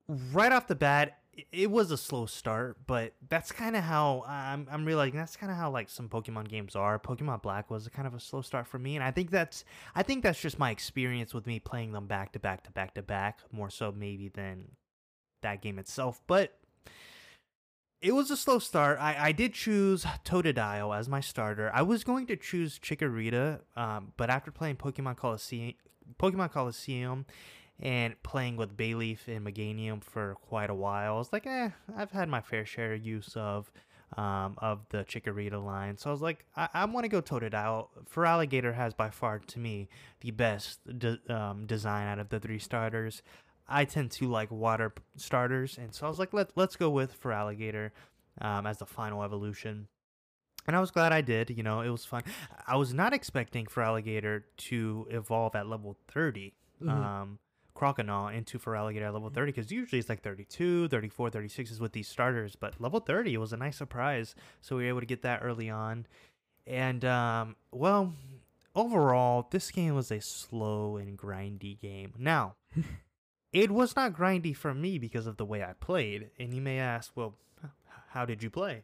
right 0.07 0.51
off 0.51 0.65
the 0.65 0.73
bat, 0.73 1.19
it 1.51 1.71
was 1.71 1.91
a 1.91 1.97
slow 1.97 2.25
start, 2.25 2.77
but 2.85 3.13
that's 3.27 3.51
kind 3.51 3.75
of 3.75 3.83
how 3.83 4.23
I'm. 4.27 4.67
I'm 4.71 4.85
realizing 4.85 5.17
that's 5.17 5.35
kind 5.35 5.51
of 5.51 5.57
how 5.57 5.71
like 5.71 5.89
some 5.89 6.07
Pokemon 6.07 6.47
games 6.47 6.75
are. 6.75 6.99
Pokemon 6.99 7.41
Black 7.41 7.71
was 7.71 7.87
kind 7.87 8.07
of 8.07 8.13
a 8.13 8.19
slow 8.19 8.41
start 8.41 8.67
for 8.67 8.77
me, 8.77 8.95
and 8.95 9.03
I 9.03 9.11
think 9.11 9.31
that's 9.31 9.65
I 9.95 10.03
think 10.03 10.23
that's 10.23 10.39
just 10.39 10.59
my 10.59 10.69
experience 10.69 11.33
with 11.33 11.47
me 11.47 11.59
playing 11.59 11.91
them 11.91 12.05
back 12.05 12.33
to 12.33 12.39
back 12.39 12.63
to 12.65 12.71
back 12.71 12.93
to 12.95 13.01
back, 13.01 13.39
more 13.51 13.69
so 13.69 13.91
maybe 13.91 14.29
than 14.29 14.65
that 15.41 15.61
game 15.61 15.79
itself. 15.79 16.21
But 16.27 16.53
it 17.99 18.13
was 18.13 18.29
a 18.29 18.37
slow 18.37 18.59
start. 18.59 18.99
I, 18.99 19.15
I 19.19 19.31
did 19.31 19.53
choose 19.53 20.05
Totodile 20.25 20.95
as 20.97 21.09
my 21.09 21.21
starter. 21.21 21.71
I 21.73 21.81
was 21.81 22.03
going 22.03 22.27
to 22.27 22.35
choose 22.35 22.77
Chikorita, 22.77 23.61
um, 23.75 24.13
but 24.17 24.29
after 24.29 24.51
playing 24.51 24.75
Pokemon 24.75 25.15
Colosseum, 25.17 25.73
Pokemon 26.19 26.51
Colosseum 26.51 27.25
and 27.79 28.21
playing 28.23 28.57
with 28.57 28.77
Bayleef 28.77 29.27
and 29.27 29.45
Meganium 29.45 30.03
for 30.03 30.35
quite 30.35 30.69
a 30.69 30.75
while. 30.75 31.15
I 31.15 31.17
was 31.17 31.33
like, 31.33 31.45
eh, 31.45 31.69
I've 31.95 32.11
had 32.11 32.29
my 32.29 32.41
fair 32.41 32.65
share 32.65 32.93
of 32.93 33.05
use 33.05 33.33
of 33.35 33.71
um, 34.17 34.55
of 34.59 34.81
the 34.89 34.99
Chikorita 34.99 35.63
line. 35.63 35.97
So 35.97 36.09
I 36.09 36.13
was 36.13 36.21
like, 36.21 36.45
I, 36.55 36.69
I 36.73 36.85
want 36.85 37.05
to 37.05 37.09
go 37.09 37.21
tote 37.21 37.43
it 37.43 37.53
out. 37.53 37.89
Feraligatr 38.13 38.73
has 38.75 38.93
by 38.93 39.09
far, 39.09 39.39
to 39.39 39.59
me, 39.59 39.89
the 40.21 40.31
best 40.31 40.79
de- 40.99 41.19
um, 41.33 41.65
design 41.65 42.07
out 42.07 42.19
of 42.19 42.29
the 42.29 42.39
three 42.39 42.59
starters. 42.59 43.21
I 43.67 43.85
tend 43.85 44.11
to 44.11 44.27
like 44.27 44.51
water 44.51 44.93
starters, 45.15 45.77
and 45.77 45.93
so 45.93 46.05
I 46.05 46.09
was 46.09 46.19
like, 46.19 46.33
let 46.33 46.51
let's 46.55 46.75
go 46.75 46.89
with 46.89 47.19
Feraligatr 47.19 47.91
um, 48.41 48.67
as 48.67 48.77
the 48.77 48.85
final 48.85 49.23
evolution. 49.23 49.87
And 50.67 50.75
I 50.75 50.79
was 50.79 50.91
glad 50.91 51.11
I 51.11 51.21
did. 51.21 51.49
You 51.49 51.63
know, 51.63 51.81
it 51.81 51.89
was 51.89 52.05
fun. 52.05 52.23
I 52.67 52.75
was 52.77 52.93
not 52.93 53.13
expecting 53.13 53.65
Feraligatr 53.65 54.43
to 54.57 55.07
evolve 55.09 55.55
at 55.55 55.67
level 55.67 55.97
30. 56.09 56.53
Mm-hmm. 56.81 56.89
Um, 56.89 57.39
Croconaw 57.83 58.33
into 58.33 58.57
Feraligatr 58.57 59.07
at 59.07 59.13
level 59.13 59.29
30 59.29 59.51
because 59.51 59.71
usually 59.71 59.99
it's 59.99 60.07
like 60.07 60.21
32, 60.21 60.87
34, 60.87 61.29
36 61.29 61.71
is 61.71 61.79
with 61.81 61.91
these 61.91 62.07
starters, 62.07 62.55
but 62.55 62.79
level 62.79 63.01
30 63.01 63.35
was 63.37 63.51
a 63.51 63.57
nice 63.57 63.77
surprise. 63.77 64.35
So 64.61 64.77
we 64.77 64.83
were 64.83 64.89
able 64.89 64.99
to 65.01 65.05
get 65.05 65.23
that 65.23 65.41
early 65.43 65.69
on. 65.69 66.05
And, 66.65 67.03
um, 67.03 67.57
well, 67.73 68.13
overall, 68.73 69.47
this 69.51 69.69
game 69.69 69.95
was 69.95 70.11
a 70.11 70.21
slow 70.21 70.95
and 70.95 71.17
grindy 71.17 71.79
game. 71.79 72.13
Now, 72.17 72.55
it 73.51 73.69
was 73.69 73.97
not 73.97 74.13
grindy 74.13 74.55
for 74.55 74.73
me 74.73 74.97
because 74.97 75.27
of 75.27 75.35
the 75.35 75.45
way 75.45 75.61
I 75.61 75.73
played. 75.73 76.29
And 76.39 76.53
you 76.53 76.61
may 76.61 76.79
ask, 76.79 77.11
well, 77.15 77.35
how 78.11 78.25
did 78.25 78.41
you 78.41 78.49
play? 78.49 78.83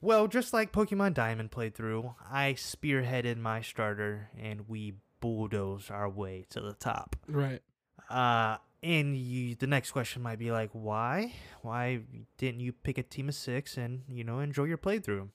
Well, 0.00 0.26
just 0.26 0.52
like 0.52 0.72
Pokemon 0.72 1.14
Diamond 1.14 1.52
played 1.52 1.74
through, 1.74 2.14
I 2.28 2.54
spearheaded 2.54 3.38
my 3.38 3.60
starter 3.60 4.30
and 4.38 4.68
we 4.68 4.94
bulldoze 5.20 5.90
our 5.90 6.08
way 6.08 6.46
to 6.50 6.60
the 6.60 6.74
top. 6.74 7.16
Right. 7.28 7.62
Uh, 8.10 8.56
and 8.82 9.16
you, 9.16 9.54
the 9.54 9.66
next 9.66 9.90
question 9.92 10.22
might 10.22 10.38
be 10.38 10.52
like, 10.52 10.70
why? 10.72 11.32
Why 11.62 12.00
didn't 12.38 12.60
you 12.60 12.72
pick 12.72 12.98
a 12.98 13.02
team 13.02 13.28
of 13.28 13.34
six 13.34 13.76
and 13.76 14.02
you 14.08 14.24
know 14.24 14.40
enjoy 14.40 14.64
your 14.64 14.78
playthrough? 14.78 15.28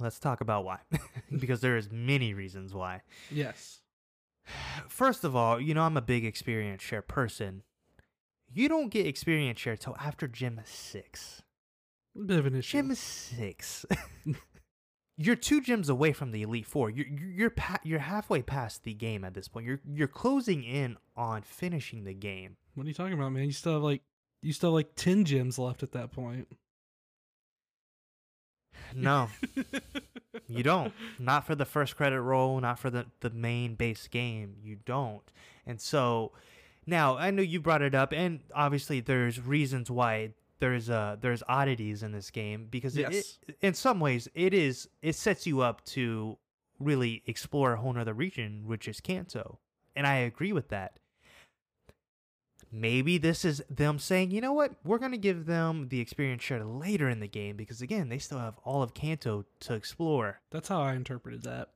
Let's 0.00 0.18
talk 0.18 0.40
about 0.40 0.64
why, 0.64 0.80
because 1.38 1.60
there 1.60 1.76
is 1.76 1.90
many 1.90 2.34
reasons 2.34 2.74
why. 2.74 3.02
Yes. 3.30 3.80
First 4.88 5.24
of 5.24 5.34
all, 5.34 5.60
you 5.60 5.74
know 5.74 5.82
I'm 5.82 5.96
a 5.96 6.02
big 6.02 6.24
experience 6.24 6.82
share 6.82 7.02
person. 7.02 7.62
You 8.52 8.68
don't 8.68 8.90
get 8.90 9.06
experience 9.06 9.58
share 9.58 9.76
till 9.76 9.96
after 9.98 10.28
gym 10.28 10.60
six. 10.64 11.42
Bit 12.26 12.38
of 12.38 12.46
an 12.46 12.56
issue. 12.56 12.78
Gym 12.78 12.94
six. 12.94 13.84
you're 15.18 15.36
two 15.36 15.62
gyms 15.62 15.88
away 15.88 16.12
from 16.12 16.30
the 16.30 16.42
elite 16.42 16.66
four. 16.66 16.90
You're 16.90 17.06
you're 17.06 17.50
pa- 17.50 17.80
you're 17.82 18.00
halfway 18.00 18.42
past 18.42 18.84
the 18.84 18.92
game 18.92 19.24
at 19.24 19.34
this 19.34 19.48
point. 19.48 19.66
You're 19.66 19.80
you're 19.90 20.08
closing 20.08 20.62
in 20.62 20.96
on 21.16 21.42
finishing 21.42 22.04
the 22.04 22.14
game. 22.14 22.56
What 22.74 22.84
are 22.84 22.88
you 22.88 22.94
talking 22.94 23.14
about, 23.14 23.32
man? 23.32 23.44
You 23.44 23.52
still 23.52 23.74
have 23.74 23.82
like 23.82 24.02
you 24.42 24.52
still 24.52 24.70
have 24.70 24.74
like 24.74 24.94
ten 24.94 25.24
gyms 25.24 25.58
left 25.58 25.82
at 25.82 25.92
that 25.92 26.12
point. 26.12 26.48
No, 28.94 29.28
you 30.48 30.62
don't. 30.62 30.92
Not 31.18 31.46
for 31.46 31.54
the 31.54 31.64
first 31.64 31.96
credit 31.96 32.20
roll. 32.20 32.60
Not 32.60 32.78
for 32.78 32.90
the 32.90 33.06
the 33.20 33.30
main 33.30 33.74
base 33.74 34.06
game. 34.08 34.56
You 34.62 34.76
don't. 34.84 35.22
And 35.66 35.80
so 35.80 36.32
now 36.86 37.16
I 37.16 37.30
know 37.30 37.42
you 37.42 37.60
brought 37.60 37.82
it 37.82 37.94
up, 37.94 38.12
and 38.12 38.40
obviously 38.54 39.00
there's 39.00 39.40
reasons 39.40 39.90
why 39.90 40.34
there's 40.58 40.88
uh 40.90 41.16
there's 41.20 41.42
oddities 41.48 42.02
in 42.02 42.12
this 42.12 42.30
game 42.30 42.66
because 42.70 42.96
yes. 42.96 43.12
it, 43.12 43.38
it, 43.48 43.56
in 43.60 43.74
some 43.74 44.00
ways 44.00 44.28
it 44.34 44.54
is 44.54 44.88
it 45.02 45.14
sets 45.14 45.46
you 45.46 45.60
up 45.60 45.84
to 45.84 46.38
really 46.78 47.22
explore 47.26 47.74
a 47.74 47.76
whole 47.76 47.92
nother 47.92 48.14
region 48.14 48.64
which 48.66 48.88
is 48.88 49.00
Kanto 49.00 49.58
and 49.94 50.06
I 50.06 50.16
agree 50.16 50.52
with 50.52 50.68
that 50.68 50.98
maybe 52.72 53.18
this 53.18 53.44
is 53.44 53.62
them 53.70 53.98
saying, 53.98 54.30
you 54.30 54.40
know 54.40 54.52
what, 54.52 54.72
we're 54.84 54.98
gonna 54.98 55.16
give 55.16 55.46
them 55.46 55.88
the 55.88 56.00
experience 56.00 56.42
share 56.42 56.64
later 56.64 57.08
in 57.08 57.20
the 57.20 57.28
game 57.28 57.56
because 57.56 57.82
again, 57.82 58.08
they 58.08 58.18
still 58.18 58.38
have 58.38 58.58
all 58.64 58.82
of 58.82 58.94
Kanto 58.94 59.44
to 59.60 59.74
explore. 59.74 60.40
That's 60.50 60.68
how 60.68 60.82
I 60.82 60.94
interpreted 60.94 61.42
that. 61.44 61.70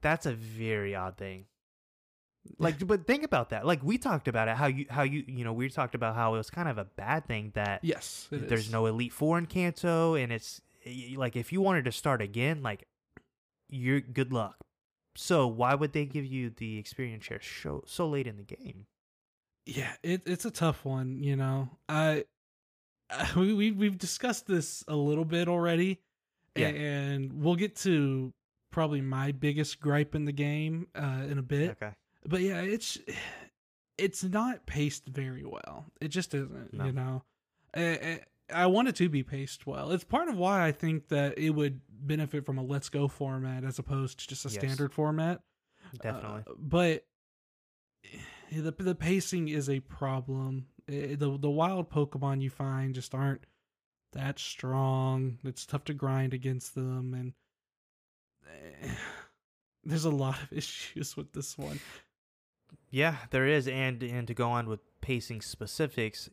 That's 0.00 0.26
a 0.26 0.32
very 0.32 0.94
odd 0.94 1.16
thing. 1.16 1.46
Like, 2.58 2.84
but 2.86 3.06
think 3.06 3.24
about 3.24 3.50
that. 3.50 3.66
Like 3.66 3.82
we 3.82 3.98
talked 3.98 4.28
about 4.28 4.48
it, 4.48 4.56
how 4.56 4.66
you, 4.66 4.86
how 4.88 5.02
you, 5.02 5.24
you 5.26 5.44
know, 5.44 5.52
we 5.52 5.68
talked 5.68 5.94
about 5.94 6.14
how 6.14 6.34
it 6.34 6.38
was 6.38 6.50
kind 6.50 6.68
of 6.68 6.78
a 6.78 6.84
bad 6.84 7.26
thing 7.26 7.52
that 7.54 7.80
yes, 7.82 8.28
there's 8.30 8.66
is. 8.66 8.72
no 8.72 8.86
Elite 8.86 9.12
Four 9.12 9.38
in 9.38 9.46
Kanto, 9.46 10.14
and 10.14 10.32
it's 10.32 10.60
like 11.16 11.36
if 11.36 11.52
you 11.52 11.60
wanted 11.60 11.84
to 11.84 11.92
start 11.92 12.22
again, 12.22 12.62
like 12.62 12.86
you're 13.68 14.00
good 14.00 14.32
luck. 14.32 14.56
So 15.16 15.46
why 15.46 15.74
would 15.74 15.92
they 15.92 16.06
give 16.06 16.24
you 16.24 16.50
the 16.50 16.78
experience 16.78 17.24
share 17.24 17.40
so 17.40 17.82
so 17.86 18.08
late 18.08 18.26
in 18.26 18.36
the 18.36 18.44
game? 18.44 18.86
Yeah, 19.66 19.92
it, 20.02 20.22
it's 20.24 20.44
a 20.44 20.50
tough 20.50 20.84
one. 20.84 21.22
You 21.22 21.36
know, 21.36 21.68
I, 21.88 22.24
I 23.10 23.28
we, 23.36 23.52
we 23.52 23.70
we've 23.72 23.98
discussed 23.98 24.46
this 24.46 24.84
a 24.88 24.96
little 24.96 25.24
bit 25.24 25.48
already, 25.48 26.00
yeah. 26.56 26.68
and 26.68 27.32
we'll 27.32 27.56
get 27.56 27.76
to 27.76 28.32
probably 28.70 29.00
my 29.00 29.32
biggest 29.32 29.80
gripe 29.80 30.14
in 30.14 30.24
the 30.24 30.32
game 30.32 30.86
uh, 30.94 31.24
in 31.28 31.38
a 31.38 31.42
bit. 31.42 31.70
Okay, 31.70 31.92
but 32.26 32.40
yeah, 32.40 32.60
it's 32.60 32.98
it's 33.96 34.24
not 34.24 34.66
paced 34.66 35.06
very 35.06 35.44
well. 35.44 35.86
It 36.00 36.08
just 36.08 36.34
isn't. 36.34 36.72
No. 36.72 36.84
You 36.84 36.92
know, 36.92 37.22
I, 37.74 38.20
I 38.52 38.66
want 38.66 38.88
it 38.88 38.96
to 38.96 39.08
be 39.08 39.22
paced 39.22 39.66
well. 39.66 39.90
It's 39.90 40.04
part 40.04 40.28
of 40.28 40.36
why 40.36 40.66
I 40.66 40.72
think 40.72 41.08
that 41.08 41.38
it 41.38 41.50
would 41.50 41.80
benefit 41.90 42.46
from 42.46 42.58
a 42.58 42.62
let's 42.62 42.88
go 42.88 43.08
format 43.08 43.64
as 43.64 43.78
opposed 43.78 44.20
to 44.20 44.28
just 44.28 44.46
a 44.46 44.48
yes. 44.48 44.58
standard 44.58 44.92
format. 44.92 45.40
Definitely, 46.00 46.42
uh, 46.46 46.54
but 46.58 47.04
the 48.52 48.72
the 48.72 48.94
pacing 48.94 49.48
is 49.48 49.68
a 49.68 49.80
problem. 49.80 50.66
It, 50.86 51.18
the 51.18 51.36
the 51.38 51.50
wild 51.50 51.90
Pokemon 51.90 52.40
you 52.40 52.50
find 52.50 52.94
just 52.94 53.14
aren't 53.14 53.44
that 54.12 54.38
strong. 54.38 55.38
It's 55.44 55.66
tough 55.66 55.84
to 55.84 55.94
grind 55.94 56.34
against 56.34 56.74
them, 56.74 57.14
and 57.14 57.32
eh, 58.46 58.88
there's 59.84 60.04
a 60.04 60.10
lot 60.10 60.42
of 60.42 60.52
issues 60.56 61.16
with 61.16 61.32
this 61.32 61.56
one. 61.58 61.80
Yeah, 62.90 63.16
there 63.30 63.46
is, 63.46 63.68
and 63.68 64.02
and 64.02 64.26
to 64.26 64.34
go 64.34 64.50
on 64.50 64.68
with 64.68 64.80
pacing 65.00 65.42
specifics, 65.42 66.30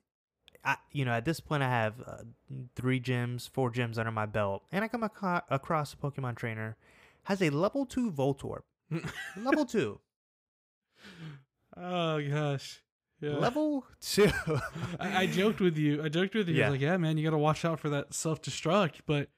I 0.63 0.77
you 0.91 1.05
know 1.05 1.11
at 1.11 1.25
this 1.25 1.39
point 1.39 1.63
I 1.63 1.69
have 1.69 1.95
uh, 2.05 2.17
three 2.75 2.99
gyms, 2.99 3.49
four 3.49 3.71
gyms 3.71 3.97
under 3.97 4.11
my 4.11 4.25
belt, 4.25 4.63
and 4.71 4.83
I 4.83 4.87
come 4.87 5.03
ac- 5.03 5.43
across 5.49 5.93
a 5.93 5.97
Pokemon 5.97 6.35
trainer 6.35 6.77
has 7.23 7.41
a 7.41 7.49
level 7.49 7.85
two 7.85 8.11
Voltorb, 8.11 8.61
level 9.37 9.65
two. 9.65 9.99
Oh 11.75 12.21
gosh. 12.21 12.81
Yeah. 13.21 13.37
Level 13.37 13.85
two. 14.01 14.29
I, 14.99 15.23
I, 15.23 15.25
joked 15.27 15.61
with 15.61 15.77
you. 15.77 16.03
I 16.03 16.09
joked 16.09 16.35
with 16.35 16.49
you. 16.49 16.55
Yeah. 16.55 16.69
like, 16.69 16.81
yeah, 16.81 16.97
man, 16.97 17.17
you 17.17 17.23
got 17.23 17.31
to 17.31 17.37
watch 17.37 17.63
out 17.63 17.79
for 17.79 17.89
that 17.89 18.13
self 18.13 18.41
destruct. 18.41 18.99
But 19.05 19.29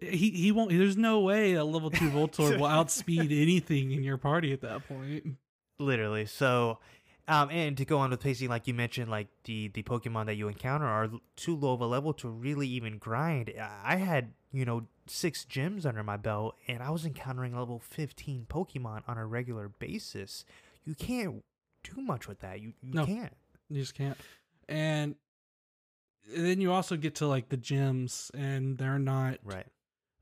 he 0.00 0.30
he 0.30 0.52
won't. 0.52 0.70
There's 0.70 0.96
no 0.96 1.20
way 1.20 1.54
a 1.54 1.64
level 1.64 1.90
two 1.90 2.10
Voltorb 2.10 2.58
will 2.58 2.66
outspeed 2.66 3.32
anything 3.32 3.92
in 3.92 4.02
your 4.02 4.18
party 4.18 4.52
at 4.52 4.60
that 4.62 4.86
point. 4.88 5.36
Literally. 5.78 6.26
So, 6.26 6.78
um, 7.26 7.50
and 7.50 7.76
to 7.76 7.84
go 7.84 7.98
on 7.98 8.10
with 8.10 8.20
pacing, 8.20 8.48
like 8.48 8.66
you 8.66 8.74
mentioned, 8.74 9.10
like 9.10 9.28
the 9.44 9.68
the 9.68 9.82
Pokemon 9.82 10.26
that 10.26 10.34
you 10.34 10.48
encounter 10.48 10.86
are 10.86 11.10
too 11.36 11.56
low 11.56 11.72
of 11.72 11.80
a 11.80 11.86
level 11.86 12.12
to 12.14 12.28
really 12.28 12.68
even 12.68 12.98
grind. 12.98 13.52
I 13.82 13.96
had 13.96 14.32
you 14.52 14.64
know 14.64 14.86
six 15.06 15.44
gyms 15.44 15.86
under 15.86 16.02
my 16.02 16.16
belt, 16.16 16.56
and 16.68 16.82
I 16.82 16.90
was 16.90 17.04
encountering 17.04 17.56
level 17.56 17.80
15 17.80 18.46
Pokemon 18.48 19.02
on 19.08 19.18
a 19.18 19.26
regular 19.26 19.68
basis. 19.68 20.44
You 20.84 20.94
can't 20.94 21.42
do 21.82 22.00
much 22.00 22.28
with 22.28 22.40
that. 22.40 22.60
You 22.60 22.74
you 22.82 22.94
no, 22.94 23.06
can't. 23.06 23.34
You 23.70 23.80
just 23.80 23.94
can't. 23.94 24.18
And 24.68 25.16
then 26.34 26.60
you 26.60 26.72
also 26.72 26.96
get 26.96 27.16
to 27.16 27.26
like 27.26 27.48
the 27.48 27.56
gyms, 27.56 28.30
and 28.34 28.78
they're 28.78 28.98
not 28.98 29.38
right. 29.44 29.66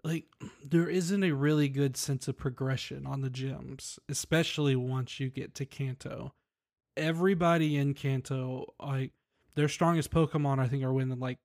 Like 0.04 0.26
there 0.64 0.88
isn't 0.88 1.24
a 1.24 1.32
really 1.32 1.68
good 1.68 1.96
sense 1.96 2.28
of 2.28 2.36
progression 2.36 3.06
on 3.06 3.20
the 3.20 3.30
gyms, 3.30 3.98
especially 4.08 4.76
once 4.76 5.20
you 5.20 5.30
get 5.30 5.54
to 5.56 5.66
Kanto. 5.66 6.34
Everybody 6.96 7.76
in 7.76 7.94
Kanto, 7.94 8.74
like 8.80 9.12
their 9.54 9.68
strongest 9.68 10.10
Pokemon, 10.10 10.58
I 10.58 10.68
think, 10.68 10.82
are 10.84 10.92
within 10.92 11.18
like 11.18 11.38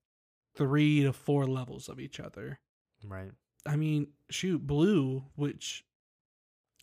three 0.56 1.04
to 1.04 1.14
four 1.14 1.46
levels 1.46 1.88
of 1.88 2.00
each 2.00 2.20
other. 2.20 2.60
Right. 3.06 3.32
I 3.66 3.76
mean, 3.76 4.08
shoot, 4.30 4.66
Blue, 4.66 5.26
which 5.36 5.86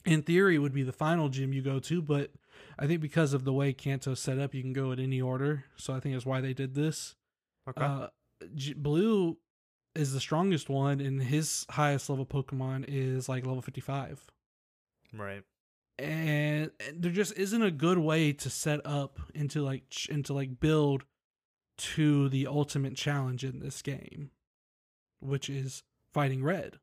in 0.05 0.23
theory 0.23 0.59
would 0.59 0.75
be 0.75 0.83
the 0.83 0.93
final 0.93 1.29
gym 1.29 1.53
you 1.53 1.63
go 1.63 1.79
to, 1.81 2.03
but 2.03 2.31
I 2.79 2.87
think 2.87 3.01
because 3.01 3.33
of 3.33 3.45
the 3.45 3.53
way 3.53 3.73
Kanto's 3.73 4.21
set 4.21 4.39
up, 4.39 4.55
you 4.55 4.63
can 4.63 4.73
go 4.73 4.93
in 4.93 5.01
any 5.01 5.21
order. 5.21 5.65
So 5.77 5.95
I 5.95 6.01
think 6.01 6.15
that's 6.15 6.27
why 6.27 6.41
they 6.41 6.53
did 6.53 6.75
this. 6.75 7.17
Okay. 7.69 7.85
Uh, 7.85 8.09
Blue 8.77 9.39
is 9.95 10.13
the 10.13 10.21
strongest 10.21 10.69
one, 10.69 11.01
and 11.01 11.23
his 11.23 11.67
highest 11.71 12.09
level 12.09 12.27
Pokemon 12.27 12.85
is 12.89 13.29
like 13.29 13.47
level 13.47 13.63
55. 13.63 14.25
Right. 15.13 15.43
And 15.99 16.71
there 16.93 17.13
just 17.13 17.37
isn't 17.39 17.63
a 17.63 17.71
good 17.71 17.99
way 17.99 18.33
to 18.33 18.51
set 18.51 18.81
up 18.85 19.21
into 19.35 19.63
like 19.63 19.89
ch- 19.91 20.09
into 20.09 20.33
like 20.33 20.59
build 20.59 21.05
to 21.77 22.29
the 22.29 22.47
ultimate 22.47 22.97
challenge 22.97 23.45
in 23.45 23.61
this 23.61 23.81
game, 23.83 24.31
which 25.21 25.49
is 25.49 25.85
fighting 26.13 26.43
red. 26.43 26.79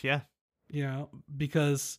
Yeah. 0.00 0.20
Yeah, 0.68 1.04
because 1.36 1.98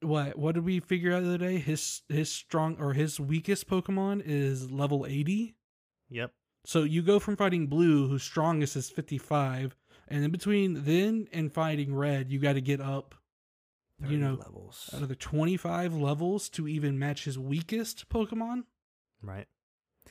what 0.00 0.38
what 0.38 0.54
did 0.54 0.64
we 0.64 0.80
figure 0.80 1.12
out 1.12 1.22
the 1.22 1.28
other 1.28 1.38
day? 1.38 1.58
His 1.58 2.02
his 2.08 2.30
strong 2.30 2.76
or 2.78 2.92
his 2.92 3.20
weakest 3.20 3.68
Pokemon 3.68 4.22
is 4.24 4.70
level 4.70 5.06
eighty. 5.06 5.56
Yep. 6.08 6.32
So 6.64 6.82
you 6.82 7.02
go 7.02 7.18
from 7.18 7.36
fighting 7.36 7.66
blue, 7.66 8.08
whose 8.08 8.22
strongest 8.22 8.76
is 8.76 8.90
fifty 8.90 9.18
five, 9.18 9.76
and 10.08 10.24
in 10.24 10.30
between 10.30 10.84
then 10.84 11.28
and 11.32 11.52
fighting 11.52 11.94
red, 11.94 12.30
you 12.30 12.38
got 12.38 12.54
to 12.54 12.60
get 12.60 12.80
up. 12.80 13.14
You 14.06 14.18
know, 14.18 14.34
levels. 14.34 14.90
another 14.92 15.14
twenty 15.14 15.56
five 15.56 15.94
levels 15.94 16.48
to 16.50 16.66
even 16.66 16.98
match 16.98 17.24
his 17.24 17.38
weakest 17.38 18.08
Pokemon. 18.08 18.64
Right. 19.22 19.46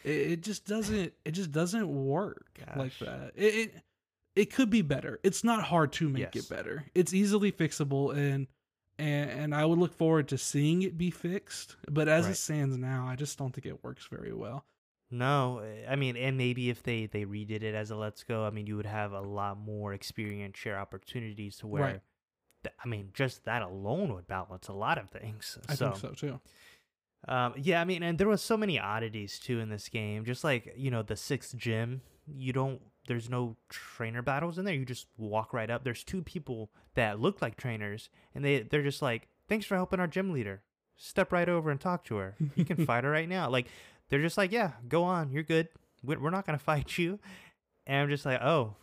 It, 0.04 0.10
it 0.10 0.42
just 0.42 0.66
doesn't. 0.66 1.14
It 1.26 1.32
just 1.32 1.52
doesn't 1.52 1.88
work 1.88 2.60
Gosh. 2.66 2.78
like 2.78 3.00
that. 3.00 3.34
It, 3.36 3.56
it 3.56 3.76
it 4.36 4.54
could 4.54 4.70
be 4.70 4.82
better. 4.82 5.20
It's 5.22 5.44
not 5.44 5.64
hard 5.64 5.92
to 5.94 6.10
make 6.10 6.34
yes. 6.34 6.46
it 6.46 6.50
better. 6.50 6.86
It's 6.96 7.14
easily 7.14 7.52
fixable 7.52 8.16
and 8.16 8.48
and, 9.00 9.30
and 9.30 9.56
I 9.56 9.66
would 9.66 9.80
look 9.80 9.94
forward 9.94 10.28
to 10.30 10.38
seeing 10.38 10.84
it 10.84 10.98
be 10.98 11.12
fixed. 11.12 11.76
But 11.90 12.08
as 12.08 12.26
right. 12.26 12.32
it 12.32 12.38
stands 12.38 12.78
now, 12.78 13.08
I 13.08 13.16
just 13.16 13.38
don't 13.38 13.54
think 13.54 13.66
it 13.66 13.84
works 13.84 14.08
very 14.10 14.34
well. 14.34 14.66
No, 15.14 15.60
eh, 15.60 15.86
I 15.88 15.96
mean, 15.96 16.18
and 16.18 16.38
maybe 16.38 16.72
if 16.72 16.82
they 16.82 17.06
they 17.06 17.24
redid 17.24 17.62
it 17.62 17.76
as 17.76 17.92
a 17.92 17.96
Let's 17.96 18.24
Go, 18.24 18.46
I 18.46 18.50
mean, 18.50 18.66
you 18.66 18.76
would 18.76 18.88
have 18.88 19.12
a 19.12 19.22
lot 19.22 19.60
more 19.60 19.94
experience 19.94 20.58
share 20.58 20.80
opportunities 20.80 21.58
to 21.58 21.68
where, 21.68 21.84
right. 21.84 22.02
th- 22.64 22.76
I 22.84 22.88
mean, 22.88 23.10
just 23.14 23.46
that 23.46 23.62
alone 23.62 24.12
would 24.16 24.28
balance 24.28 24.70
a 24.70 24.74
lot 24.74 24.98
of 24.98 25.12
things. 25.12 25.60
I 25.70 25.76
so, 25.76 25.92
think 25.92 26.02
so 26.02 26.10
too. 26.10 26.40
Um, 27.28 27.54
yeah, 27.58 27.80
I 27.80 27.86
mean, 27.86 28.02
and 28.02 28.18
there 28.18 28.28
was 28.28 28.42
so 28.42 28.58
many 28.58 28.80
oddities 28.80 29.38
too 29.38 29.60
in 29.60 29.70
this 29.70 29.88
game. 29.88 30.26
Just 30.26 30.44
like 30.44 30.74
you 30.76 30.90
know, 30.90 31.04
the 31.04 31.16
sixth 31.16 31.56
gym, 31.56 32.02
you 32.26 32.52
don't 32.52 32.82
there's 33.08 33.30
no 33.30 33.56
trainer 33.70 34.24
battles 34.24 34.58
in 34.58 34.66
there. 34.66 34.74
You 34.74 34.84
just 34.84 35.06
walk 35.16 35.54
right 35.54 35.70
up. 35.70 35.84
There's 35.84 36.04
two 36.04 36.24
people 36.24 36.72
that 36.96 37.20
look 37.20 37.40
like 37.40 37.56
trainers, 37.56 38.10
and 38.34 38.44
they 38.44 38.64
they're 38.64 38.82
just 38.82 39.04
like, 39.04 39.28
"Thanks 39.48 39.68
for 39.68 39.76
helping 39.76 40.00
our 40.00 40.08
gym 40.08 40.34
leader. 40.34 40.64
Step 40.96 41.32
right 41.32 41.50
over 41.50 41.70
and 41.70 41.80
talk 41.80 42.04
to 42.06 42.16
her. 42.16 42.36
You 42.56 42.66
can 42.66 42.84
fight 42.88 43.04
her 43.04 43.12
right 43.12 43.30
now." 43.30 43.48
Like 43.48 43.68
they're 44.14 44.22
just 44.22 44.38
like, 44.38 44.52
"Yeah, 44.52 44.74
go 44.88 45.04
on. 45.04 45.32
You're 45.32 45.42
good. 45.42 45.70
We're 46.04 46.30
not 46.30 46.46
gonna 46.46 46.60
fight 46.60 47.00
you." 47.00 47.18
And 47.88 48.04
I'm 48.04 48.10
just 48.10 48.28
like, 48.28 48.40
"Oh, 48.44 48.76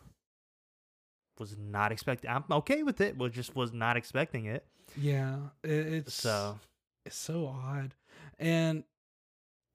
was 1.39 1.57
not 1.57 1.93
expecting. 1.93 2.29
I'm 2.29 2.43
okay 2.51 2.83
with 2.83 3.01
it. 3.01 3.17
Was 3.17 3.31
just 3.31 3.55
was 3.55 3.73
not 3.73 3.97
expecting 3.97 4.47
it." 4.47 4.67
Yeah, 4.97 5.37
it's 5.63 6.15
so 6.15 6.59
it's 7.07 7.17
so 7.17 7.47
odd, 7.47 7.95
and 8.41 8.83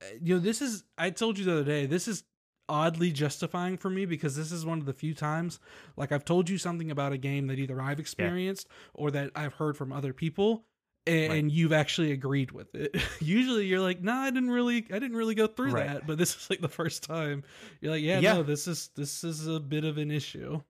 uh, 0.01 0.07
you 0.21 0.35
know, 0.35 0.41
this 0.41 0.61
is. 0.61 0.83
I 0.97 1.09
told 1.11 1.39
you 1.39 1.45
the 1.45 1.53
other 1.53 1.63
day. 1.63 1.85
This 1.85 2.09
is 2.09 2.25
oddly 2.67 3.13
justifying 3.13 3.77
for 3.77 3.89
me 3.89 4.05
because 4.05 4.35
this 4.35 4.51
is 4.51 4.65
one 4.65 4.79
of 4.79 4.85
the 4.85 4.93
few 4.93 5.13
times 5.13 5.59
like 5.95 6.11
I've 6.11 6.25
told 6.25 6.49
you 6.49 6.57
something 6.57 6.89
about 6.89 7.13
a 7.13 7.17
game 7.17 7.45
that 7.45 7.59
either 7.59 7.79
I've 7.79 7.99
experienced 7.99 8.67
yeah. 8.67 8.91
or 8.95 9.11
that 9.11 9.29
I've 9.35 9.53
heard 9.53 9.77
from 9.77 9.93
other 9.93 10.13
people 10.13 10.65
and, 11.07 11.29
right. 11.29 11.43
you've 11.45 11.73
actually 11.73 12.11
agreed 12.11 12.51
with 12.51 12.73
it. 12.73 12.95
Usually 13.19 13.65
you're 13.65 13.79
like, 13.79 14.01
"No, 14.01 14.13
nah, 14.13 14.21
I 14.21 14.31
didn't 14.31 14.51
really 14.51 14.85
I 14.89 14.99
didn't 14.99 15.15
really 15.15 15.35
go 15.35 15.47
through 15.47 15.71
right. 15.71 15.87
that." 15.87 16.07
But 16.07 16.17
this 16.17 16.35
is 16.35 16.49
like 16.49 16.61
the 16.61 16.67
first 16.67 17.03
time 17.03 17.43
you're 17.81 17.91
like, 17.91 18.03
"Yeah, 18.03 18.19
yeah, 18.19 18.33
no, 18.33 18.43
this 18.43 18.67
is 18.67 18.89
this 18.95 19.23
is 19.23 19.47
a 19.47 19.59
bit 19.59 19.83
of 19.83 19.97
an 19.97 20.11
issue." 20.11 20.61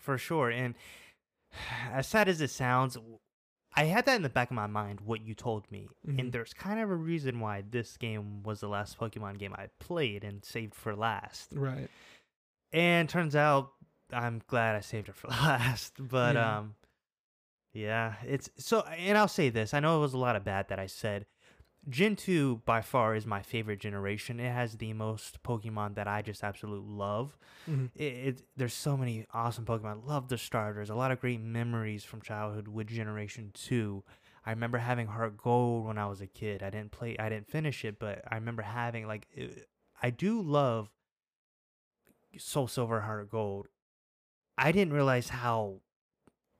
For 0.00 0.18
sure. 0.18 0.50
And 0.50 0.74
as 1.92 2.06
sad 2.06 2.28
as 2.28 2.40
it 2.40 2.50
sounds, 2.50 2.96
I 3.74 3.84
had 3.84 4.06
that 4.06 4.16
in 4.16 4.22
the 4.22 4.28
back 4.28 4.50
of 4.50 4.56
my 4.56 4.66
mind, 4.66 5.00
what 5.02 5.20
you 5.20 5.34
told 5.34 5.70
me. 5.70 5.88
Mm-hmm. 6.06 6.18
And 6.18 6.32
there's 6.32 6.52
kind 6.52 6.80
of 6.80 6.90
a 6.90 6.94
reason 6.94 7.40
why 7.40 7.62
this 7.68 7.96
game 7.96 8.42
was 8.42 8.60
the 8.60 8.68
last 8.68 8.98
Pokemon 8.98 9.38
game 9.38 9.54
I 9.56 9.68
played 9.78 10.24
and 10.24 10.44
saved 10.44 10.74
for 10.74 10.96
last. 10.96 11.52
Right. 11.54 11.88
And 12.72 13.08
turns 13.08 13.36
out 13.36 13.72
I'm 14.12 14.42
glad 14.48 14.74
I 14.74 14.80
saved 14.80 15.08
it 15.08 15.14
for 15.14 15.28
last. 15.28 15.94
But 15.98 16.34
yeah. 16.34 16.58
um 16.58 16.74
yeah, 17.72 18.14
it's 18.26 18.50
so 18.56 18.80
and 18.80 19.16
I'll 19.16 19.28
say 19.28 19.50
this. 19.50 19.74
I 19.74 19.80
know 19.80 19.98
it 19.98 20.00
was 20.00 20.14
a 20.14 20.18
lot 20.18 20.36
of 20.36 20.44
bad 20.44 20.68
that 20.68 20.78
I 20.78 20.86
said. 20.86 21.26
Gen 21.88 22.14
2 22.14 22.60
by 22.66 22.82
far 22.82 23.14
is 23.14 23.24
my 23.24 23.40
favorite 23.40 23.80
generation. 23.80 24.38
It 24.38 24.52
has 24.52 24.76
the 24.76 24.92
most 24.92 25.42
Pokemon 25.42 25.94
that 25.94 26.06
I 26.06 26.20
just 26.20 26.44
absolutely 26.44 26.94
love. 26.94 27.38
Mm-hmm. 27.68 27.86
It, 27.94 28.04
it, 28.04 28.42
there's 28.54 28.74
so 28.74 28.98
many 28.98 29.24
awesome 29.32 29.64
Pokemon. 29.64 30.06
Love 30.06 30.28
the 30.28 30.36
starters. 30.36 30.90
A 30.90 30.94
lot 30.94 31.10
of 31.10 31.20
great 31.20 31.40
memories 31.40 32.04
from 32.04 32.20
childhood 32.20 32.68
with 32.68 32.88
Generation 32.88 33.50
2. 33.54 34.04
I 34.44 34.50
remember 34.50 34.76
having 34.76 35.06
Heart 35.06 35.38
Gold 35.38 35.86
when 35.86 35.96
I 35.96 36.06
was 36.06 36.20
a 36.20 36.26
kid. 36.26 36.62
I 36.62 36.70
didn't 36.70 36.92
play 36.92 37.16
I 37.18 37.28
didn't 37.28 37.48
finish 37.48 37.84
it, 37.84 37.98
but 37.98 38.22
I 38.28 38.34
remember 38.34 38.62
having 38.62 39.06
like 39.06 39.26
it, 39.32 39.66
I 40.02 40.10
do 40.10 40.42
love 40.42 40.90
Soul 42.38 42.68
Silver 42.68 43.00
Heart 43.00 43.30
Gold. 43.30 43.68
I 44.56 44.72
didn't 44.72 44.92
realize 44.92 45.30
how 45.30 45.80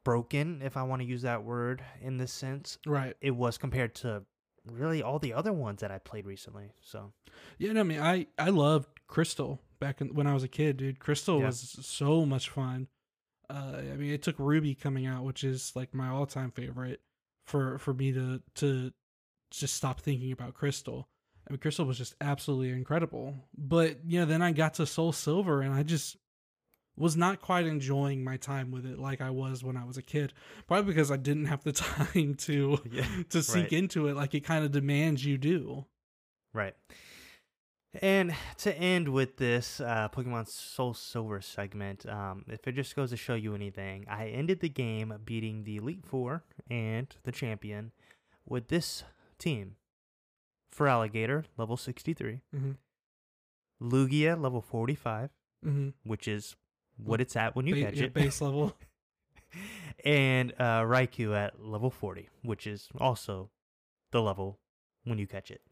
broken, 0.04 0.62
if 0.62 0.76
I 0.76 0.82
want 0.82 1.02
to 1.02 1.08
use 1.08 1.22
that 1.22 1.44
word 1.44 1.82
in 2.00 2.16
this 2.16 2.32
sense, 2.32 2.78
right? 2.86 3.16
It 3.20 3.32
was 3.32 3.58
compared 3.58 3.94
to 3.96 4.22
really 4.70 5.02
all 5.02 5.18
the 5.18 5.32
other 5.32 5.52
ones 5.52 5.80
that 5.80 5.90
I 5.90 5.98
played 5.98 6.26
recently. 6.26 6.72
So 6.80 7.12
yeah, 7.58 7.72
no, 7.72 7.80
I 7.80 7.84
mean, 7.84 8.00
I 8.00 8.26
I 8.38 8.50
loved 8.50 8.88
Crystal 9.06 9.60
back 9.78 10.00
in, 10.00 10.14
when 10.14 10.26
I 10.26 10.34
was 10.34 10.44
a 10.44 10.48
kid, 10.48 10.76
dude. 10.76 10.98
Crystal 10.98 11.40
yeah. 11.40 11.46
was 11.46 11.78
so 11.82 12.24
much 12.24 12.48
fun. 12.48 12.88
Uh, 13.48 13.76
I 13.78 13.96
mean, 13.96 14.12
it 14.12 14.22
took 14.22 14.38
Ruby 14.38 14.74
coming 14.74 15.06
out, 15.06 15.24
which 15.24 15.42
is 15.42 15.72
like 15.74 15.94
my 15.94 16.08
all 16.08 16.26
time 16.26 16.50
favorite, 16.50 17.00
for 17.46 17.78
for 17.78 17.92
me 17.92 18.12
to 18.12 18.40
to 18.56 18.92
just 19.50 19.74
stop 19.74 20.00
thinking 20.00 20.32
about 20.32 20.54
Crystal. 20.54 21.08
I 21.48 21.52
mean, 21.52 21.58
Crystal 21.58 21.84
was 21.84 21.98
just 21.98 22.14
absolutely 22.20 22.70
incredible. 22.70 23.34
But 23.56 24.04
you 24.06 24.20
know, 24.20 24.26
then 24.26 24.42
I 24.42 24.52
got 24.52 24.74
to 24.74 24.86
Soul 24.86 25.12
Silver, 25.12 25.62
and 25.62 25.74
I 25.74 25.82
just 25.82 26.16
was 27.00 27.16
not 27.16 27.40
quite 27.40 27.66
enjoying 27.66 28.22
my 28.22 28.36
time 28.36 28.70
with 28.70 28.84
it 28.84 28.98
like 28.98 29.20
I 29.22 29.30
was 29.30 29.64
when 29.64 29.76
I 29.76 29.84
was 29.84 29.96
a 29.96 30.02
kid. 30.02 30.34
Probably 30.68 30.92
because 30.92 31.10
I 31.10 31.16
didn't 31.16 31.46
have 31.46 31.64
the 31.64 31.72
time 31.72 32.34
to 32.40 32.78
yeah, 32.92 33.06
to 33.30 33.42
sink 33.42 33.64
right. 33.64 33.72
into 33.72 34.06
it 34.06 34.14
like 34.14 34.34
it 34.34 34.44
kind 34.44 34.64
of 34.64 34.70
demands 34.70 35.24
you 35.24 35.38
do. 35.38 35.86
Right. 36.52 36.74
And 38.00 38.34
to 38.58 38.76
end 38.76 39.08
with 39.08 39.38
this 39.38 39.80
uh, 39.80 40.08
Pokemon 40.14 40.46
Soul 40.48 40.94
Silver 40.94 41.40
segment, 41.40 42.06
um, 42.06 42.44
if 42.48 42.68
it 42.68 42.76
just 42.76 42.94
goes 42.94 43.10
to 43.10 43.16
show 43.16 43.34
you 43.34 43.54
anything, 43.54 44.04
I 44.08 44.28
ended 44.28 44.60
the 44.60 44.68
game 44.68 45.12
beating 45.24 45.64
the 45.64 45.78
Elite 45.78 46.06
Four 46.06 46.44
and 46.70 47.08
the 47.24 47.32
champion 47.32 47.90
with 48.46 48.68
this 48.68 49.02
team. 49.38 49.74
Feraligatr, 50.76 51.46
level 51.56 51.76
63. 51.76 52.40
Mm-hmm. 52.54 52.70
Lugia, 53.82 54.40
level 54.40 54.60
45, 54.60 55.30
mm-hmm. 55.66 55.88
which 56.04 56.28
is 56.28 56.54
what 57.04 57.20
it's 57.20 57.36
at 57.36 57.56
when 57.56 57.66
you 57.66 57.74
ba- 57.74 57.90
catch 57.90 58.00
it. 58.00 58.14
Base 58.14 58.40
level. 58.40 58.76
and 60.04 60.52
uh, 60.58 60.82
Raikou 60.82 61.36
at 61.36 61.62
level 61.62 61.90
40, 61.90 62.28
which 62.42 62.66
is 62.66 62.88
also 62.98 63.50
the 64.12 64.22
level 64.22 64.58
when 65.04 65.18
you 65.18 65.26
catch 65.26 65.50
it. 65.50 65.62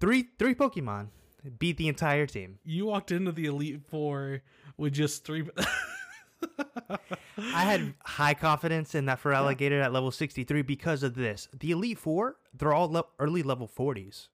Three 0.00 0.28
three 0.38 0.54
Pokemon 0.54 1.08
beat 1.58 1.76
the 1.76 1.88
entire 1.88 2.26
team. 2.26 2.58
You 2.64 2.86
walked 2.86 3.12
into 3.12 3.32
the 3.32 3.46
Elite 3.46 3.82
Four 3.86 4.42
with 4.76 4.94
just 4.94 5.24
three. 5.24 5.48
I 7.36 7.62
had 7.64 7.94
high 8.04 8.34
confidence 8.34 8.94
in 8.94 9.06
that 9.06 9.22
Feraligatr 9.22 9.70
yeah. 9.70 9.86
at 9.86 9.92
level 9.92 10.10
63 10.10 10.62
because 10.62 11.02
of 11.02 11.14
this. 11.14 11.48
The 11.58 11.70
Elite 11.70 11.98
Four, 11.98 12.36
they're 12.52 12.72
all 12.72 12.90
le- 12.90 13.04
early 13.18 13.42
level 13.42 13.68
40s. 13.68 14.28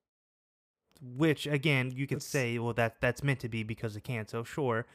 Which, 1.03 1.47
again, 1.47 1.93
you 1.95 2.07
could 2.07 2.19
that's... 2.19 2.27
say, 2.27 2.59
well, 2.59 2.75
that 2.75 3.01
that's 3.01 3.23
meant 3.23 3.41
to 3.41 3.49
be 3.49 3.63
because 3.63 3.97
of 3.97 4.03
Kanto, 4.03 4.45
sure. 4.45 4.87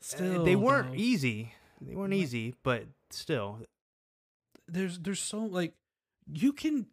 Still, 0.00 0.44
they 0.44 0.56
weren't 0.56 0.90
though, 0.90 0.96
easy. 0.96 1.54
They 1.80 1.94
weren't 1.94 2.12
like, 2.12 2.20
easy, 2.20 2.54
but 2.62 2.84
still. 3.10 3.60
There's 4.66 4.98
there's 4.98 5.20
so 5.20 5.40
like 5.40 5.74
you 6.32 6.52
can 6.52 6.86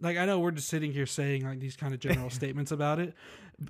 like 0.00 0.16
I 0.16 0.26
know 0.26 0.38
we're 0.40 0.50
just 0.50 0.68
sitting 0.68 0.92
here 0.92 1.06
saying 1.06 1.44
like 1.44 1.60
these 1.60 1.76
kind 1.76 1.94
of 1.94 2.00
general 2.00 2.30
statements 2.30 2.72
about 2.72 2.98
it, 2.98 3.14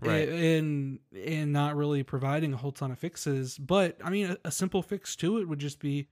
right. 0.00 0.28
and 0.28 0.98
and 1.14 1.52
not 1.52 1.76
really 1.76 2.02
providing 2.02 2.52
a 2.52 2.56
whole 2.56 2.72
ton 2.72 2.90
of 2.90 2.98
fixes. 2.98 3.58
But 3.58 3.98
I 4.02 4.10
mean, 4.10 4.30
a, 4.30 4.38
a 4.46 4.50
simple 4.50 4.82
fix 4.82 5.16
to 5.16 5.38
it 5.38 5.48
would 5.48 5.58
just 5.58 5.78
be, 5.78 6.08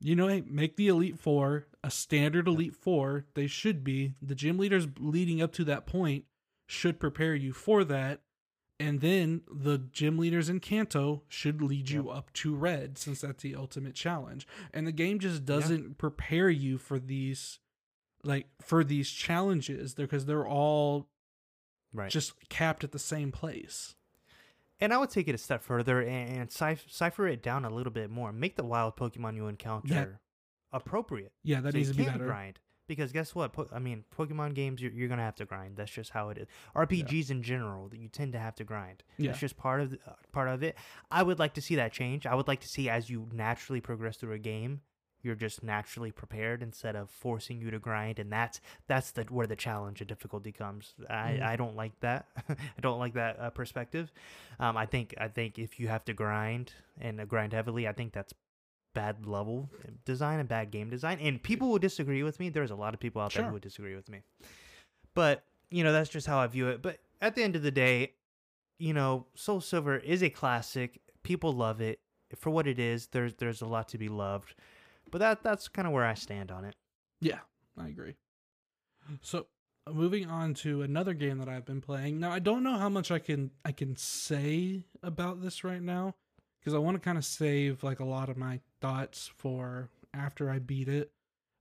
you 0.00 0.14
know, 0.14 0.28
hey, 0.28 0.42
make 0.46 0.76
the 0.76 0.88
elite 0.88 1.18
four 1.18 1.66
a 1.82 1.90
standard 1.90 2.48
elite 2.48 2.74
four. 2.74 3.26
They 3.34 3.46
should 3.46 3.84
be 3.84 4.14
the 4.22 4.34
gym 4.34 4.58
leaders 4.58 4.86
leading 4.98 5.42
up 5.42 5.52
to 5.54 5.64
that 5.64 5.86
point 5.86 6.24
should 6.66 7.00
prepare 7.00 7.34
you 7.34 7.52
for 7.52 7.82
that 7.84 8.20
and 8.80 9.00
then 9.00 9.42
the 9.50 9.78
gym 9.78 10.18
leaders 10.18 10.48
in 10.48 10.60
Kanto 10.60 11.22
should 11.28 11.60
lead 11.60 11.90
you 11.90 12.06
yep. 12.06 12.16
up 12.16 12.32
to 12.34 12.54
red 12.54 12.96
since 12.96 13.22
that's 13.22 13.42
the 13.42 13.56
ultimate 13.56 13.94
challenge. 13.94 14.46
And 14.72 14.86
the 14.86 14.92
game 14.92 15.18
just 15.18 15.44
doesn't 15.44 15.98
prepare 15.98 16.48
you 16.48 16.78
for 16.78 16.98
these 16.98 17.58
like 18.22 18.46
for 18.60 18.84
these 18.84 19.10
challenges 19.10 19.94
because 19.94 20.26
they're 20.26 20.46
all 20.46 21.08
right. 21.92 22.10
just 22.10 22.48
capped 22.48 22.84
at 22.84 22.92
the 22.92 22.98
same 22.98 23.32
place. 23.32 23.96
And 24.80 24.94
I 24.94 24.98
would 24.98 25.10
take 25.10 25.26
it 25.26 25.34
a 25.34 25.38
step 25.38 25.64
further 25.64 26.00
and, 26.00 26.52
cipher 26.52 27.26
it 27.26 27.42
down 27.42 27.64
a 27.64 27.70
little 27.70 27.92
bit 27.92 28.10
more. 28.10 28.32
Make 28.32 28.54
the 28.54 28.64
wild 28.64 28.96
Pokemon 28.96 29.34
you 29.34 29.48
encounter 29.48 29.92
that, 29.92 30.08
appropriate. 30.72 31.32
Yeah, 31.42 31.60
that 31.62 31.72
so 31.72 31.78
needs 31.78 31.90
to 31.90 31.96
be 31.96 32.04
better. 32.04 32.26
Grind 32.26 32.60
because 32.88 33.12
guess 33.12 33.34
what? 33.34 33.52
Po- 33.52 33.68
I 33.72 33.78
mean, 33.78 34.04
Pokemon 34.16 34.54
games 34.54 34.82
you're, 34.82 34.90
you're 34.90 35.08
gonna 35.08 35.22
have 35.22 35.36
to 35.36 35.44
grind. 35.44 35.76
That's 35.76 35.90
just 35.90 36.10
how 36.10 36.30
it 36.30 36.38
is. 36.38 36.46
RPGs 36.74 37.28
yeah. 37.28 37.36
in 37.36 37.42
general, 37.42 37.88
that 37.88 38.00
you 38.00 38.08
tend 38.08 38.32
to 38.32 38.38
have 38.38 38.56
to 38.56 38.64
grind. 38.64 39.04
Yeah. 39.18 39.28
That's 39.28 39.40
just 39.40 39.56
part 39.56 39.80
of 39.80 39.90
the, 39.90 39.98
uh, 40.06 40.14
part 40.32 40.48
of 40.48 40.62
it. 40.62 40.76
I 41.10 41.22
would 41.22 41.38
like 41.38 41.54
to 41.54 41.60
see 41.60 41.76
that 41.76 41.92
change. 41.92 42.26
I 42.26 42.34
would 42.34 42.48
like 42.48 42.60
to 42.60 42.68
see 42.68 42.88
as 42.88 43.08
you 43.08 43.28
naturally 43.32 43.80
progress 43.80 44.16
through 44.16 44.32
a 44.32 44.38
game, 44.38 44.80
you're 45.22 45.34
just 45.34 45.62
naturally 45.62 46.12
prepared 46.12 46.62
instead 46.62 46.96
of 46.96 47.10
forcing 47.10 47.60
you 47.60 47.70
to 47.70 47.78
grind, 47.78 48.18
and 48.18 48.32
that's 48.32 48.60
that's 48.86 49.10
the 49.12 49.22
where 49.24 49.46
the 49.46 49.56
challenge 49.56 50.00
and 50.00 50.08
difficulty 50.08 50.52
comes. 50.52 50.94
I, 51.10 51.12
mm. 51.12 51.42
I 51.42 51.56
don't 51.56 51.76
like 51.76 51.98
that. 52.00 52.26
I 52.48 52.80
don't 52.80 52.98
like 52.98 53.14
that 53.14 53.38
uh, 53.38 53.50
perspective. 53.50 54.12
Um, 54.60 54.76
I 54.76 54.86
think 54.86 55.14
I 55.18 55.28
think 55.28 55.58
if 55.58 55.78
you 55.80 55.88
have 55.88 56.04
to 56.06 56.12
grind 56.12 56.72
and 57.00 57.20
uh, 57.20 57.24
grind 57.24 57.52
heavily, 57.52 57.88
I 57.88 57.92
think 57.92 58.12
that's 58.12 58.32
bad 58.98 59.26
level 59.26 59.70
design 60.04 60.40
and 60.40 60.48
bad 60.48 60.72
game 60.72 60.90
design. 60.90 61.18
And 61.20 61.40
people 61.40 61.68
will 61.68 61.78
disagree 61.78 62.24
with 62.24 62.40
me. 62.40 62.48
There's 62.48 62.72
a 62.72 62.76
lot 62.76 62.94
of 62.94 63.00
people 63.00 63.22
out 63.22 63.30
sure. 63.30 63.42
there 63.42 63.50
who 63.50 63.54
would 63.54 63.62
disagree 63.62 63.94
with 63.94 64.08
me. 64.08 64.22
But, 65.14 65.44
you 65.70 65.84
know, 65.84 65.92
that's 65.92 66.10
just 66.10 66.26
how 66.26 66.38
I 66.38 66.46
view 66.48 66.66
it. 66.68 66.82
But 66.82 66.98
at 67.20 67.36
the 67.36 67.44
end 67.44 67.54
of 67.54 67.62
the 67.62 67.70
day, 67.70 68.14
you 68.78 68.92
know, 68.92 69.26
Soul 69.36 69.60
Silver 69.60 69.96
is 69.96 70.22
a 70.22 70.30
classic. 70.30 71.00
People 71.22 71.52
love 71.52 71.80
it. 71.80 72.00
For 72.36 72.50
what 72.50 72.66
it 72.66 72.78
is, 72.78 73.06
there's 73.06 73.34
there's 73.34 73.62
a 73.62 73.66
lot 73.66 73.88
to 73.88 73.98
be 73.98 74.08
loved. 74.08 74.54
But 75.10 75.18
that 75.18 75.42
that's 75.42 75.68
kind 75.68 75.86
of 75.86 75.94
where 75.94 76.04
I 76.04 76.14
stand 76.14 76.50
on 76.50 76.64
it. 76.64 76.74
Yeah, 77.20 77.38
I 77.78 77.86
agree. 77.86 78.16
So 79.22 79.46
moving 79.90 80.28
on 80.28 80.52
to 80.54 80.82
another 80.82 81.14
game 81.14 81.38
that 81.38 81.48
I've 81.48 81.64
been 81.64 81.80
playing. 81.80 82.20
Now 82.20 82.32
I 82.32 82.38
don't 82.38 82.62
know 82.62 82.76
how 82.76 82.90
much 82.90 83.10
I 83.10 83.18
can 83.18 83.50
I 83.64 83.72
can 83.72 83.96
say 83.96 84.84
about 85.02 85.40
this 85.40 85.64
right 85.64 85.82
now 85.82 86.16
because 86.60 86.74
I 86.74 86.78
want 86.78 86.96
to 86.96 87.00
kind 87.00 87.18
of 87.18 87.24
save 87.24 87.82
like 87.82 88.00
a 88.00 88.04
lot 88.04 88.28
of 88.28 88.36
my 88.36 88.60
thoughts 88.80 89.30
for 89.36 89.88
after 90.14 90.50
I 90.50 90.58
beat 90.58 90.88
it. 90.88 91.12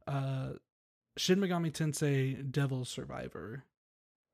Uh, 0.08 0.54
Shin 1.18 1.40
Megami 1.40 1.72
Tensei 1.72 2.50
Devil 2.52 2.86
Survivor. 2.86 3.64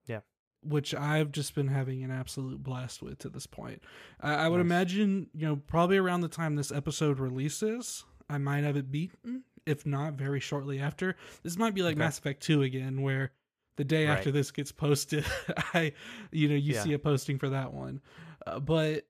Yeah. 0.05 0.19
Which 0.61 0.93
I've 0.93 1.31
just 1.31 1.55
been 1.55 1.67
having 1.67 2.03
an 2.03 2.11
absolute 2.11 2.61
blast 2.61 3.01
with 3.01 3.19
to 3.19 3.29
this 3.29 3.47
point. 3.47 3.83
I, 4.21 4.33
I 4.33 4.49
would 4.49 4.57
nice. 4.57 4.65
imagine, 4.65 5.27
you 5.33 5.47
know, 5.47 5.55
probably 5.55 5.97
around 5.97 6.21
the 6.21 6.27
time 6.27 6.55
this 6.55 6.71
episode 6.71 7.19
releases, 7.19 8.03
I 8.29 8.37
might 8.37 8.63
have 8.63 8.77
it 8.77 8.91
beaten. 8.91 9.43
If 9.65 9.85
not, 9.85 10.13
very 10.13 10.41
shortly 10.41 10.79
after. 10.79 11.15
This 11.41 11.57
might 11.57 11.73
be 11.73 11.83
like 11.83 11.93
okay. 11.93 11.99
Mass 11.99 12.17
Effect 12.17 12.43
2 12.43 12.63
again, 12.63 13.01
where 13.01 13.31
the 13.77 13.85
day 13.85 14.07
right. 14.07 14.17
after 14.17 14.29
this 14.29 14.51
gets 14.51 14.73
posted, 14.73 15.25
I, 15.73 15.93
you 16.31 16.49
know, 16.49 16.55
you 16.55 16.73
yeah. 16.73 16.83
see 16.83 16.93
a 16.93 16.99
posting 16.99 17.39
for 17.39 17.49
that 17.49 17.73
one. 17.73 18.01
Uh, 18.45 18.59
but 18.59 19.05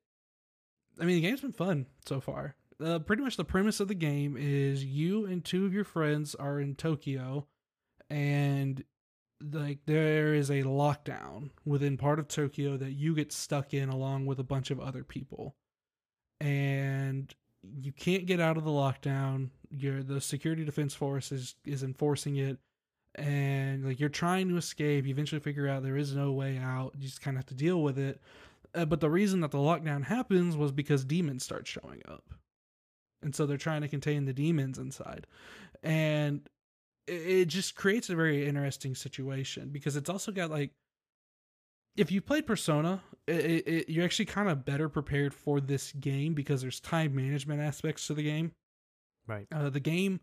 I 1.00 1.06
mean, 1.06 1.16
the 1.16 1.22
game's 1.22 1.42
been 1.42 1.52
fun 1.52 1.88
so 2.06 2.20
far. 2.20 2.56
Uh, 2.84 3.00
pretty 3.00 3.24
much 3.24 3.38
the 3.38 3.46
premise 3.46 3.80
of 3.80 3.88
the 3.88 3.94
game 3.94 4.36
is 4.38 4.84
you 4.84 5.26
and 5.26 5.44
two 5.44 5.66
of 5.66 5.74
your 5.74 5.84
friends 5.84 6.36
are 6.36 6.60
in 6.60 6.76
Tokyo, 6.76 7.48
and 8.10 8.84
like 9.52 9.80
there 9.86 10.34
is 10.34 10.50
a 10.50 10.64
lockdown 10.64 11.52
within 11.66 11.98
part 11.98 12.20
of 12.20 12.28
Tokyo 12.28 12.78
that 12.78 12.94
you 12.94 13.16
get 13.16 13.32
stuck 13.32 13.74
in 13.74 13.90
along 13.90 14.26
with 14.26 14.40
a 14.40 14.44
bunch 14.44 14.72
of 14.72 14.80
other 14.80 15.04
people, 15.04 15.56
and 16.42 17.34
you 17.62 17.92
can't 17.92 18.26
get 18.26 18.40
out 18.40 18.58
of 18.58 18.64
the 18.64 18.72
lockdown. 18.72 19.50
You're 19.70 20.04
the 20.04 20.22
security 20.22 20.66
defense 20.66 20.94
force 20.94 21.32
is 21.32 21.56
is 21.66 21.84
enforcing 21.84 22.38
it, 22.38 22.58
and 23.16 23.86
like 23.86 24.00
you're 24.00 24.10
trying 24.10 24.50
to 24.50 24.58
escape. 24.58 25.06
You 25.06 25.12
eventually 25.12 25.42
figure 25.42 25.68
out 25.68 25.84
there 25.84 25.98
is 25.98 26.16
no 26.16 26.32
way 26.32 26.58
out. 26.58 26.94
You 26.98 27.08
just 27.08 27.22
kind 27.22 27.38
of 27.38 27.40
have 27.40 27.48
to 27.48 27.56
deal 27.56 27.82
with 27.82 27.98
it. 27.98 28.20
Uh, 28.76 28.86
but 28.86 29.00
the 29.00 29.10
reason 29.10 29.42
that 29.42 29.52
the 29.52 29.58
lockdown 29.58 30.06
happens 30.06 30.58
was 30.58 30.72
because 30.72 31.06
demons 31.06 31.44
start 31.44 31.68
showing 31.68 32.02
up. 32.08 32.34
And 33.22 33.36
so 33.36 33.46
they're 33.46 33.58
trying 33.58 33.82
to 33.82 33.88
contain 33.88 34.26
the 34.26 34.34
demons 34.34 34.78
inside. 34.78 35.28
And 35.82 36.50
it, 37.08 37.14
it 37.14 37.46
just 37.46 37.76
creates 37.76 38.10
a 38.10 38.16
very 38.16 38.48
interesting 38.48 38.96
situation 38.96 39.70
because 39.70 39.96
it's 39.96 40.10
also 40.10 40.32
got 40.32 40.50
like 40.50 40.72
if 41.96 42.12
you 42.12 42.22
played 42.22 42.48
Persona, 42.48 43.02
it, 43.28 43.68
it, 43.68 43.90
you're 43.90 44.06
actually 44.06 44.26
kind 44.26 44.50
of 44.50 44.66
better 44.66 44.90
prepared 44.90 45.34
for 45.34 45.62
this 45.62 45.92
game 45.92 46.34
because 46.34 46.62
there's 46.62 46.80
time 46.80 47.16
management 47.16 47.62
aspects 47.62 48.08
to 48.08 48.14
the 48.14 48.24
game. 48.24 48.52
Right. 49.28 49.48
Uh, 49.54 49.70
the 49.70 49.80
game 49.80 50.20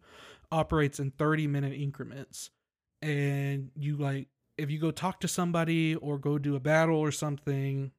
operates 0.50 0.98
in 0.98 1.12
30 1.12 1.46
minute 1.46 1.72
increments, 1.72 2.50
and 3.00 3.70
you 3.74 3.96
like 3.96 4.28
if 4.58 4.70
you 4.70 4.78
go 4.78 4.90
talk 4.90 5.20
to 5.20 5.28
somebody 5.28 5.94
or 5.94 6.18
go 6.18 6.36
do 6.36 6.54
a 6.54 6.60
battle 6.60 6.98
or 6.98 7.10
something, 7.10 7.92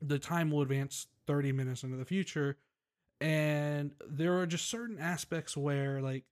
the 0.00 0.18
time 0.18 0.50
will 0.50 0.62
advance 0.62 1.06
30 1.26 1.52
minutes 1.52 1.82
into 1.82 1.96
the 1.96 2.04
future. 2.04 2.56
And 3.20 3.92
there 4.08 4.38
are 4.38 4.46
just 4.46 4.68
certain 4.68 4.98
aspects 4.98 5.56
where, 5.56 6.00
like, 6.00 6.24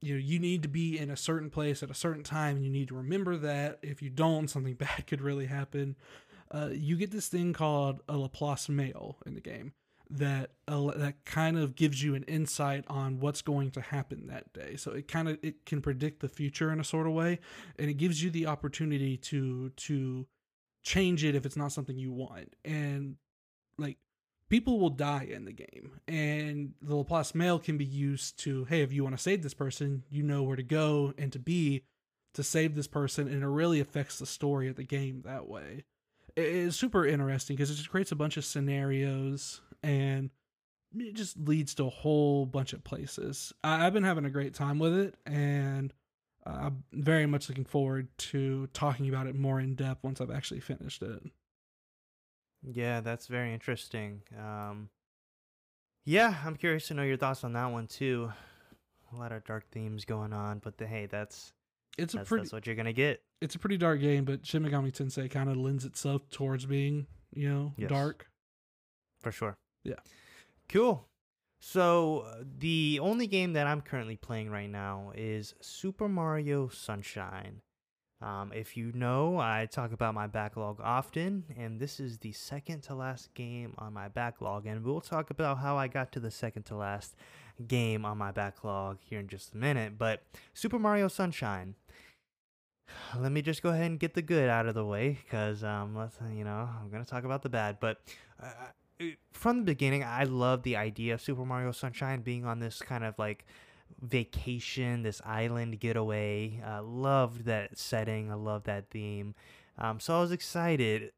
you 0.00 0.14
know, 0.14 0.20
you 0.20 0.38
need 0.38 0.62
to 0.62 0.68
be 0.68 0.98
in 0.98 1.10
a 1.10 1.16
certain 1.16 1.50
place 1.50 1.82
at 1.82 1.90
a 1.90 1.94
certain 1.94 2.22
time, 2.22 2.56
and 2.56 2.64
you 2.64 2.70
need 2.70 2.88
to 2.88 2.94
remember 2.94 3.36
that. 3.36 3.78
If 3.82 4.00
you 4.00 4.10
don't, 4.10 4.48
something 4.48 4.74
bad 4.78 5.06
could 5.06 5.20
really 5.20 5.46
happen. 5.46 5.96
Uh, 6.50 6.70
you 6.72 6.96
get 6.96 7.10
this 7.10 7.28
thing 7.28 7.52
called 7.52 8.00
a 8.08 8.16
Laplace 8.16 8.68
mail 8.68 9.18
in 9.26 9.34
the 9.34 9.40
game 9.40 9.72
that 10.10 10.50
uh, 10.66 10.90
that 10.96 11.24
kind 11.24 11.56
of 11.56 11.76
gives 11.76 12.02
you 12.02 12.14
an 12.14 12.24
insight 12.24 12.84
on 12.88 13.20
what's 13.20 13.42
going 13.42 13.70
to 13.70 13.80
happen 13.80 14.26
that 14.26 14.52
day. 14.52 14.76
So 14.76 14.92
it 14.92 15.06
kind 15.06 15.28
of 15.28 15.38
it 15.42 15.64
can 15.64 15.80
predict 15.80 16.20
the 16.20 16.28
future 16.28 16.72
in 16.72 16.80
a 16.80 16.84
sort 16.84 17.06
of 17.06 17.12
way, 17.12 17.38
and 17.78 17.88
it 17.88 17.94
gives 17.94 18.22
you 18.22 18.30
the 18.30 18.46
opportunity 18.46 19.16
to 19.16 19.70
to 19.70 20.26
change 20.82 21.24
it 21.24 21.34
if 21.34 21.44
it's 21.46 21.56
not 21.56 21.72
something 21.72 21.96
you 21.96 22.12
want. 22.12 22.54
And 22.64 23.16
like 23.78 23.98
people 24.48 24.78
will 24.78 24.90
die 24.90 25.28
in 25.30 25.44
the 25.44 25.52
game, 25.52 26.00
and 26.08 26.74
the 26.82 26.96
Laplace 26.96 27.34
mail 27.34 27.58
can 27.58 27.78
be 27.78 27.84
used 27.84 28.38
to 28.40 28.64
hey, 28.64 28.82
if 28.82 28.92
you 28.92 29.02
want 29.02 29.16
to 29.16 29.22
save 29.22 29.42
this 29.42 29.54
person, 29.54 30.04
you 30.10 30.22
know 30.22 30.42
where 30.42 30.56
to 30.56 30.62
go 30.62 31.14
and 31.18 31.32
to 31.32 31.38
be 31.38 31.84
to 32.34 32.42
save 32.42 32.74
this 32.74 32.86
person, 32.86 33.28
and 33.28 33.42
it 33.42 33.48
really 33.48 33.80
affects 33.80 34.18
the 34.18 34.26
story 34.26 34.68
of 34.68 34.76
the 34.76 34.84
game 34.84 35.22
that 35.24 35.48
way. 35.48 35.84
It's 36.36 36.76
super 36.76 37.04
interesting 37.04 37.56
because 37.56 37.70
it 37.70 37.74
just 37.74 37.90
creates 37.90 38.12
a 38.12 38.16
bunch 38.16 38.36
of 38.36 38.44
scenarios 38.44 39.60
and 39.82 40.30
it 40.96 41.14
just 41.14 41.38
leads 41.38 41.74
to 41.74 41.86
a 41.86 41.90
whole 41.90 42.46
bunch 42.46 42.72
of 42.72 42.84
places. 42.84 43.52
I, 43.62 43.78
have 43.78 43.92
been 43.92 44.04
having 44.04 44.24
a 44.24 44.30
great 44.30 44.54
time 44.54 44.78
with 44.78 44.96
it, 44.96 45.14
and 45.26 45.92
uh, 46.46 46.50
I'm 46.50 46.84
very 46.92 47.26
much 47.26 47.48
looking 47.48 47.64
forward 47.64 48.08
to 48.18 48.68
talking 48.72 49.08
about 49.08 49.26
it 49.26 49.34
more 49.34 49.60
in 49.60 49.74
depth 49.74 50.02
once 50.02 50.20
I've 50.20 50.30
actually 50.30 50.60
finished 50.60 51.02
it. 51.02 51.22
Yeah, 52.62 53.00
that's 53.00 53.26
very 53.26 53.52
interesting. 53.52 54.22
Um, 54.38 54.88
yeah, 56.04 56.34
I'm 56.44 56.56
curious 56.56 56.88
to 56.88 56.94
know 56.94 57.02
your 57.02 57.16
thoughts 57.16 57.44
on 57.44 57.52
that 57.54 57.66
one 57.66 57.86
too. 57.86 58.32
A 59.12 59.16
lot 59.16 59.32
of 59.32 59.44
dark 59.44 59.64
themes 59.70 60.04
going 60.04 60.32
on, 60.32 60.60
but 60.60 60.78
the, 60.78 60.86
hey, 60.86 61.06
that's 61.06 61.52
it's 61.98 62.14
that's, 62.14 62.26
a 62.26 62.28
pretty, 62.28 62.44
that's 62.44 62.52
what 62.52 62.66
you're 62.66 62.76
gonna 62.76 62.92
get. 62.92 63.22
It's 63.40 63.54
a 63.54 63.58
pretty 63.58 63.76
dark 63.76 64.00
game, 64.00 64.24
but 64.24 64.46
Shin 64.46 64.62
Megami 64.62 64.92
Tensei 64.92 65.30
kind 65.30 65.50
of 65.50 65.56
lends 65.56 65.84
itself 65.84 66.22
towards 66.30 66.66
being, 66.66 67.06
you 67.34 67.48
know, 67.48 67.72
yes. 67.76 67.90
dark. 67.90 68.28
For 69.20 69.32
sure. 69.32 69.56
Yeah. 69.84 69.96
Cool. 70.68 71.06
So, 71.62 72.26
the 72.58 72.98
only 73.02 73.26
game 73.26 73.52
that 73.52 73.66
I'm 73.66 73.82
currently 73.82 74.16
playing 74.16 74.50
right 74.50 74.70
now 74.70 75.12
is 75.14 75.54
Super 75.60 76.08
Mario 76.08 76.68
Sunshine. 76.68 77.60
Um, 78.22 78.52
if 78.54 78.76
you 78.76 78.92
know, 78.94 79.38
I 79.38 79.66
talk 79.70 79.92
about 79.92 80.14
my 80.14 80.26
backlog 80.26 80.80
often, 80.82 81.44
and 81.56 81.78
this 81.78 82.00
is 82.00 82.18
the 82.18 82.32
second 82.32 82.82
to 82.84 82.94
last 82.94 83.32
game 83.34 83.74
on 83.78 83.94
my 83.94 84.08
backlog. 84.08 84.66
And 84.66 84.84
we'll 84.84 85.00
talk 85.00 85.30
about 85.30 85.58
how 85.58 85.76
I 85.76 85.86
got 85.88 86.12
to 86.12 86.20
the 86.20 86.30
second 86.30 86.64
to 86.64 86.76
last 86.76 87.14
game 87.66 88.04
on 88.04 88.18
my 88.18 88.30
backlog 88.30 88.98
here 89.00 89.20
in 89.20 89.28
just 89.28 89.54
a 89.54 89.56
minute. 89.56 89.98
But 89.98 90.22
Super 90.52 90.78
Mario 90.78 91.08
Sunshine. 91.08 91.74
Let 93.18 93.32
me 93.32 93.40
just 93.40 93.62
go 93.62 93.70
ahead 93.70 93.86
and 93.86 94.00
get 94.00 94.14
the 94.14 94.22
good 94.22 94.50
out 94.50 94.66
of 94.66 94.74
the 94.74 94.84
way, 94.84 95.18
because 95.24 95.64
um, 95.64 95.94
let's 95.94 96.16
you 96.34 96.44
know 96.44 96.68
I'm 96.80 96.90
gonna 96.90 97.04
talk 97.04 97.24
about 97.24 97.42
the 97.42 97.48
bad. 97.48 97.78
But 97.80 98.00
uh, 98.42 98.50
from 99.32 99.58
the 99.58 99.64
beginning, 99.64 100.04
I 100.04 100.24
love 100.24 100.62
the 100.62 100.76
idea 100.76 101.14
of 101.14 101.20
Super 101.20 101.44
Mario 101.44 101.72
Sunshine 101.72 102.22
being 102.22 102.44
on 102.44 102.58
this 102.60 102.80
kind 102.80 103.04
of 103.04 103.18
like 103.18 103.46
vacation, 104.00 105.02
this 105.02 105.20
island 105.24 105.80
getaway. 105.80 106.62
I 106.64 106.78
uh, 106.78 106.82
loved 106.82 107.44
that 107.46 107.78
setting. 107.78 108.30
I 108.30 108.34
love 108.34 108.64
that 108.64 108.90
theme. 108.90 109.34
Um, 109.78 110.00
so 110.00 110.16
I 110.16 110.20
was 110.20 110.32
excited. 110.32 111.12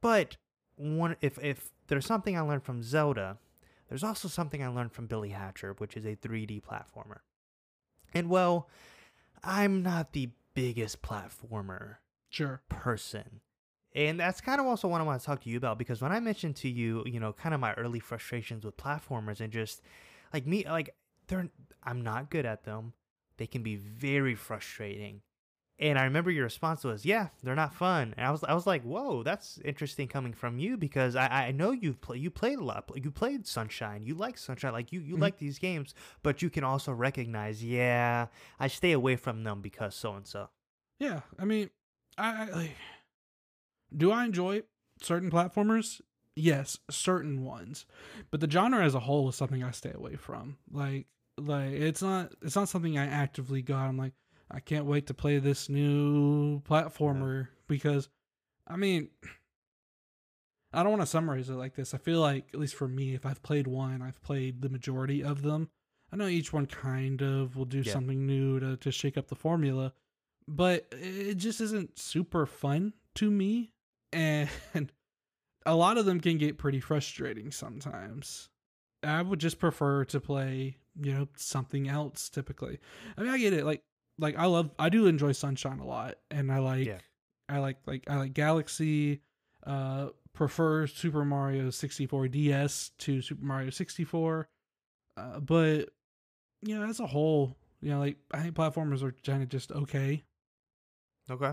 But 0.00 0.36
one, 0.76 1.16
if 1.20 1.38
if 1.42 1.70
there's 1.88 2.06
something 2.06 2.36
I 2.36 2.40
learned 2.40 2.64
from 2.64 2.82
Zelda, 2.82 3.38
there's 3.88 4.04
also 4.04 4.28
something 4.28 4.62
I 4.62 4.68
learned 4.68 4.92
from 4.92 5.06
Billy 5.06 5.30
Hatcher, 5.30 5.74
which 5.78 5.96
is 5.96 6.04
a 6.04 6.16
3D 6.16 6.62
platformer. 6.62 7.18
And 8.12 8.28
well, 8.28 8.68
I'm 9.42 9.82
not 9.82 10.12
the 10.12 10.30
biggest 10.54 11.02
platformer 11.02 11.96
sure 12.30 12.62
person. 12.68 13.40
And 13.94 14.18
that's 14.18 14.40
kind 14.40 14.60
of 14.60 14.66
also 14.66 14.88
what 14.88 15.00
I 15.00 15.04
want 15.04 15.20
to 15.20 15.26
talk 15.26 15.42
to 15.42 15.50
you 15.50 15.56
about 15.56 15.78
because 15.78 16.02
when 16.02 16.10
I 16.10 16.18
mentioned 16.18 16.56
to 16.56 16.68
you, 16.68 17.04
you 17.06 17.20
know, 17.20 17.32
kind 17.32 17.54
of 17.54 17.60
my 17.60 17.74
early 17.74 18.00
frustrations 18.00 18.64
with 18.64 18.76
platformers 18.76 19.40
and 19.40 19.52
just 19.52 19.82
like 20.32 20.46
me, 20.46 20.64
like 20.68 20.94
they're, 21.28 21.48
I'm 21.82 22.02
not 22.02 22.30
good 22.30 22.44
at 22.44 22.64
them. 22.64 22.92
They 23.36 23.46
can 23.46 23.62
be 23.62 23.76
very 23.76 24.34
frustrating. 24.34 25.22
And 25.78 25.98
I 25.98 26.04
remember 26.04 26.30
your 26.30 26.44
response 26.44 26.84
was, 26.84 27.04
"Yeah, 27.04 27.28
they're 27.42 27.56
not 27.56 27.74
fun." 27.74 28.14
And 28.16 28.24
I 28.24 28.30
was, 28.30 28.44
I 28.44 28.54
was 28.54 28.64
like, 28.64 28.82
"Whoa, 28.84 29.24
that's 29.24 29.58
interesting 29.64 30.06
coming 30.06 30.32
from 30.32 30.60
you 30.60 30.76
because 30.76 31.16
I, 31.16 31.26
I 31.26 31.50
know 31.50 31.72
you've 31.72 32.00
played, 32.00 32.22
you 32.22 32.30
played 32.30 32.60
a 32.60 32.64
lot, 32.64 32.88
you 32.94 33.10
played 33.10 33.44
Sunshine, 33.44 34.04
you 34.04 34.14
like 34.14 34.38
Sunshine, 34.38 34.72
like 34.72 34.92
you, 34.92 35.00
you 35.00 35.14
mm-hmm. 35.14 35.22
like 35.22 35.38
these 35.38 35.58
games, 35.58 35.92
but 36.22 36.42
you 36.42 36.48
can 36.48 36.62
also 36.62 36.92
recognize, 36.92 37.64
yeah, 37.64 38.26
I 38.60 38.68
stay 38.68 38.92
away 38.92 39.16
from 39.16 39.42
them 39.42 39.62
because 39.62 39.96
so 39.96 40.14
and 40.14 40.26
so." 40.26 40.48
Yeah, 41.00 41.22
I 41.40 41.44
mean, 41.44 41.70
I, 42.16 42.42
I 42.42 42.50
like 42.50 42.76
do 43.96 44.10
I 44.10 44.24
enjoy 44.24 44.62
certain 45.00 45.30
platformers? 45.30 46.00
Yes, 46.36 46.78
certain 46.90 47.44
ones. 47.44 47.86
But 48.30 48.40
the 48.40 48.50
genre 48.50 48.84
as 48.84 48.94
a 48.94 49.00
whole 49.00 49.28
is 49.28 49.36
something 49.36 49.62
I 49.62 49.70
stay 49.70 49.92
away 49.92 50.16
from. 50.16 50.58
Like 50.70 51.06
like 51.38 51.72
it's 51.72 52.02
not 52.02 52.32
it's 52.42 52.56
not 52.56 52.68
something 52.68 52.98
I 52.98 53.06
actively 53.06 53.62
go 53.62 53.74
out. 53.74 53.88
I'm 53.88 53.98
like, 53.98 54.14
I 54.50 54.60
can't 54.60 54.86
wait 54.86 55.06
to 55.08 55.14
play 55.14 55.38
this 55.38 55.68
new 55.68 56.60
platformer 56.62 57.48
because 57.68 58.08
I 58.66 58.76
mean 58.76 59.08
I 60.72 60.82
don't 60.82 60.90
want 60.90 61.02
to 61.02 61.06
summarize 61.06 61.50
it 61.50 61.54
like 61.54 61.76
this. 61.76 61.94
I 61.94 61.98
feel 61.98 62.20
like 62.20 62.48
at 62.52 62.58
least 62.58 62.74
for 62.74 62.88
me, 62.88 63.14
if 63.14 63.24
I've 63.24 63.42
played 63.42 63.68
one, 63.68 64.02
I've 64.02 64.22
played 64.22 64.60
the 64.60 64.68
majority 64.68 65.22
of 65.22 65.42
them. 65.42 65.68
I 66.12 66.16
know 66.16 66.26
each 66.26 66.52
one 66.52 66.66
kind 66.66 67.22
of 67.22 67.56
will 67.56 67.64
do 67.64 67.80
yeah. 67.80 67.92
something 67.92 68.26
new 68.26 68.60
to, 68.60 68.76
to 68.76 68.92
shake 68.92 69.16
up 69.16 69.28
the 69.28 69.34
formula, 69.36 69.92
but 70.48 70.86
it 70.92 71.34
just 71.34 71.60
isn't 71.60 71.98
super 71.98 72.44
fun 72.46 72.92
to 73.16 73.30
me 73.30 73.73
and 74.14 74.48
a 75.66 75.74
lot 75.74 75.98
of 75.98 76.06
them 76.06 76.20
can 76.20 76.38
get 76.38 76.58
pretty 76.58 76.80
frustrating 76.80 77.50
sometimes. 77.50 78.48
I 79.02 79.20
would 79.20 79.38
just 79.38 79.58
prefer 79.58 80.04
to 80.06 80.20
play, 80.20 80.78
you 81.00 81.12
know, 81.12 81.28
something 81.36 81.88
else 81.88 82.28
typically. 82.28 82.78
I 83.18 83.22
mean, 83.22 83.30
I 83.30 83.38
get 83.38 83.52
it. 83.52 83.64
Like, 83.64 83.82
like 84.18 84.38
I 84.38 84.46
love, 84.46 84.70
I 84.78 84.88
do 84.88 85.06
enjoy 85.06 85.32
Sunshine 85.32 85.80
a 85.80 85.86
lot, 85.86 86.14
and 86.30 86.50
I 86.50 86.60
like, 86.60 86.86
yeah. 86.86 86.98
I 87.48 87.58
like, 87.58 87.76
like, 87.86 88.04
I 88.08 88.16
like 88.16 88.32
Galaxy. 88.32 89.20
Uh, 89.66 90.08
prefer 90.34 90.86
Super 90.86 91.24
Mario 91.24 91.70
64 91.70 92.28
DS 92.28 92.90
to 92.98 93.22
Super 93.22 93.44
Mario 93.44 93.70
64. 93.70 94.48
Uh, 95.16 95.40
but 95.40 95.90
you 96.62 96.78
know, 96.78 96.86
as 96.86 97.00
a 97.00 97.06
whole, 97.06 97.56
you 97.80 97.90
know, 97.90 98.00
like 98.00 98.16
I 98.30 98.40
think 98.40 98.54
platformers 98.54 99.02
are 99.02 99.14
kind 99.24 99.42
of 99.42 99.48
just 99.48 99.72
okay. 99.72 100.24
Okay. 101.30 101.52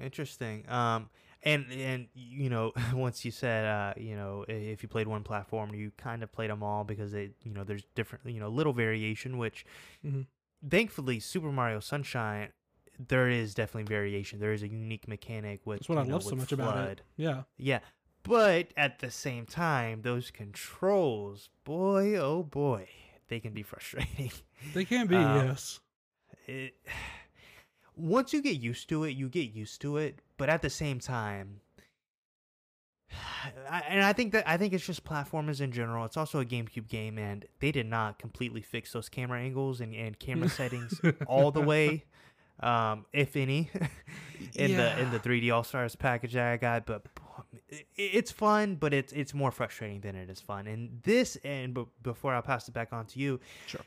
Interesting. 0.00 0.68
Um, 0.68 1.10
and 1.42 1.66
and 1.72 2.06
you 2.14 2.50
know, 2.50 2.72
once 2.94 3.24
you 3.24 3.30
said, 3.30 3.66
uh, 3.66 3.94
you 3.96 4.16
know, 4.16 4.44
if 4.48 4.82
you 4.82 4.88
played 4.88 5.08
one 5.08 5.22
platform, 5.22 5.74
you 5.74 5.92
kind 5.96 6.22
of 6.22 6.32
played 6.32 6.50
them 6.50 6.62
all 6.62 6.84
because 6.84 7.12
they, 7.12 7.30
you 7.42 7.52
know, 7.52 7.64
there's 7.64 7.84
different, 7.94 8.26
you 8.26 8.40
know, 8.40 8.48
little 8.48 8.72
variation. 8.72 9.38
Which, 9.38 9.64
mm-hmm. 10.04 10.22
thankfully, 10.68 11.20
Super 11.20 11.50
Mario 11.50 11.80
Sunshine, 11.80 12.48
there 13.08 13.28
is 13.28 13.54
definitely 13.54 13.88
variation. 13.88 14.38
There 14.38 14.52
is 14.52 14.62
a 14.62 14.68
unique 14.68 15.08
mechanic 15.08 15.60
with. 15.64 15.80
That's 15.80 15.88
what 15.88 15.98
I 15.98 16.04
know, 16.04 16.14
love 16.14 16.22
so 16.24 16.36
much 16.36 16.48
FLUDD. 16.48 16.52
about 16.54 16.88
it. 16.88 17.00
Yeah. 17.16 17.42
Yeah. 17.56 17.80
But 18.24 18.68
at 18.76 19.00
the 19.00 19.10
same 19.10 19.46
time, 19.46 20.02
those 20.02 20.30
controls, 20.30 21.50
boy, 21.64 22.14
oh 22.16 22.44
boy, 22.44 22.88
they 23.28 23.40
can 23.40 23.52
be 23.52 23.62
frustrating. 23.62 24.30
They 24.74 24.84
can 24.84 25.06
be, 25.08 25.16
um, 25.16 25.48
yes. 25.48 25.80
It, 26.46 26.74
once 27.96 28.32
you 28.32 28.42
get 28.42 28.60
used 28.60 28.88
to 28.88 29.04
it, 29.04 29.10
you 29.10 29.28
get 29.28 29.52
used 29.52 29.80
to 29.82 29.96
it. 29.96 30.20
But 30.36 30.48
at 30.48 30.62
the 30.62 30.70
same 30.70 30.98
time, 30.98 31.60
I, 33.70 33.82
and 33.88 34.02
I 34.02 34.12
think 34.12 34.32
that 34.32 34.48
I 34.48 34.56
think 34.56 34.72
it's 34.72 34.86
just 34.86 35.04
platformers 35.04 35.60
in 35.60 35.72
general. 35.72 36.04
It's 36.04 36.16
also 36.16 36.40
a 36.40 36.44
GameCube 36.44 36.88
game, 36.88 37.18
and 37.18 37.44
they 37.60 37.72
did 37.72 37.86
not 37.86 38.18
completely 38.18 38.62
fix 38.62 38.92
those 38.92 39.08
camera 39.08 39.40
angles 39.40 39.80
and, 39.80 39.94
and 39.94 40.18
camera 40.18 40.48
settings 40.48 41.00
all 41.26 41.50
the 41.50 41.60
way, 41.60 42.04
um, 42.60 43.06
if 43.12 43.36
any, 43.36 43.70
in 44.54 44.72
yeah. 44.72 44.94
the 44.94 45.02
in 45.02 45.10
the 45.10 45.18
3D 45.18 45.52
All 45.52 45.64
Stars 45.64 45.96
package 45.96 46.34
that 46.34 46.52
I 46.52 46.56
got. 46.56 46.86
But 46.86 47.02
it's 47.96 48.30
fun, 48.30 48.76
but 48.76 48.94
it's 48.94 49.12
it's 49.12 49.34
more 49.34 49.50
frustrating 49.50 50.00
than 50.00 50.16
it 50.16 50.30
is 50.30 50.40
fun. 50.40 50.66
And 50.66 51.02
this, 51.02 51.36
and 51.44 51.74
b- 51.74 51.86
before 52.02 52.34
I 52.34 52.40
pass 52.40 52.68
it 52.68 52.72
back 52.72 52.92
on 52.92 53.06
to 53.06 53.18
you, 53.18 53.40
sure. 53.66 53.82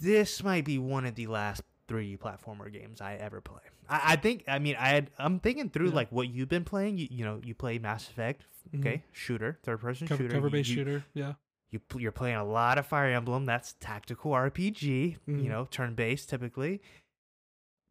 This 0.00 0.42
might 0.42 0.64
be 0.64 0.78
one 0.78 1.04
of 1.04 1.14
the 1.16 1.26
last 1.26 1.62
3D 1.90 2.18
platformer 2.18 2.72
games 2.72 3.00
I 3.00 3.14
ever 3.14 3.40
play. 3.40 3.60
I, 3.88 4.12
I 4.12 4.16
think 4.16 4.44
I 4.46 4.58
mean 4.58 4.76
I 4.78 4.88
had, 4.88 5.10
I'm 5.18 5.40
thinking 5.40 5.68
through 5.68 5.88
yeah. 5.88 5.96
like 5.96 6.12
what 6.12 6.28
you've 6.28 6.48
been 6.48 6.64
playing. 6.64 6.98
You, 6.98 7.08
you 7.10 7.24
know 7.24 7.40
you 7.42 7.54
play 7.54 7.78
Mass 7.78 8.08
Effect, 8.08 8.44
mm-hmm. 8.68 8.80
okay, 8.80 8.96
mm-hmm. 8.96 9.08
shooter, 9.12 9.58
third 9.64 9.80
person 9.80 10.06
cover, 10.06 10.22
shooter, 10.22 10.34
cover 10.34 10.50
based 10.50 10.70
shooter, 10.70 11.04
yeah. 11.14 11.34
You 11.70 11.80
you're 11.96 12.12
playing 12.12 12.36
a 12.36 12.44
lot 12.44 12.78
of 12.78 12.86
Fire 12.86 13.10
Emblem. 13.10 13.46
That's 13.46 13.74
tactical 13.80 14.32
RPG, 14.32 14.80
mm-hmm. 14.80 15.38
you 15.38 15.48
know, 15.48 15.66
turn 15.70 15.94
based 15.94 16.28
typically. 16.28 16.80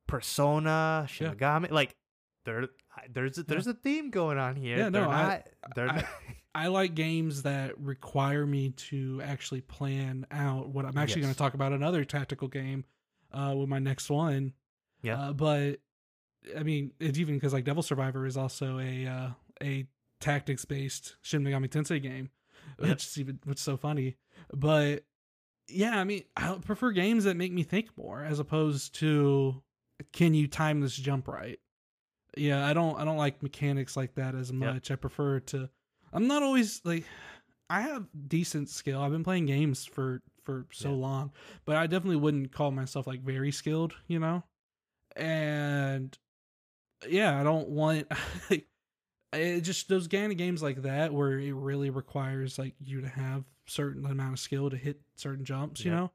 Persona, 0.08 1.06
Shin 1.08 1.34
Megami, 1.36 1.68
yeah. 1.68 1.74
like 1.74 1.96
there 2.46 2.70
there's 3.14 3.38
a, 3.38 3.44
there's 3.44 3.68
yeah. 3.68 3.74
a 3.74 3.76
theme 3.76 4.10
going 4.10 4.38
on 4.38 4.56
here. 4.56 4.78
Yeah, 4.78 4.90
no, 4.90 5.10
I, 5.10 5.44
I, 5.78 6.04
I, 6.56 6.68
like 6.68 6.96
games 6.96 7.44
that 7.44 7.80
require 7.80 8.46
me 8.46 8.72
to 8.72 9.22
actually 9.24 9.62
plan 9.62 10.26
out 10.32 10.70
what 10.70 10.86
I'm 10.86 10.98
actually 10.98 11.22
yes. 11.22 11.28
going 11.28 11.34
to 11.36 11.38
talk 11.38 11.54
about 11.54 11.72
another 11.72 12.04
tactical 12.04 12.48
game 12.48 12.86
uh, 13.34 13.54
with 13.56 13.70
my 13.70 13.80
next 13.80 14.10
one. 14.10 14.54
Yeah, 15.02 15.30
uh, 15.30 15.34
but 15.34 15.80
I 16.58 16.64
mean, 16.64 16.92
it's 17.00 17.20
even 17.20 17.36
because 17.36 17.54
like 17.54 17.66
Devil 17.66 17.84
Survivor 17.84 18.26
is 18.26 18.38
also 18.38 18.80
a 18.80 19.06
uh, 19.06 19.30
a 19.62 19.88
tactics 20.20 20.66
based 20.66 21.16
Shin 21.22 21.44
Megami 21.44 21.70
Tensei 21.70 22.02
game, 22.02 22.30
yep. 22.80 22.90
which 22.90 23.06
is 23.06 23.18
even 23.18 23.40
which 23.46 23.58
is 23.58 23.64
so 23.64 23.78
funny. 23.78 24.18
But 24.54 25.04
yeah, 25.68 26.00
I 26.00 26.04
mean, 26.04 26.24
I 26.36 26.56
prefer 26.56 26.92
games 26.92 27.24
that 27.26 27.38
make 27.38 27.54
me 27.54 27.64
think 27.64 27.98
more 27.98 28.24
as 28.24 28.40
opposed 28.40 28.96
to 28.96 29.62
can 30.14 30.34
you 30.34 30.48
time 30.48 30.82
this 30.82 30.96
jump 30.96 31.28
right? 31.28 31.60
Yeah, 32.38 32.66
I 32.66 32.74
don't 32.74 33.00
I 33.00 33.06
don't 33.06 33.18
like 33.18 33.44
mechanics 33.44 33.98
like 33.98 34.16
that 34.16 34.36
as 34.36 34.52
much. 34.52 34.90
Yep. 34.90 34.98
I 34.98 35.02
prefer 35.02 35.40
to 35.40 35.70
I'm 36.12 36.28
not 36.28 36.44
always 36.44 36.82
like 36.84 37.06
I 37.70 37.82
have 37.82 38.08
decent 38.28 38.70
skill. 38.70 39.02
I've 39.02 39.12
been 39.12 39.24
playing 39.24 39.46
games 39.46 39.86
for 39.86 40.22
for 40.50 40.66
so 40.72 40.90
yeah. 40.90 40.96
long, 40.96 41.32
but 41.66 41.76
I 41.76 41.86
definitely 41.86 42.16
wouldn't 42.16 42.52
call 42.52 42.72
myself 42.72 43.06
like 43.06 43.22
very 43.22 43.52
skilled, 43.52 43.94
you 44.08 44.20
know? 44.20 44.44
And 45.16 46.18
yeah, 47.08 47.40
I 47.40 47.44
don't 47.44 47.70
want 47.70 48.08
like 48.50 48.66
it 49.32 49.62
just 49.62 49.88
those 49.90 50.08
kind 50.08 50.32
of 50.32 50.38
games 50.38 50.64
like 50.64 50.82
that 50.82 51.14
where 51.14 51.40
it 51.40 51.54
really 51.54 51.92
requires 51.92 52.58
like 52.58 52.74
you 52.84 53.02
to 53.02 53.08
have 53.08 53.44
certain 53.68 54.04
amount 54.06 54.34
of 54.34 54.40
skill 54.40 54.72
to 54.72 54.78
hit 54.78 55.02
certain 55.16 55.46
jumps, 55.46 55.86
you 55.86 55.92
know? 55.92 56.12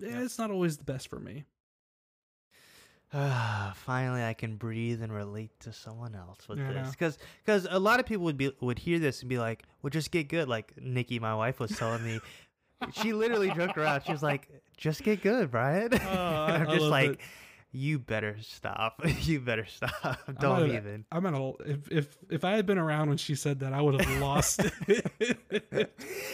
Yeah, 0.00 0.22
it's 0.22 0.38
not 0.38 0.50
always 0.50 0.76
the 0.76 0.84
best 0.84 1.08
for 1.08 1.20
me. 1.20 1.44
Uh, 3.12 3.72
finally, 3.74 4.22
I 4.22 4.34
can 4.34 4.56
breathe 4.56 5.02
and 5.02 5.12
relate 5.12 5.58
to 5.60 5.72
someone 5.72 6.14
else 6.14 6.48
with 6.48 6.58
yeah, 6.58 6.72
this, 6.72 6.90
because 6.90 7.18
because 7.44 7.66
a 7.70 7.78
lot 7.78 8.00
of 8.00 8.06
people 8.06 8.24
would 8.24 8.36
be 8.36 8.52
would 8.60 8.78
hear 8.78 8.98
this 8.98 9.20
and 9.20 9.28
be 9.28 9.38
like, 9.38 9.64
"Well, 9.82 9.90
just 9.90 10.10
get 10.10 10.28
good." 10.28 10.48
Like 10.48 10.72
Nikki, 10.80 11.18
my 11.18 11.34
wife, 11.34 11.58
was 11.60 11.76
telling 11.76 12.04
me, 12.04 12.20
she 12.92 13.12
literally 13.12 13.50
joked 13.50 13.76
around. 13.76 14.02
She 14.04 14.12
was 14.12 14.22
like, 14.22 14.48
"Just 14.76 15.02
get 15.02 15.22
good, 15.22 15.50
Brian." 15.50 15.90
Oh, 15.92 15.96
and 16.48 16.62
I'm 16.62 16.70
just 16.70 16.86
like, 16.86 17.12
it. 17.12 17.18
"You 17.72 17.98
better 17.98 18.36
stop. 18.40 19.00
you 19.22 19.40
better 19.40 19.66
stop. 19.66 20.18
Don't 20.40 20.64
I'm 20.64 20.76
even." 20.76 21.04
I'm 21.10 21.26
at 21.26 21.34
a 21.34 21.52
if 21.66 21.90
if 21.90 22.18
if 22.30 22.44
I 22.44 22.52
had 22.52 22.66
been 22.66 22.78
around 22.78 23.08
when 23.08 23.18
she 23.18 23.34
said 23.34 23.60
that, 23.60 23.72
I 23.72 23.80
would 23.80 24.00
have 24.00 24.20
lost 24.20 24.60
it. 24.86 25.90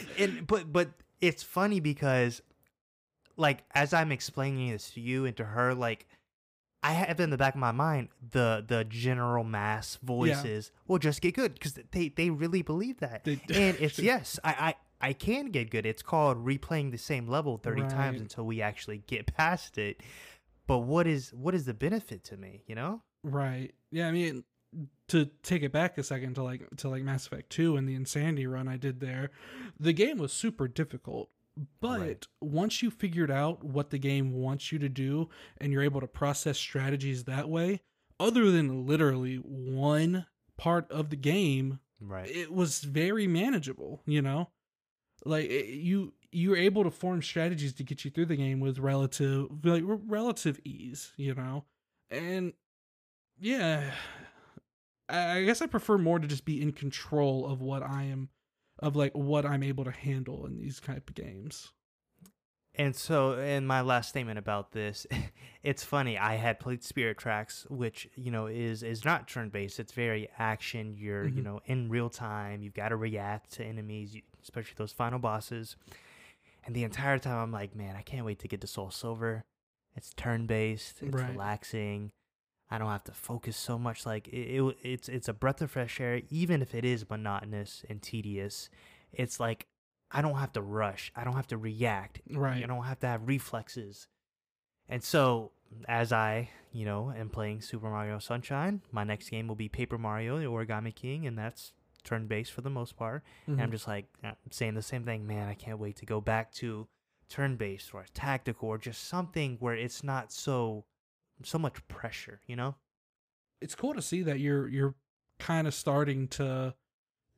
and 0.19 0.47
but 0.47 0.73
but 0.73 0.91
it's 1.21 1.43
funny 1.43 1.81
because, 1.81 2.43
like, 3.37 3.65
as 3.75 3.95
I'm 3.95 4.13
explaining 4.13 4.71
this 4.71 4.91
to 4.91 5.01
you 5.01 5.25
and 5.25 5.37
to 5.37 5.45
her, 5.45 5.75
like 5.75 6.07
I 6.85 6.93
have 6.93 7.19
in 7.19 7.31
the 7.31 7.39
back 7.39 7.55
of 7.55 7.61
my 7.61 7.73
mind 7.73 8.09
the 8.33 8.63
the 8.67 8.85
general 8.85 9.43
mass 9.43 9.97
voices 10.03 10.71
yeah. 10.73 10.81
will 10.87 10.99
just 10.99 11.23
get 11.23 11.35
good 11.35 11.55
because 11.55 11.79
they 11.93 12.11
they 12.11 12.29
really 12.29 12.61
believe 12.61 13.01
that, 13.01 13.25
they, 13.25 13.41
and 13.51 13.79
it's 13.81 13.99
yes, 13.99 14.39
I 14.45 14.51
I, 14.51 14.75
I 15.05 15.13
can 15.13 15.51
get 15.51 15.71
good. 15.71 15.85
It's 15.85 16.03
called 16.03 16.45
replaying 16.45 16.91
the 16.91 16.99
same 16.99 17.29
level 17.29 17.59
thirty 17.59 17.83
right. 17.83 17.91
times 17.91 18.21
until 18.21 18.45
we 18.45 18.63
actually 18.63 18.99
get 19.07 19.35
past 19.37 19.77
it. 19.77 20.03
But 20.67 20.79
what 20.79 21.07
is 21.07 21.33
what 21.35 21.55
is 21.55 21.67
the 21.67 21.75
benefit 21.75 22.25
to 22.25 22.39
me? 22.39 22.63
You 22.67 22.75
know? 22.75 23.03
Right. 23.23 23.75
Yeah. 23.91 24.09
I 24.09 24.13
mean, 24.13 24.45
to 25.09 25.27
take 25.43 25.63
it 25.63 25.73
back 25.73 25.99
a 25.99 26.03
second 26.03 26.35
to 26.37 26.43
like 26.43 26.67
to 26.79 26.89
like 26.89 27.03
Mass 27.03 27.27
Effect 27.27 27.51
Two 27.51 27.77
and 27.77 27.87
the 27.87 27.95
Insanity 27.95 28.47
run 28.47 28.67
I 28.67 28.79
did 28.79 29.01
there, 29.01 29.31
the 29.79 29.93
game 29.93 30.17
was 30.17 30.33
super 30.33 30.69
difficult 30.69 31.29
but 31.81 32.01
right. 32.01 32.27
once 32.41 32.83
you 32.83 32.91
figured 32.91 33.31
out 33.31 33.63
what 33.63 33.91
the 33.91 33.99
game 33.99 34.33
wants 34.33 34.73
you 34.73 34.79
to 34.81 34.89
do 34.89 35.29
and 35.59 35.73
you're 35.73 35.83
able 35.83 36.01
to 36.01 36.07
process 36.07 36.59
strategies 36.59 37.25
that 37.25 37.49
way, 37.49 37.81
other 38.19 38.51
than 38.51 38.87
literally 38.87 39.37
one 39.37 40.27
part 40.57 40.91
of 40.91 41.11
the 41.11 41.17
game, 41.17 41.79
right. 42.01 42.29
it 42.29 42.53
was 42.53 42.81
very 42.81 43.27
manageable, 43.27 44.03
you 44.05 44.21
know? 44.21 44.51
Like 45.25 45.51
eh, 45.51 45.65
you 45.69 46.13
you're 46.31 46.57
able 46.57 46.85
to 46.85 46.91
form 46.91 47.23
strategies 47.23 47.73
to 47.75 47.85
get 47.85 48.05
you 48.05 48.11
through 48.11 48.27
the 48.27 48.37
game 48.37 48.61
with 48.61 48.79
relative 48.79 49.49
like 49.65 49.85
relative 49.87 50.61
ease, 50.65 51.13
you 51.17 51.35
know? 51.35 51.65
And 52.11 52.53
yeah, 53.39 53.93
I 55.09 55.43
guess 55.43 55.63
I 55.63 55.67
prefer 55.67 55.99
more 55.99 56.19
to 56.19 56.27
just 56.27 56.45
be 56.45 56.61
in 56.61 56.73
control 56.73 57.47
of 57.47 57.61
what 57.61 57.83
I 57.83 58.05
am 58.05 58.31
of 58.81 58.97
like 58.97 59.13
what 59.13 59.47
I'm 59.47 59.63
able 59.63 59.85
to 59.85 59.91
handle 59.91 60.47
in 60.47 60.59
these 60.59 60.81
type 60.81 61.09
of 61.09 61.15
games. 61.15 61.73
And 62.77 62.97
so, 62.97 63.39
in 63.39 63.67
my 63.67 63.83
last 63.83 64.09
statement 64.09 64.39
about 64.39 64.73
this, 64.73 65.07
it's 65.63 65.85
funny. 65.85 66.19
I 66.19 66.35
had 66.35 66.59
played 66.59 66.83
Spirit 66.83 67.19
Tracks, 67.19 67.67
which 67.71 68.09
you 68.17 68.31
know 68.31 68.47
is 68.47 68.83
is 68.83 69.05
not 69.05 69.29
turn 69.29 69.49
based. 69.49 69.79
It's 69.79 69.93
very 69.93 70.29
action. 70.39 70.97
You're 70.99 71.25
mm-hmm. 71.25 71.37
you 71.37 71.43
know 71.45 71.61
in 71.67 71.89
real 71.89 72.11
time. 72.11 72.63
You've 72.63 72.75
got 72.75 72.89
to 72.89 72.97
react 72.97 73.53
to 73.55 73.65
enemies, 73.65 74.17
especially 74.43 74.75
those 74.77 74.93
final 74.93 75.19
bosses. 75.19 75.77
And 76.67 76.75
the 76.75 76.83
entire 76.83 77.19
time, 77.19 77.37
I'm 77.37 77.53
like, 77.53 77.77
man, 77.77 77.95
I 77.95 78.03
can't 78.03 78.25
wait 78.25 78.39
to 78.41 78.49
get 78.49 78.61
to 78.63 78.67
Soul 78.67 78.91
Silver. 78.91 79.45
It's 79.95 80.13
turn 80.15 80.47
based. 80.47 81.03
It's 81.03 81.15
right. 81.15 81.31
relaxing. 81.31 82.11
I 82.71 82.79
don't 82.79 82.89
have 82.89 83.05
to 83.05 83.13
focus 83.13 83.57
so 83.57 83.79
much. 83.79 84.05
Like 84.05 84.27
it, 84.29 84.61
it, 84.61 84.77
it's 84.83 85.09
it's 85.09 85.29
a 85.29 85.33
breath 85.33 85.63
of 85.63 85.71
fresh 85.71 86.01
air, 86.01 86.23
even 86.31 86.61
if 86.61 86.75
it 86.75 86.85
is 86.85 87.09
monotonous 87.09 87.85
and 87.89 88.03
tedious. 88.03 88.69
It's 89.13 89.39
like 89.39 89.67
I 90.15 90.23
don't 90.23 90.37
have 90.37 90.53
to 90.53 90.63
rush. 90.63 91.13
I 91.17 91.25
don't 91.25 91.35
have 91.35 91.49
to 91.49 91.59
react. 91.59 92.21
Right. 92.31 92.63
I 92.63 92.67
don't 92.67 92.85
have 92.85 93.01
to 93.01 93.07
have 93.07 93.27
reflexes. 93.27 94.07
And 94.89 95.03
so, 95.03 95.51
as 95.89 96.13
I, 96.13 96.51
you 96.73 96.85
know, 96.85 97.13
am 97.17 97.29
playing 97.29 97.61
Super 97.61 97.91
Mario 97.91 98.19
Sunshine, 98.21 98.81
my 98.93 99.03
next 99.03 99.29
game 99.29 99.49
will 99.49 99.57
be 99.57 99.69
Paper 99.69 99.99
Mario: 99.99 100.39
The 100.39 100.45
Origami 100.45 100.95
King, 100.95 101.27
and 101.27 101.37
that's 101.37 101.73
turn-based 102.05 102.53
for 102.53 102.61
the 102.61 102.71
most 102.71 102.97
part. 102.97 103.23
Mm-hmm. 103.43 103.53
And 103.53 103.61
I'm 103.61 103.67
mm-hmm. 103.67 103.75
just 103.75 103.89
like 103.89 104.07
I'm 104.23 104.37
saying 104.51 104.75
the 104.75 104.83
same 104.83 105.05
thing. 105.05 105.27
Man, 105.27 105.49
I 105.49 105.55
can't 105.55 105.79
wait 105.79 105.97
to 105.97 106.07
go 106.07 106.21
back 106.21 106.53
to 106.55 106.87
turn-based 107.29 107.93
or 107.95 108.05
tactical 108.15 108.69
or 108.69 108.79
just 108.79 109.09
something 109.09 109.57
where 109.59 109.75
it's 109.75 110.05
not 110.05 110.31
so 110.31 110.85
so 111.43 111.59
much 111.59 111.87
pressure, 111.89 112.41
you 112.47 112.57
know? 112.57 112.77
It's 113.61 113.75
cool 113.75 113.95
to 113.95 114.03
see 114.03 114.23
that 114.23 114.41
you're 114.41 114.69
you're 114.69 114.95
kind 115.39 115.67
of 115.67 115.75
starting 115.75 116.29
to 116.29 116.75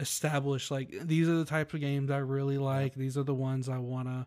establish 0.01 0.71
like 0.71 0.95
these 1.03 1.29
are 1.29 1.37
the 1.37 1.45
types 1.45 1.75
of 1.75 1.81
games 1.81 2.11
I 2.11 2.19
really 2.19 2.59
like. 2.59 2.95
These 2.95 3.17
are 3.17 3.23
the 3.23 3.35
ones 3.35 3.69
I 3.69 3.79
want 3.79 4.09
to 4.09 4.27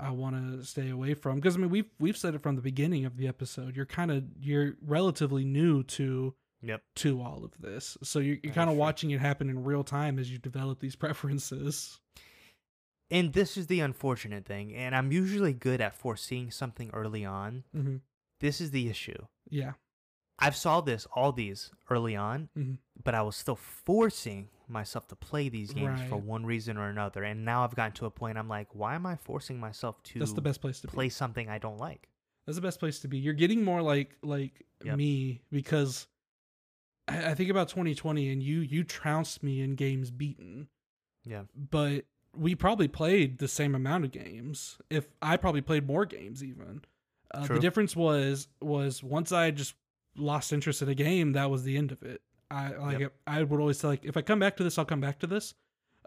I 0.00 0.10
want 0.10 0.36
to 0.36 0.64
stay 0.64 0.90
away 0.90 1.14
from 1.14 1.36
because 1.36 1.56
I 1.56 1.58
mean 1.58 1.70
we've 1.70 1.90
we've 1.98 2.16
said 2.16 2.34
it 2.34 2.42
from 2.42 2.56
the 2.56 2.62
beginning 2.62 3.04
of 3.04 3.16
the 3.16 3.26
episode. 3.26 3.76
You're 3.76 3.86
kind 3.86 4.10
of 4.10 4.24
you're 4.40 4.74
relatively 4.80 5.44
new 5.44 5.82
to 5.84 6.34
yep 6.62 6.82
to 6.96 7.20
all 7.20 7.44
of 7.44 7.52
this, 7.60 7.98
so 8.02 8.20
you're, 8.20 8.38
you're 8.42 8.52
kind 8.52 8.70
of 8.70 8.76
watching 8.76 9.10
it 9.10 9.20
happen 9.20 9.50
in 9.50 9.64
real 9.64 9.84
time 9.84 10.18
as 10.18 10.30
you 10.30 10.38
develop 10.38 10.80
these 10.80 10.96
preferences. 10.96 11.98
And 13.10 13.32
this 13.32 13.56
is 13.56 13.68
the 13.68 13.80
unfortunate 13.80 14.44
thing, 14.44 14.74
and 14.74 14.94
I'm 14.94 15.10
usually 15.10 15.54
good 15.54 15.80
at 15.80 15.96
foreseeing 15.96 16.50
something 16.50 16.90
early 16.92 17.24
on. 17.24 17.64
Mm-hmm. 17.74 17.96
This 18.40 18.60
is 18.60 18.70
the 18.70 18.88
issue. 18.88 19.26
Yeah. 19.48 19.72
I've 20.38 20.54
saw 20.54 20.80
this 20.80 21.06
all 21.16 21.32
these 21.32 21.72
early 21.90 22.14
on, 22.14 22.50
mm-hmm. 22.56 22.74
but 23.02 23.14
I 23.14 23.22
was 23.22 23.34
still 23.34 23.56
forcing 23.56 24.48
myself 24.68 25.08
to 25.08 25.16
play 25.16 25.48
these 25.48 25.72
games 25.72 26.00
right. 26.00 26.08
for 26.08 26.16
one 26.16 26.44
reason 26.44 26.76
or 26.76 26.88
another. 26.88 27.22
And 27.24 27.44
now 27.44 27.64
I've 27.64 27.74
gotten 27.74 27.92
to 27.94 28.06
a 28.06 28.10
point 28.10 28.38
I'm 28.38 28.48
like, 28.48 28.68
why 28.74 28.94
am 28.94 29.06
I 29.06 29.16
forcing 29.16 29.58
myself 29.58 30.02
to 30.04 30.18
That's 30.18 30.32
the 30.32 30.40
best 30.40 30.60
place 30.60 30.80
to 30.80 30.88
play 30.88 31.06
be. 31.06 31.10
something 31.10 31.48
I 31.48 31.58
don't 31.58 31.78
like? 31.78 32.08
That's 32.46 32.56
the 32.56 32.62
best 32.62 32.80
place 32.80 33.00
to 33.00 33.08
be. 33.08 33.18
You're 33.18 33.34
getting 33.34 33.64
more 33.64 33.82
like 33.82 34.16
like 34.22 34.64
yep. 34.84 34.96
me 34.96 35.42
because 35.50 36.06
I, 37.06 37.30
I 37.30 37.34
think 37.34 37.50
about 37.50 37.68
2020 37.68 38.30
and 38.30 38.42
you 38.42 38.60
you 38.60 38.84
trounced 38.84 39.42
me 39.42 39.60
in 39.60 39.74
games 39.74 40.10
beaten. 40.10 40.68
Yeah. 41.24 41.42
But 41.54 42.04
we 42.36 42.54
probably 42.54 42.88
played 42.88 43.38
the 43.38 43.48
same 43.48 43.74
amount 43.74 44.04
of 44.04 44.12
games. 44.12 44.78
If 44.90 45.08
I 45.20 45.36
probably 45.36 45.60
played 45.60 45.86
more 45.86 46.06
games 46.06 46.42
even. 46.42 46.82
Uh, 47.34 47.46
the 47.46 47.60
difference 47.60 47.94
was 47.94 48.48
was 48.60 49.02
once 49.02 49.32
I 49.32 49.50
just 49.50 49.74
lost 50.16 50.52
interest 50.52 50.82
in 50.82 50.88
a 50.88 50.94
game, 50.94 51.32
that 51.32 51.50
was 51.50 51.64
the 51.64 51.76
end 51.76 51.92
of 51.92 52.02
it. 52.02 52.22
I 52.50 52.70
like 52.76 52.98
yep. 53.00 53.12
I 53.26 53.42
would 53.42 53.60
always 53.60 53.78
say 53.78 53.88
like 53.88 54.04
if 54.04 54.16
I 54.16 54.22
come 54.22 54.38
back 54.38 54.56
to 54.56 54.64
this, 54.64 54.78
I'll 54.78 54.84
come 54.84 55.00
back 55.00 55.18
to 55.20 55.26
this. 55.26 55.54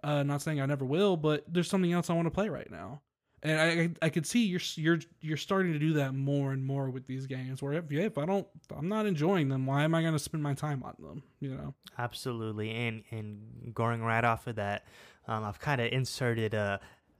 Uh, 0.03 0.23
not 0.23 0.41
saying 0.41 0.59
I 0.59 0.65
never 0.65 0.85
will, 0.85 1.15
but 1.15 1.45
there's 1.47 1.69
something 1.69 1.91
else 1.91 2.09
I 2.09 2.13
want 2.13 2.25
to 2.25 2.31
play 2.31 2.49
right 2.49 2.69
now, 2.71 3.01
and 3.43 3.59
I 4.01 4.05
I 4.05 4.09
could 4.09 4.25
see 4.25 4.45
you're 4.45 4.61
you're 4.75 4.99
you're 5.21 5.37
starting 5.37 5.73
to 5.73 5.79
do 5.79 5.93
that 5.93 6.15
more 6.15 6.51
and 6.53 6.65
more 6.65 6.89
with 6.89 7.05
these 7.05 7.27
games. 7.27 7.61
Where 7.61 7.73
if 7.73 7.91
if 7.91 8.17
I 8.17 8.25
don't 8.25 8.47
I'm 8.75 8.89
not 8.89 9.05
enjoying 9.05 9.49
them, 9.49 9.67
why 9.67 9.83
am 9.83 9.93
I 9.93 10.01
going 10.01 10.13
to 10.13 10.19
spend 10.19 10.41
my 10.41 10.55
time 10.55 10.81
on 10.83 10.95
them? 10.99 11.23
You 11.39 11.55
know. 11.55 11.75
Absolutely, 11.97 12.71
and 12.71 13.03
and 13.11 13.73
going 13.75 14.01
right 14.01 14.23
off 14.23 14.47
of 14.47 14.55
that, 14.55 14.85
um, 15.27 15.43
I've 15.43 15.59
kind 15.59 15.79
of 15.79 15.91
inserted 15.91 16.55
a 16.55 16.79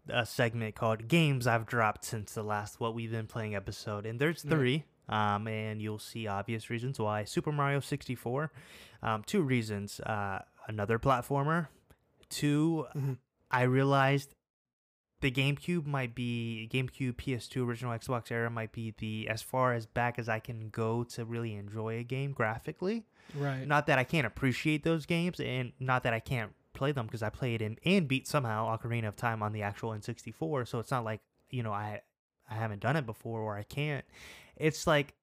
a 0.10 0.26
segment 0.26 0.76
called 0.76 1.08
Games 1.08 1.48
I've 1.48 1.66
Dropped 1.66 2.06
Since 2.06 2.34
the 2.34 2.44
Last 2.44 2.80
What 2.80 2.96
We've 2.96 3.12
Been 3.12 3.28
Playing 3.28 3.56
episode. 3.56 4.06
And 4.06 4.20
there's 4.20 4.42
three. 4.42 4.86
Um, 5.12 5.48
and 5.48 5.82
you'll 5.82 6.00
see 6.00 6.28
obvious 6.28 6.70
reasons 6.70 7.00
why. 7.00 7.26
Super 7.26 7.52
Mario 7.52 7.80
64. 7.80 8.52
Um, 9.04 9.24
two 9.26 9.42
reasons. 9.42 10.00
Uh, 10.00 10.40
another 10.68 10.98
platformer. 11.00 11.68
2 12.30 12.86
mm-hmm. 12.96 13.14
I 13.52 13.64
realized 13.64 14.34
the 15.22 15.32
GameCube 15.32 15.86
might 15.86 16.16
be 16.16 16.70
GameCube, 16.72 17.14
PS2, 17.14 17.68
original 17.68 17.98
Xbox 17.98 18.32
era 18.32 18.50
might 18.50 18.72
be 18.72 18.94
the 18.98 19.28
as 19.30 19.42
far 19.42 19.74
as 19.74 19.86
back 19.86 20.18
as 20.18 20.28
I 20.28 20.40
can 20.40 20.70
go 20.70 21.04
to 21.04 21.26
really 21.26 21.54
enjoy 21.54 21.98
a 22.00 22.04
game 22.04 22.32
graphically. 22.32 23.06
Right. 23.36 23.66
Not 23.68 23.88
that 23.88 24.00
I 24.00 24.04
can't 24.04 24.26
appreciate 24.26 24.84
those 24.84 25.06
games, 25.06 25.40
and 25.40 25.74
not 25.80 26.04
that 26.04 26.14
I 26.14 26.20
can't 26.20 26.52
play 26.74 26.92
them 26.92 27.06
because 27.06 27.22
I 27.22 27.30
played 27.30 27.62
and, 27.62 27.80
and 27.86 28.08
beat 28.08 28.28
somehow 28.28 28.76
Ocarina 28.76 29.08
of 29.08 29.16
Time 29.16 29.44
on 29.44 29.54
the 29.54 29.62
actual 29.62 29.92
N64. 29.92 30.68
So 30.68 30.80
it's 30.80 30.92
not 30.92 31.04
like 31.04 31.22
you 31.50 31.62
know 31.62 31.72
I 31.72 32.02
I 32.50 32.56
haven't 32.56 32.82
done 32.82 32.96
it 32.96 33.06
before 33.06 33.42
or 33.42 33.56
I 33.56 33.64
can't. 33.64 34.04
It's 34.62 34.88
like 34.88 35.14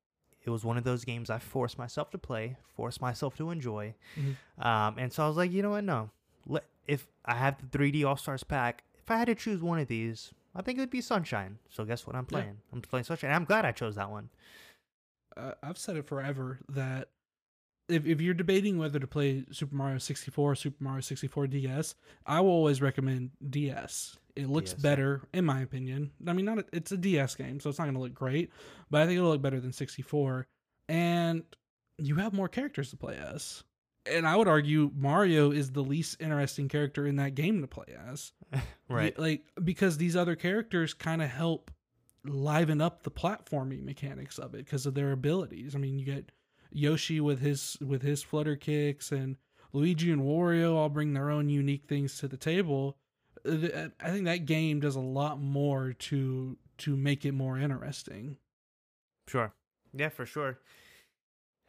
it 0.45 0.51
was 0.51 0.64
one 0.64 0.76
of 0.76 0.84
those 0.84 1.05
games 1.05 1.30
I 1.30 1.39
forced 1.39 1.78
myself 1.78 2.11
to 2.11 2.18
play, 2.18 2.57
forced 2.76 3.01
myself 3.01 3.36
to 3.36 3.51
enjoy, 3.51 3.95
mm-hmm. 4.18 4.66
um, 4.66 4.97
and 4.99 5.12
so 5.12 5.24
I 5.24 5.28
was 5.28 5.36
like, 5.36 5.53
you 5.53 5.62
know 5.62 5.70
what, 5.70 5.84
no. 5.84 6.11
Let, 6.47 6.64
if 6.86 7.07
I 7.24 7.34
have 7.34 7.57
the 7.70 7.78
3D 7.78 8.05
All 8.05 8.16
Stars 8.16 8.45
pack, 8.45 8.82
if 8.99 9.11
I 9.11 9.18
had 9.18 9.26
to 9.26 9.34
choose 9.34 9.62
one 9.62 9.78
of 9.78 9.89
these, 9.89 10.32
I 10.55 10.62
think 10.62 10.78
it 10.78 10.82
would 10.82 10.91
be 10.91 11.01
Sunshine. 11.01 11.59
So 11.68 11.84
guess 11.84 12.07
what 12.07 12.16
I'm 12.16 12.26
playing? 12.26 12.47
Yeah. 12.47 12.74
I'm 12.74 12.80
playing 12.80 13.05
Sunshine. 13.05 13.30
I'm 13.30 13.45
glad 13.45 13.64
I 13.64 13.72
chose 13.72 13.95
that 13.97 14.11
one. 14.11 14.30
Uh, 15.36 15.53
I've 15.62 15.78
said 15.78 15.97
it 15.97 16.07
forever 16.07 16.59
that 16.68 17.11
if, 17.89 18.07
if 18.07 18.20
you're 18.20 18.34
debating 18.34 18.78
whether 18.78 18.99
to 18.99 19.07
play 19.07 19.45
Super 19.51 19.74
Mario 19.74 19.99
64 19.99 20.53
or 20.53 20.55
Super 20.55 20.82
Mario 20.82 21.01
64 21.01 21.47
DS, 21.49 21.95
I 22.26 22.41
will 22.41 22.51
always 22.51 22.82
recommend 22.82 23.30
DS. 23.49 24.16
It 24.36 24.49
looks 24.49 24.72
DS. 24.72 24.82
better, 24.82 25.22
in 25.32 25.45
my 25.45 25.61
opinion. 25.62 26.11
I 26.26 26.32
mean, 26.32 26.45
not 26.45 26.59
a, 26.59 26.64
it's 26.72 26.93
a 26.93 26.97
DS 26.97 27.34
game, 27.34 27.61
so 27.61 27.70
it's 27.70 27.78
not 27.78 27.86
going 27.86 27.95
to 27.95 28.01
look 28.01 28.14
great, 28.14 28.53
but 28.91 29.03
I 29.03 29.07
think 29.07 29.18
it'll 29.18 29.30
look 29.30 29.43
better 29.43 29.61
than 29.61 29.72
64. 29.72 30.47
And 30.89 31.43
you 31.99 32.16
have 32.16 32.32
more 32.32 32.49
characters 32.49 32.91
to 32.91 32.97
play 32.97 33.16
as. 33.16 33.64
And 34.07 34.26
I 34.26 34.36
would 34.36 34.49
argue 34.49 34.91
Mario 34.95 35.51
is 35.51 35.72
the 35.72 35.82
least 35.82 36.20
interesting 36.20 36.68
character 36.68 37.07
in 37.07 37.16
that 37.16 37.34
game 37.34 37.61
to 37.61 37.66
play 37.66 37.95
as. 38.11 38.32
right. 38.89 39.18
Like, 39.18 39.45
because 39.62 39.99
these 39.99 40.16
other 40.16 40.36
characters 40.36 40.95
kind 40.95 41.20
of 41.20 41.28
help 41.28 41.70
liven 42.24 42.80
up 42.80 43.03
the 43.03 43.11
platforming 43.11 43.84
mechanics 43.84 44.39
of 44.39 44.55
it 44.55 44.64
because 44.64 44.86
of 44.86 44.95
their 44.95 45.12
abilities. 45.12 45.74
I 45.74 45.78
mean, 45.78 45.99
you 45.99 46.07
get 46.07 46.30
Yoshi 46.71 47.21
with 47.21 47.41
his 47.41 47.77
with 47.81 48.03
his 48.03 48.23
flutter 48.23 48.57
kicks 48.57 49.12
and 49.12 49.37
Luigi 49.73 50.11
and 50.11 50.23
Wario 50.23 50.75
all 50.75 50.89
bring 50.89 51.12
their 51.12 51.31
own 51.31 51.49
unique 51.49 51.85
things 51.87 52.19
to 52.19 52.29
the 52.29 52.37
table. 52.37 52.97
I 53.47 54.11
think 54.11 54.25
that 54.25 54.47
game 54.47 54.81
does 54.81 54.97
a 54.97 55.01
lot 55.01 55.41
more 55.41 55.93
to 55.93 56.57
to 56.79 56.97
make 56.97 57.25
it 57.25 57.33
more 57.33 57.59
interesting. 57.59 58.37
Sure. 59.27 59.53
Yeah, 59.93 60.09
for 60.09 60.27
sure. 60.27 60.59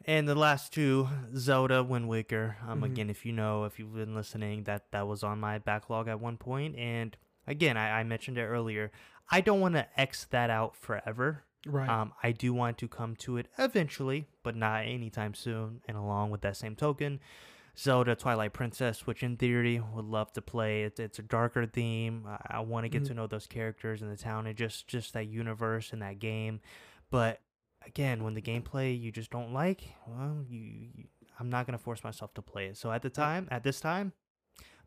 And 0.06 0.28
the 0.28 0.36
last 0.36 0.74
two, 0.74 1.10
Zelda, 1.36 1.84
Wind 1.84 2.08
Waker. 2.08 2.58
Um, 2.66 2.76
mm-hmm. 2.76 2.84
again, 2.86 3.10
if 3.10 3.26
you 3.26 3.34
know, 3.34 3.66
if 3.66 3.80
you've 3.80 3.94
been 3.94 4.16
listening, 4.16 4.64
that 4.64 4.92
that 4.92 5.08
was 5.08 5.24
on 5.24 5.40
my 5.40 5.58
backlog 5.58 6.08
at 6.08 6.22
one 6.22 6.38
point. 6.38 6.76
And 6.78 7.16
again, 7.46 7.76
I, 7.76 8.00
I 8.00 8.04
mentioned 8.04 8.38
it 8.38 8.46
earlier. 8.46 8.92
I 9.30 9.42
don't 9.42 9.60
want 9.60 9.76
to 9.76 9.88
X 10.00 10.26
that 10.32 10.50
out 10.50 10.76
forever. 10.76 11.44
Right. 11.66 11.90
Um, 11.90 12.14
I 12.24 12.32
do 12.32 12.54
want 12.54 12.78
to 12.80 12.88
come 12.88 13.16
to 13.18 13.38
it 13.38 13.48
eventually, 13.58 14.28
but 14.44 14.56
not 14.56 14.86
anytime 14.86 15.34
soon. 15.34 15.82
And 15.88 15.98
along 15.98 16.30
with 16.32 16.42
that 16.42 16.56
same 16.56 16.76
token, 16.76 17.20
Zelda 17.78 18.16
Twilight 18.16 18.54
Princess, 18.54 19.06
which 19.06 19.24
in 19.24 19.38
theory 19.38 19.82
would 19.94 20.06
love 20.06 20.32
to 20.34 20.42
play. 20.42 20.84
It's, 20.84 21.00
it's 21.00 21.20
a 21.20 21.24
darker 21.24 21.66
theme. 21.66 22.26
I, 22.28 22.58
I 22.58 22.60
want 22.62 22.86
to 22.86 22.90
get 22.90 23.04
mm-hmm. 23.04 23.10
to 23.10 23.14
know 23.14 23.28
those 23.28 23.48
characters 23.48 24.02
in 24.02 24.10
the 24.10 24.18
town 24.18 24.48
and 24.48 24.58
just 24.58 24.88
just 24.88 25.14
that 25.14 25.28
universe 25.28 25.92
and 25.94 26.02
that 26.02 26.20
game. 26.20 26.62
But 27.10 27.42
again, 27.86 28.24
when 28.24 28.34
the 28.34 28.42
gameplay 28.42 29.00
you 29.00 29.12
just 29.12 29.32
don't 29.32 29.54
like, 29.54 29.84
well, 30.08 30.44
you, 30.48 30.60
you 30.94 31.06
I'm 31.40 31.50
not 31.50 31.66
gonna 31.66 31.78
force 31.78 32.04
myself 32.04 32.34
to 32.34 32.42
play 32.42 32.68
it. 32.68 32.78
So 32.78 32.92
at 32.92 33.02
the 33.02 33.10
time, 33.10 33.48
at 33.50 33.64
this 33.64 33.80
time, 33.80 34.14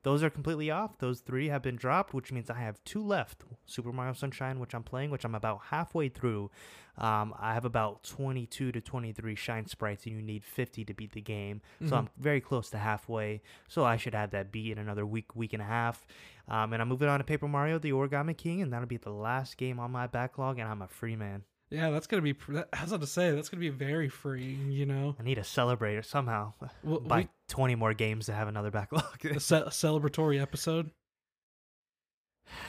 those 0.03 0.23
are 0.23 0.31
completely 0.31 0.71
off. 0.71 0.99
Those 0.99 1.21
three 1.21 1.49
have 1.49 1.63
been 1.63 1.77
dropped, 1.77 2.13
which 2.13 2.33
means 2.33 2.51
I 2.51 2.59
have 2.59 2.83
two 2.85 3.05
left. 3.05 3.45
Super 3.67 3.93
Mario 3.93 4.15
Sunshine, 4.15 4.59
which 4.59 4.75
I'm 4.75 4.83
playing, 4.83 5.11
which 5.11 5.25
I'm 5.25 5.35
about 5.35 5.61
halfway 5.71 6.09
through. 6.09 6.51
Um, 6.99 7.35
I 7.39 7.55
have 7.55 7.65
about 7.65 8.03
22 8.03 8.73
to 8.73 8.81
23 8.81 9.35
shine 9.35 9.67
sprites, 9.67 10.05
and 10.05 10.17
you 10.17 10.23
need 10.23 10.45
50 10.45 10.85
to 10.85 10.95
beat 10.95 11.13
the 11.13 11.21
game. 11.21 11.61
Mm-hmm. 11.77 11.89
So 11.89 11.97
I'm 11.97 12.09
very 12.19 12.41
close 12.41 12.69
to 12.71 12.79
halfway. 12.79 13.43
So 13.69 13.85
I 13.85 13.97
should 13.97 14.15
have 14.15 14.33
that 14.33 14.51
beat 14.51 14.73
in 14.73 14.79
another 14.79 15.07
week, 15.07 15.35
week 15.37 15.53
and 15.53 15.63
a 15.63 15.67
half. 15.67 16.05
Um, 16.49 16.73
and 16.73 16.83
I'm 16.83 16.89
moving 16.89 17.09
on 17.09 17.21
to 17.21 17.25
Paper 17.25 17.47
Mario, 17.49 17.79
the 17.79 17.93
Origami 17.93 18.37
King, 18.37 18.61
and 18.61 18.73
that'll 18.73 18.87
be 18.87 18.97
the 18.97 19.11
last 19.11 19.57
game 19.57 19.79
on 19.79 19.93
my 19.93 20.09
backlog, 20.09 20.59
and 20.59 20.69
I'm 20.69 20.83
a 20.83 20.89
free 20.89 21.17
man. 21.17 21.45
Yeah, 21.73 21.89
that's 21.91 22.07
gonna 22.07 22.23
be. 22.23 22.35
I 22.51 22.83
was 22.83 22.93
about 22.93 23.01
to 23.01 23.07
say 23.07 23.31
that's 23.31 23.49
gonna 23.49 23.61
be 23.61 23.71
very 23.71 24.11
free. 24.11 24.59
You 24.69 24.85
know, 24.85 25.17
I 25.19 25.23
need 25.23 25.39
a 25.39 25.43
celebrator 25.43 26.05
somehow. 26.05 26.53
Well, 26.85 27.01
Buy 27.01 27.21
we, 27.21 27.29
twenty 27.49 27.75
more 27.75 27.95
games 27.95 28.27
to 28.27 28.33
have 28.35 28.47
another 28.49 28.71
backlog. 28.71 29.25
a, 29.25 29.35
ce- 29.41 29.71
celebratory 29.71 30.41
episode. 30.41 30.91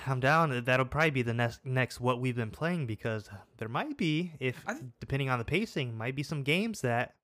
I'm 0.07 0.19
down. 0.21 0.63
That'll 0.63 0.85
probably 0.85 1.09
be 1.09 1.21
the 1.23 1.33
next 1.33 1.65
next 1.65 1.99
what 1.99 2.21
we've 2.21 2.35
been 2.35 2.51
playing 2.51 2.87
because 2.87 3.29
there 3.57 3.67
might 3.67 3.97
be, 3.97 4.31
if 4.39 4.63
th- 4.65 4.77
depending 5.01 5.29
on 5.29 5.39
the 5.39 5.45
pacing, 5.45 5.97
might 5.97 6.15
be 6.15 6.23
some 6.23 6.43
games 6.43 6.81
that 6.81 7.15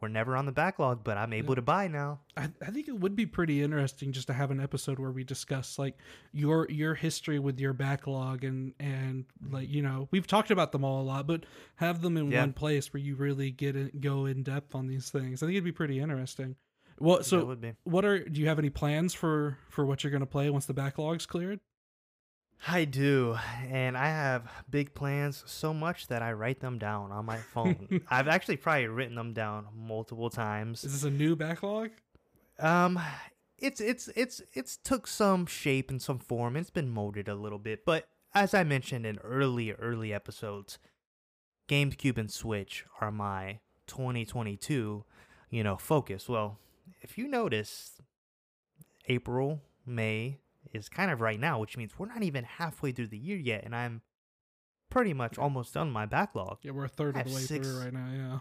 were 0.00 0.08
never 0.08 0.36
on 0.36 0.46
the 0.46 0.52
backlog, 0.52 1.02
but 1.02 1.16
I'm 1.16 1.32
able 1.32 1.54
to 1.54 1.62
buy 1.62 1.88
now. 1.88 2.20
I, 2.36 2.48
I 2.62 2.70
think 2.70 2.88
it 2.88 2.98
would 2.98 3.16
be 3.16 3.26
pretty 3.26 3.62
interesting 3.62 4.12
just 4.12 4.28
to 4.28 4.32
have 4.32 4.50
an 4.50 4.60
episode 4.60 4.98
where 4.98 5.10
we 5.10 5.24
discuss 5.24 5.78
like 5.78 5.96
your 6.32 6.66
your 6.70 6.94
history 6.94 7.38
with 7.38 7.58
your 7.58 7.72
backlog 7.72 8.44
and 8.44 8.74
and 8.78 9.24
like 9.50 9.68
you 9.68 9.82
know 9.82 10.08
we've 10.10 10.26
talked 10.26 10.50
about 10.50 10.72
them 10.72 10.84
all 10.84 11.02
a 11.02 11.04
lot, 11.04 11.26
but 11.26 11.44
have 11.76 12.00
them 12.00 12.16
in 12.16 12.30
yeah. 12.30 12.40
one 12.40 12.52
place 12.52 12.92
where 12.92 13.00
you 13.00 13.16
really 13.16 13.50
get 13.50 13.74
it, 13.74 14.00
go 14.00 14.26
in 14.26 14.42
depth 14.42 14.74
on 14.74 14.86
these 14.86 15.10
things. 15.10 15.42
I 15.42 15.46
think 15.46 15.54
it'd 15.54 15.64
be 15.64 15.72
pretty 15.72 15.98
interesting. 15.98 16.56
Well, 17.00 17.22
so 17.22 17.56
what 17.84 18.04
are 18.04 18.18
do 18.20 18.40
you 18.40 18.48
have 18.48 18.58
any 18.58 18.70
plans 18.70 19.14
for 19.14 19.58
for 19.68 19.84
what 19.84 20.04
you're 20.04 20.10
going 20.10 20.20
to 20.20 20.26
play 20.26 20.50
once 20.50 20.66
the 20.66 20.74
backlog's 20.74 21.26
cleared? 21.26 21.60
I 22.66 22.84
do, 22.84 23.36
and 23.70 23.96
I 23.96 24.06
have 24.06 24.50
big 24.68 24.94
plans 24.94 25.44
so 25.46 25.72
much 25.72 26.08
that 26.08 26.22
I 26.22 26.32
write 26.32 26.60
them 26.60 26.78
down 26.78 27.12
on 27.12 27.24
my 27.24 27.36
phone. 27.54 28.02
I've 28.10 28.28
actually 28.28 28.56
probably 28.56 28.86
written 28.86 29.14
them 29.14 29.32
down 29.32 29.66
multiple 29.76 30.30
times. 30.30 30.84
Is 30.84 30.92
this 30.92 31.04
a 31.04 31.10
new 31.10 31.36
backlog? 31.36 31.90
Um, 32.58 32.98
it's 33.58 33.80
it's 33.80 34.08
it's 34.16 34.42
it's 34.54 34.76
took 34.76 35.06
some 35.06 35.46
shape 35.46 35.90
and 35.90 36.02
some 36.02 36.18
form. 36.18 36.56
It's 36.56 36.70
been 36.70 36.90
molded 36.90 37.28
a 37.28 37.34
little 37.34 37.58
bit, 37.58 37.84
but 37.84 38.06
as 38.34 38.54
I 38.54 38.64
mentioned 38.64 39.06
in 39.06 39.18
early 39.18 39.72
early 39.72 40.12
episodes, 40.12 40.78
GameCube 41.68 42.18
and 42.18 42.30
Switch 42.30 42.84
are 43.00 43.12
my 43.12 43.60
2022, 43.86 45.04
you 45.50 45.62
know, 45.62 45.76
focus. 45.76 46.28
Well, 46.28 46.58
if 47.00 47.16
you 47.16 47.28
notice, 47.28 47.98
April, 49.08 49.60
May, 49.86 50.38
is 50.72 50.88
kind 50.88 51.10
of 51.10 51.20
right 51.20 51.38
now, 51.38 51.58
which 51.58 51.76
means 51.76 51.98
we're 51.98 52.06
not 52.06 52.22
even 52.22 52.44
halfway 52.44 52.92
through 52.92 53.08
the 53.08 53.18
year 53.18 53.36
yet, 53.36 53.64
and 53.64 53.74
I'm 53.74 54.02
pretty 54.90 55.12
much 55.12 55.38
almost 55.38 55.74
done 55.74 55.90
my 55.90 56.06
backlog. 56.06 56.58
Yeah, 56.62 56.72
we're 56.72 56.86
a 56.86 56.88
third 56.88 57.16
of 57.16 57.24
the 57.24 57.34
way 57.34 57.40
six, 57.40 57.68
through 57.68 57.80
right 57.80 57.92
now. 57.92 58.08
Yeah, 58.12 58.38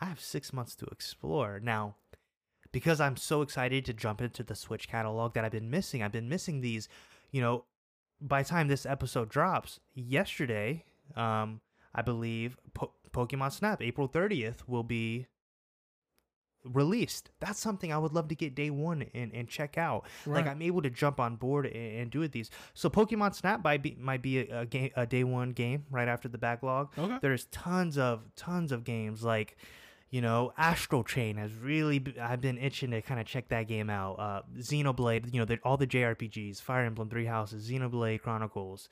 I 0.00 0.06
have 0.06 0.20
six 0.20 0.52
months 0.52 0.74
to 0.76 0.86
explore 0.86 1.60
now. 1.62 1.96
Because 2.72 3.00
I'm 3.00 3.16
so 3.16 3.40
excited 3.42 3.84
to 3.84 3.92
jump 3.92 4.20
into 4.20 4.42
the 4.42 4.56
Switch 4.56 4.88
catalog 4.88 5.34
that 5.34 5.44
I've 5.44 5.52
been 5.52 5.70
missing. 5.70 6.02
I've 6.02 6.10
been 6.10 6.28
missing 6.28 6.60
these, 6.60 6.88
you 7.30 7.40
know, 7.40 7.66
by 8.20 8.42
the 8.42 8.48
time 8.48 8.66
this 8.66 8.84
episode 8.84 9.28
drops, 9.28 9.78
yesterday, 9.94 10.84
um, 11.14 11.60
I 11.94 12.02
believe 12.02 12.56
po- 12.74 12.92
Pokemon 13.12 13.52
Snap, 13.52 13.80
April 13.80 14.08
30th, 14.08 14.66
will 14.66 14.82
be 14.82 15.28
released. 16.64 17.30
That's 17.40 17.58
something 17.58 17.92
I 17.92 17.98
would 17.98 18.12
love 18.12 18.28
to 18.28 18.34
get 18.34 18.54
day 18.54 18.70
one 18.70 19.06
and, 19.14 19.32
and 19.32 19.48
check 19.48 19.78
out. 19.78 20.06
Right. 20.26 20.36
Like 20.36 20.46
I'm 20.46 20.62
able 20.62 20.82
to 20.82 20.90
jump 20.90 21.20
on 21.20 21.36
board 21.36 21.66
and, 21.66 22.00
and 22.00 22.10
do 22.10 22.22
it 22.22 22.32
these. 22.32 22.50
So 22.74 22.88
Pokemon 22.88 23.34
Snap 23.34 23.62
might 23.62 23.82
be 23.82 23.96
might 23.98 24.22
be 24.22 24.40
a, 24.40 24.60
a, 24.60 24.66
game 24.66 24.90
a 24.96 25.06
day 25.06 25.24
one 25.24 25.50
game 25.50 25.84
right 25.90 26.08
after 26.08 26.28
the 26.28 26.38
backlog. 26.38 26.92
Okay. 26.98 27.18
There's 27.20 27.46
tons 27.46 27.98
of 27.98 28.22
tons 28.36 28.72
of 28.72 28.84
games 28.84 29.22
like. 29.22 29.56
You 30.10 30.20
know, 30.20 30.52
Astral 30.56 31.02
Chain 31.02 31.38
has 31.38 31.52
really. 31.54 32.00
I've 32.22 32.40
been 32.40 32.56
itching 32.56 32.92
to 32.92 33.02
kind 33.02 33.18
of 33.18 33.26
check 33.26 33.48
that 33.48 33.66
game 33.66 33.90
out. 33.90 34.20
Uh, 34.20 34.42
Xenoblade, 34.60 35.34
you 35.34 35.44
know, 35.44 35.56
all 35.64 35.76
the 35.76 35.88
JRPGs, 35.88 36.62
Fire 36.62 36.84
Emblem 36.84 37.08
Three 37.08 37.24
Houses, 37.24 37.68
Xenoblade 37.68 38.22
Chronicles, 38.22 38.88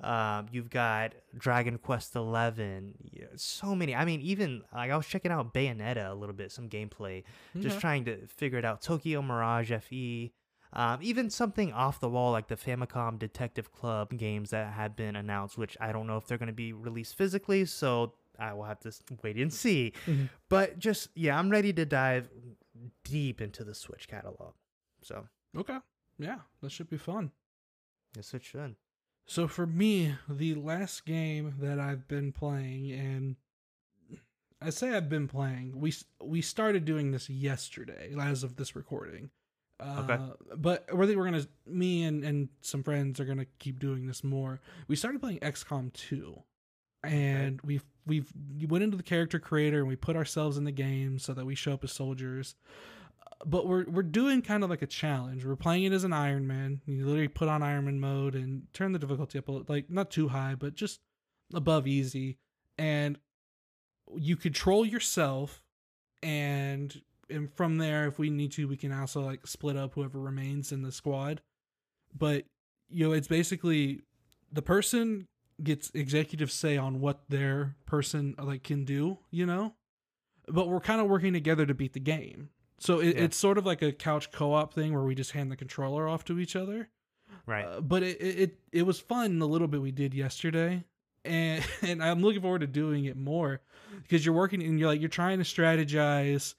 um, 0.00 0.46
you've 0.50 0.70
got 0.70 1.14
Dragon 1.36 1.78
Quest 1.78 2.16
Eleven. 2.16 2.94
So 3.36 3.74
many. 3.74 3.94
I 3.94 4.04
mean, 4.04 4.20
even 4.20 4.62
like 4.74 4.90
I 4.90 4.96
was 4.96 5.06
checking 5.06 5.30
out 5.30 5.54
Bayonetta 5.54 6.10
a 6.10 6.14
little 6.14 6.34
bit, 6.34 6.52
some 6.52 6.68
gameplay, 6.68 7.24
just 7.58 7.80
trying 7.80 8.04
to 8.06 8.26
figure 8.26 8.58
it 8.58 8.64
out. 8.64 8.82
Tokyo 8.82 9.22
Mirage 9.22 9.72
Fe. 9.72 10.32
Um, 10.76 10.98
even 11.02 11.30
something 11.30 11.72
off 11.72 12.00
the 12.00 12.08
wall 12.08 12.32
like 12.32 12.48
the 12.48 12.56
Famicom 12.56 13.16
Detective 13.16 13.70
Club 13.70 14.10
games 14.16 14.50
that 14.50 14.72
have 14.72 14.96
been 14.96 15.14
announced, 15.14 15.56
which 15.56 15.76
I 15.80 15.92
don't 15.92 16.08
know 16.08 16.16
if 16.16 16.26
they're 16.26 16.36
going 16.38 16.48
to 16.48 16.52
be 16.52 16.72
released 16.72 17.16
physically, 17.16 17.64
so 17.64 18.14
I 18.40 18.54
will 18.54 18.64
have 18.64 18.80
to 18.80 18.92
wait 19.22 19.36
and 19.36 19.52
see. 19.52 19.92
Mm-hmm. 20.06 20.24
But 20.48 20.80
just 20.80 21.10
yeah, 21.14 21.38
I'm 21.38 21.48
ready 21.48 21.72
to 21.74 21.86
dive 21.86 22.28
deep 23.04 23.40
into 23.40 23.62
the 23.62 23.74
Switch 23.74 24.08
catalog. 24.08 24.54
So 25.00 25.28
okay, 25.56 25.78
yeah, 26.18 26.38
that 26.60 26.72
should 26.72 26.90
be 26.90 26.98
fun. 26.98 27.30
Yes, 28.16 28.34
it 28.34 28.44
should. 28.44 28.74
So 29.26 29.48
for 29.48 29.66
me, 29.66 30.14
the 30.28 30.54
last 30.54 31.06
game 31.06 31.54
that 31.60 31.80
I've 31.80 32.06
been 32.06 32.32
playing, 32.32 32.92
and 32.92 33.36
I 34.60 34.70
say 34.70 34.90
I've 34.90 35.08
been 35.08 35.28
playing, 35.28 35.80
we 35.80 35.94
we 36.22 36.42
started 36.42 36.84
doing 36.84 37.10
this 37.10 37.30
yesterday, 37.30 38.14
as 38.20 38.44
of 38.44 38.56
this 38.56 38.76
recording. 38.76 39.30
Uh, 39.80 40.04
okay. 40.04 40.22
But 40.56 40.86
I 40.88 41.06
think 41.06 41.16
we're 41.16 41.24
gonna, 41.24 41.46
me 41.66 42.04
and 42.04 42.22
and 42.22 42.48
some 42.60 42.82
friends 42.82 43.18
are 43.18 43.24
gonna 43.24 43.46
keep 43.58 43.80
doing 43.80 44.06
this 44.06 44.22
more. 44.22 44.60
We 44.88 44.96
started 44.96 45.20
playing 45.20 45.40
XCOM 45.40 45.92
two, 45.94 46.42
and 47.02 47.60
okay. 47.60 47.66
we've 47.66 47.84
we've 48.06 48.32
we 48.60 48.66
went 48.66 48.84
into 48.84 48.96
the 48.96 49.02
character 49.02 49.38
creator 49.38 49.78
and 49.78 49.88
we 49.88 49.96
put 49.96 50.16
ourselves 50.16 50.58
in 50.58 50.64
the 50.64 50.72
game 50.72 51.18
so 51.18 51.32
that 51.34 51.46
we 51.46 51.54
show 51.54 51.72
up 51.72 51.84
as 51.84 51.92
soldiers. 51.92 52.54
But 53.44 53.66
we're 53.66 53.84
we're 53.84 54.02
doing 54.02 54.42
kind 54.42 54.64
of 54.64 54.70
like 54.70 54.82
a 54.82 54.86
challenge. 54.86 55.44
We're 55.44 55.56
playing 55.56 55.84
it 55.84 55.92
as 55.92 56.04
an 56.04 56.12
Iron 56.12 56.46
Man. 56.46 56.80
You 56.86 57.04
literally 57.04 57.28
put 57.28 57.48
on 57.48 57.62
Iron 57.62 57.84
Man 57.84 58.00
mode 58.00 58.34
and 58.34 58.66
turn 58.72 58.92
the 58.92 58.98
difficulty 58.98 59.38
up, 59.38 59.68
like 59.68 59.90
not 59.90 60.10
too 60.10 60.28
high, 60.28 60.54
but 60.54 60.74
just 60.74 61.00
above 61.52 61.86
easy. 61.86 62.38
And 62.78 63.18
you 64.16 64.36
control 64.36 64.84
yourself, 64.84 65.62
and 66.22 67.00
and 67.30 67.52
from 67.52 67.78
there, 67.78 68.06
if 68.06 68.18
we 68.18 68.30
need 68.30 68.52
to, 68.52 68.68
we 68.68 68.76
can 68.76 68.92
also 68.92 69.20
like 69.22 69.46
split 69.46 69.76
up 69.76 69.94
whoever 69.94 70.18
remains 70.18 70.72
in 70.72 70.82
the 70.82 70.92
squad. 70.92 71.40
But 72.16 72.44
you 72.88 73.06
know, 73.06 73.12
it's 73.12 73.28
basically 73.28 74.02
the 74.52 74.62
person 74.62 75.26
gets 75.62 75.90
executive 75.94 76.50
say 76.50 76.76
on 76.76 77.00
what 77.00 77.22
their 77.28 77.76
person 77.86 78.34
like 78.38 78.64
can 78.64 78.84
do, 78.84 79.18
you 79.30 79.46
know? 79.46 79.74
But 80.48 80.68
we're 80.68 80.80
kind 80.80 81.00
of 81.00 81.08
working 81.08 81.32
together 81.32 81.64
to 81.66 81.74
beat 81.74 81.92
the 81.92 82.00
game. 82.00 82.50
So 82.78 83.00
it, 83.00 83.16
yeah. 83.16 83.24
it's 83.24 83.36
sort 83.36 83.58
of 83.58 83.66
like 83.66 83.82
a 83.82 83.92
couch 83.92 84.30
co-op 84.32 84.74
thing 84.74 84.92
where 84.92 85.02
we 85.02 85.14
just 85.14 85.32
hand 85.32 85.50
the 85.50 85.56
controller 85.56 86.08
off 86.08 86.24
to 86.26 86.38
each 86.38 86.56
other. 86.56 86.88
Right. 87.46 87.64
Uh, 87.64 87.80
but 87.80 88.02
it, 88.02 88.20
it 88.20 88.58
it 88.72 88.82
was 88.82 89.00
fun 89.00 89.38
the 89.38 89.48
little 89.48 89.68
bit 89.68 89.80
we 89.80 89.92
did 89.92 90.14
yesterday. 90.14 90.84
And 91.24 91.64
and 91.82 92.02
I'm 92.02 92.22
looking 92.22 92.42
forward 92.42 92.60
to 92.60 92.66
doing 92.66 93.04
it 93.04 93.16
more 93.16 93.60
because 94.02 94.24
you're 94.24 94.34
working 94.34 94.62
and 94.62 94.78
you're 94.78 94.88
like 94.88 95.00
you're 95.00 95.08
trying 95.08 95.38
to 95.38 95.44
strategize 95.44 96.54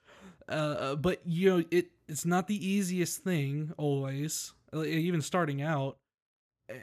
uh, 0.48 0.52
uh 0.52 0.96
but 0.96 1.22
you 1.26 1.50
know 1.50 1.64
it 1.72 1.88
it's 2.08 2.26
not 2.26 2.48
the 2.48 2.68
easiest 2.68 3.24
thing 3.24 3.74
always 3.78 4.54
even 4.74 5.22
starting 5.22 5.62
out 5.62 5.98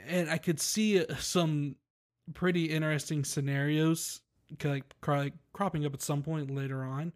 and 0.07 0.31
I 0.31 0.39
could 0.39 0.61
see 0.61 1.05
some 1.19 1.77
pretty 2.35 2.67
interesting 2.67 3.25
scenarios 3.25 4.21
like 4.65 4.85
cropping 5.53 5.87
up 5.87 5.95
at 5.95 6.03
some 6.03 6.23
point 6.23 6.55
later 6.55 6.85
on. 6.85 7.13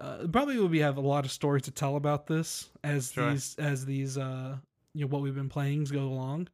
Uh, 0.00 0.26
probably 0.28 0.58
will 0.58 0.68
be 0.68 0.80
have 0.80 0.96
a 0.96 1.00
lot 1.00 1.24
of 1.24 1.30
stories 1.30 1.62
to 1.64 1.70
tell 1.70 1.96
about 1.96 2.26
this 2.26 2.70
as 2.82 3.12
sure. 3.12 3.30
these 3.30 3.54
as 3.58 3.84
these 3.84 4.16
uh 4.16 4.56
you 4.94 5.02
know 5.02 5.08
what 5.08 5.20
we've 5.22 5.34
been 5.34 5.48
playing 5.48 5.84
go 5.84 6.00
along. 6.00 6.48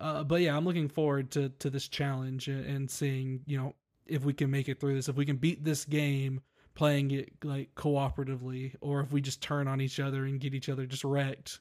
Uh, 0.00 0.24
but 0.24 0.40
yeah, 0.40 0.56
I'm 0.56 0.64
looking 0.64 0.88
forward 0.88 1.30
to 1.32 1.50
to 1.50 1.70
this 1.70 1.88
challenge 1.88 2.48
and, 2.48 2.64
and 2.64 2.90
seeing 2.90 3.40
you 3.46 3.58
know 3.58 3.74
if 4.06 4.24
we 4.24 4.32
can 4.32 4.50
make 4.50 4.68
it 4.68 4.80
through 4.80 4.94
this, 4.94 5.08
if 5.08 5.16
we 5.16 5.26
can 5.26 5.36
beat 5.36 5.64
this 5.64 5.84
game 5.84 6.40
playing 6.76 7.10
it 7.10 7.32
like 7.42 7.74
cooperatively, 7.74 8.74
or 8.80 9.00
if 9.00 9.10
we 9.10 9.20
just 9.20 9.42
turn 9.42 9.66
on 9.66 9.80
each 9.80 9.98
other 9.98 10.24
and 10.26 10.38
get 10.38 10.54
each 10.54 10.68
other 10.68 10.86
just 10.86 11.04
wrecked. 11.04 11.60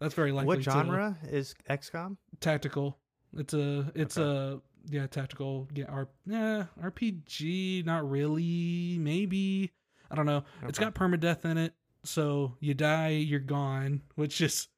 That's 0.00 0.14
very 0.14 0.32
likely. 0.32 0.46
What 0.56 0.62
genre 0.62 1.18
to, 1.22 1.36
is 1.36 1.54
XCOM? 1.68 2.16
Tactical. 2.40 2.98
It's 3.36 3.54
a 3.54 3.92
it's 3.94 4.16
okay. 4.16 4.60
a 4.60 4.92
yeah, 4.92 5.06
tactical. 5.06 5.68
Yeah, 5.74 5.84
R, 5.88 6.08
yeah, 6.26 6.64
RPG. 6.82 7.84
Not 7.84 8.08
really. 8.08 8.98
Maybe. 8.98 9.70
I 10.12 10.16
don't 10.16 10.26
know. 10.26 10.38
Okay. 10.38 10.68
It's 10.68 10.78
got 10.78 10.94
permadeath 10.94 11.44
in 11.44 11.56
it, 11.56 11.72
so 12.04 12.54
you 12.60 12.74
die, 12.74 13.08
you're 13.08 13.40
gone. 13.40 14.02
Which 14.14 14.40
is, 14.40 14.68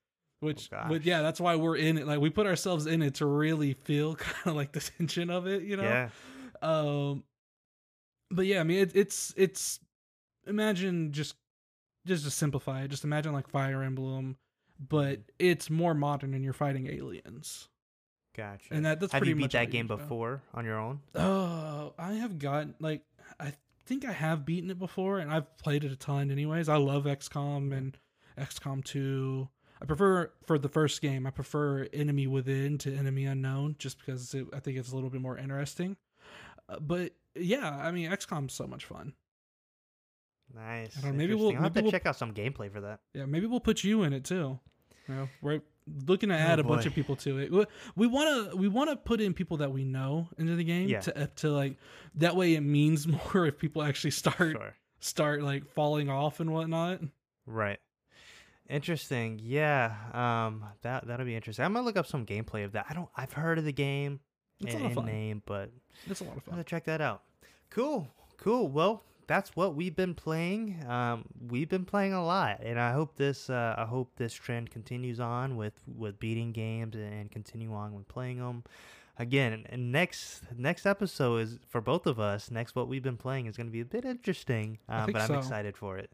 which, 0.40 0.70
oh, 0.72 0.84
but 0.88 1.04
yeah, 1.04 1.22
that's 1.22 1.40
why 1.40 1.56
we're 1.56 1.76
in 1.76 1.98
it. 1.98 2.06
Like 2.06 2.20
we 2.20 2.30
put 2.30 2.46
ourselves 2.46 2.86
in 2.86 3.02
it 3.02 3.14
to 3.16 3.26
really 3.26 3.74
feel 3.74 4.14
kind 4.16 4.46
of 4.46 4.54
like 4.54 4.72
the 4.72 4.80
tension 4.80 5.30
of 5.30 5.46
it. 5.46 5.62
You 5.62 5.76
know. 5.76 5.82
Yeah. 5.82 6.08
Um. 6.62 7.24
But 8.30 8.46
yeah, 8.46 8.60
I 8.60 8.62
mean, 8.62 8.78
it, 8.78 8.92
it's 8.94 9.34
it's 9.36 9.80
imagine 10.46 11.12
just 11.12 11.34
just 12.06 12.24
to 12.24 12.30
simplify 12.30 12.82
it. 12.82 12.88
Just 12.88 13.04
imagine 13.04 13.32
like 13.32 13.48
Fire 13.48 13.82
Emblem, 13.82 14.36
but 14.78 15.20
it's 15.38 15.70
more 15.70 15.94
modern 15.94 16.34
and 16.34 16.44
you're 16.44 16.52
fighting 16.52 16.86
aliens. 16.86 17.68
Gotcha. 18.36 18.74
And 18.74 18.84
that, 18.84 19.00
that's 19.00 19.12
have 19.12 19.20
pretty 19.20 19.30
you 19.30 19.36
beat 19.36 19.42
much 19.42 19.52
that 19.52 19.70
game 19.70 19.86
before 19.86 20.42
on 20.52 20.64
your 20.64 20.78
own? 20.78 21.00
Oh, 21.14 21.94
I 21.98 22.14
have 22.14 22.38
gotten 22.38 22.74
like 22.80 23.02
I 23.38 23.52
think 23.86 24.04
I 24.04 24.12
have 24.12 24.44
beaten 24.44 24.70
it 24.70 24.78
before, 24.78 25.18
and 25.18 25.30
I've 25.30 25.56
played 25.58 25.84
it 25.84 25.92
a 25.92 25.96
ton. 25.96 26.30
Anyways, 26.30 26.68
I 26.68 26.76
love 26.76 27.04
XCOM 27.04 27.72
and 27.72 27.96
XCOM 28.38 28.84
two. 28.84 29.48
I 29.80 29.86
prefer 29.86 30.30
for 30.46 30.58
the 30.58 30.68
first 30.68 31.02
game. 31.02 31.26
I 31.26 31.30
prefer 31.30 31.88
Enemy 31.92 32.26
Within 32.26 32.78
to 32.78 32.94
Enemy 32.94 33.26
Unknown, 33.26 33.76
just 33.78 33.98
because 33.98 34.34
it, 34.34 34.46
I 34.54 34.60
think 34.60 34.78
it's 34.78 34.92
a 34.92 34.94
little 34.94 35.10
bit 35.10 35.20
more 35.20 35.36
interesting. 35.36 35.96
Uh, 36.68 36.78
but 36.80 37.12
yeah, 37.34 37.70
I 37.70 37.90
mean 37.90 38.10
XCOM's 38.10 38.54
so 38.54 38.66
much 38.66 38.84
fun. 38.84 39.12
Nice. 40.54 41.02
maybe 41.02 41.34
we'll 41.34 41.48
I'll 41.56 41.62
have 41.62 41.74
to 41.74 41.82
we'll, 41.82 41.90
check 41.90 42.06
out 42.06 42.16
some 42.16 42.32
gameplay 42.32 42.70
for 42.70 42.80
that. 42.82 43.00
Yeah, 43.12 43.26
maybe 43.26 43.46
we'll 43.46 43.60
put 43.60 43.82
you 43.82 44.04
in 44.04 44.12
it 44.12 44.24
too. 44.24 44.58
You 45.08 45.14
know, 45.14 45.28
right 45.42 45.62
looking 46.06 46.30
to 46.30 46.34
add 46.34 46.58
oh, 46.58 46.62
a 46.62 46.64
bunch 46.64 46.86
of 46.86 46.94
people 46.94 47.16
to 47.16 47.38
it. 47.38 47.68
We 47.96 48.06
want 48.06 48.50
to 48.50 48.56
we 48.56 48.68
want 48.68 48.90
to 48.90 48.96
put 48.96 49.20
in 49.20 49.34
people 49.34 49.58
that 49.58 49.72
we 49.72 49.84
know 49.84 50.28
into 50.38 50.56
the 50.56 50.64
game 50.64 50.88
yeah. 50.88 51.00
to 51.00 51.22
uh, 51.22 51.26
to 51.36 51.50
like 51.50 51.76
that 52.16 52.36
way 52.36 52.54
it 52.54 52.60
means 52.60 53.06
more 53.34 53.46
if 53.46 53.58
people 53.58 53.82
actually 53.82 54.12
start 54.12 54.52
sure. 54.52 54.74
start 55.00 55.42
like 55.42 55.66
falling 55.66 56.08
off 56.08 56.40
and 56.40 56.52
whatnot. 56.52 57.00
Right. 57.46 57.78
Interesting. 58.68 59.40
Yeah. 59.42 59.94
Um. 60.12 60.64
That 60.82 61.06
that'll 61.06 61.26
be 61.26 61.36
interesting. 61.36 61.64
I'm 61.64 61.74
gonna 61.74 61.84
look 61.84 61.96
up 61.96 62.06
some 62.06 62.24
gameplay 62.24 62.64
of 62.64 62.72
that. 62.72 62.86
I 62.88 62.94
don't. 62.94 63.08
I've 63.16 63.32
heard 63.32 63.58
of 63.58 63.64
the 63.64 63.72
game. 63.72 64.20
It's 64.60 64.74
a 64.74 64.78
lot 64.78 64.86
of 64.86 64.94
fun. 64.94 65.06
name, 65.06 65.42
but 65.44 65.70
it's 66.06 66.20
a 66.20 66.24
lot 66.24 66.36
of 66.36 66.44
fun. 66.44 66.58
I'm 66.58 66.64
check 66.64 66.84
that 66.84 67.00
out. 67.00 67.22
Cool. 67.70 68.08
Cool. 68.38 68.68
Well, 68.68 69.02
that's 69.26 69.56
what 69.56 69.74
we've 69.74 69.94
been 69.94 70.14
playing. 70.14 70.84
Um, 70.88 71.24
we've 71.48 71.68
been 71.68 71.84
playing 71.84 72.12
a 72.12 72.24
lot, 72.24 72.60
and 72.62 72.78
I 72.78 72.92
hope 72.92 73.16
this 73.16 73.50
uh, 73.50 73.74
I 73.76 73.84
hope 73.84 74.12
this 74.16 74.32
trend 74.32 74.70
continues 74.70 75.20
on 75.20 75.56
with 75.56 75.74
with 75.86 76.18
beating 76.18 76.52
games 76.52 76.94
and 76.96 77.30
continue 77.30 77.72
on 77.74 77.94
with 77.94 78.08
playing 78.08 78.38
them. 78.38 78.64
Again, 79.16 79.64
and 79.68 79.92
next 79.92 80.42
next 80.56 80.86
episode 80.86 81.36
is 81.42 81.58
for 81.68 81.80
both 81.80 82.06
of 82.06 82.18
us. 82.18 82.50
Next, 82.50 82.74
what 82.74 82.88
we've 82.88 83.02
been 83.02 83.16
playing 83.16 83.46
is 83.46 83.56
going 83.56 83.68
to 83.68 83.72
be 83.72 83.80
a 83.80 83.84
bit 83.84 84.04
interesting, 84.04 84.78
um, 84.88 85.12
but 85.12 85.22
I'm 85.22 85.38
excited 85.38 85.76
for 85.76 85.98
it. 85.98 86.10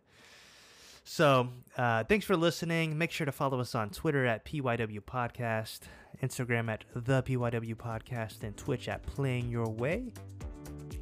So, 1.04 1.48
uh, 1.78 2.04
thanks 2.04 2.26
for 2.26 2.36
listening. 2.36 2.98
Make 2.98 3.10
sure 3.10 3.24
to 3.24 3.32
follow 3.32 3.58
us 3.58 3.74
on 3.74 3.90
Twitter 3.90 4.26
at 4.26 4.44
PYW 4.44 5.00
Podcast, 5.00 5.80
Instagram 6.22 6.70
at 6.70 6.84
The 6.94 7.22
PYW 7.22 7.74
Podcast, 7.74 8.42
and 8.42 8.54
Twitch 8.56 8.86
at 8.86 9.02
Playing 9.02 9.48
Your 9.48 9.68
Way. 9.68 10.12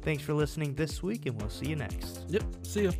Thanks 0.01 0.23
for 0.23 0.33
listening 0.33 0.73
this 0.75 1.03
week, 1.03 1.25
and 1.25 1.39
we'll 1.39 1.49
see 1.49 1.67
you 1.67 1.75
next. 1.75 2.25
Yep. 2.29 2.43
See 2.63 2.83
you. 2.83 2.91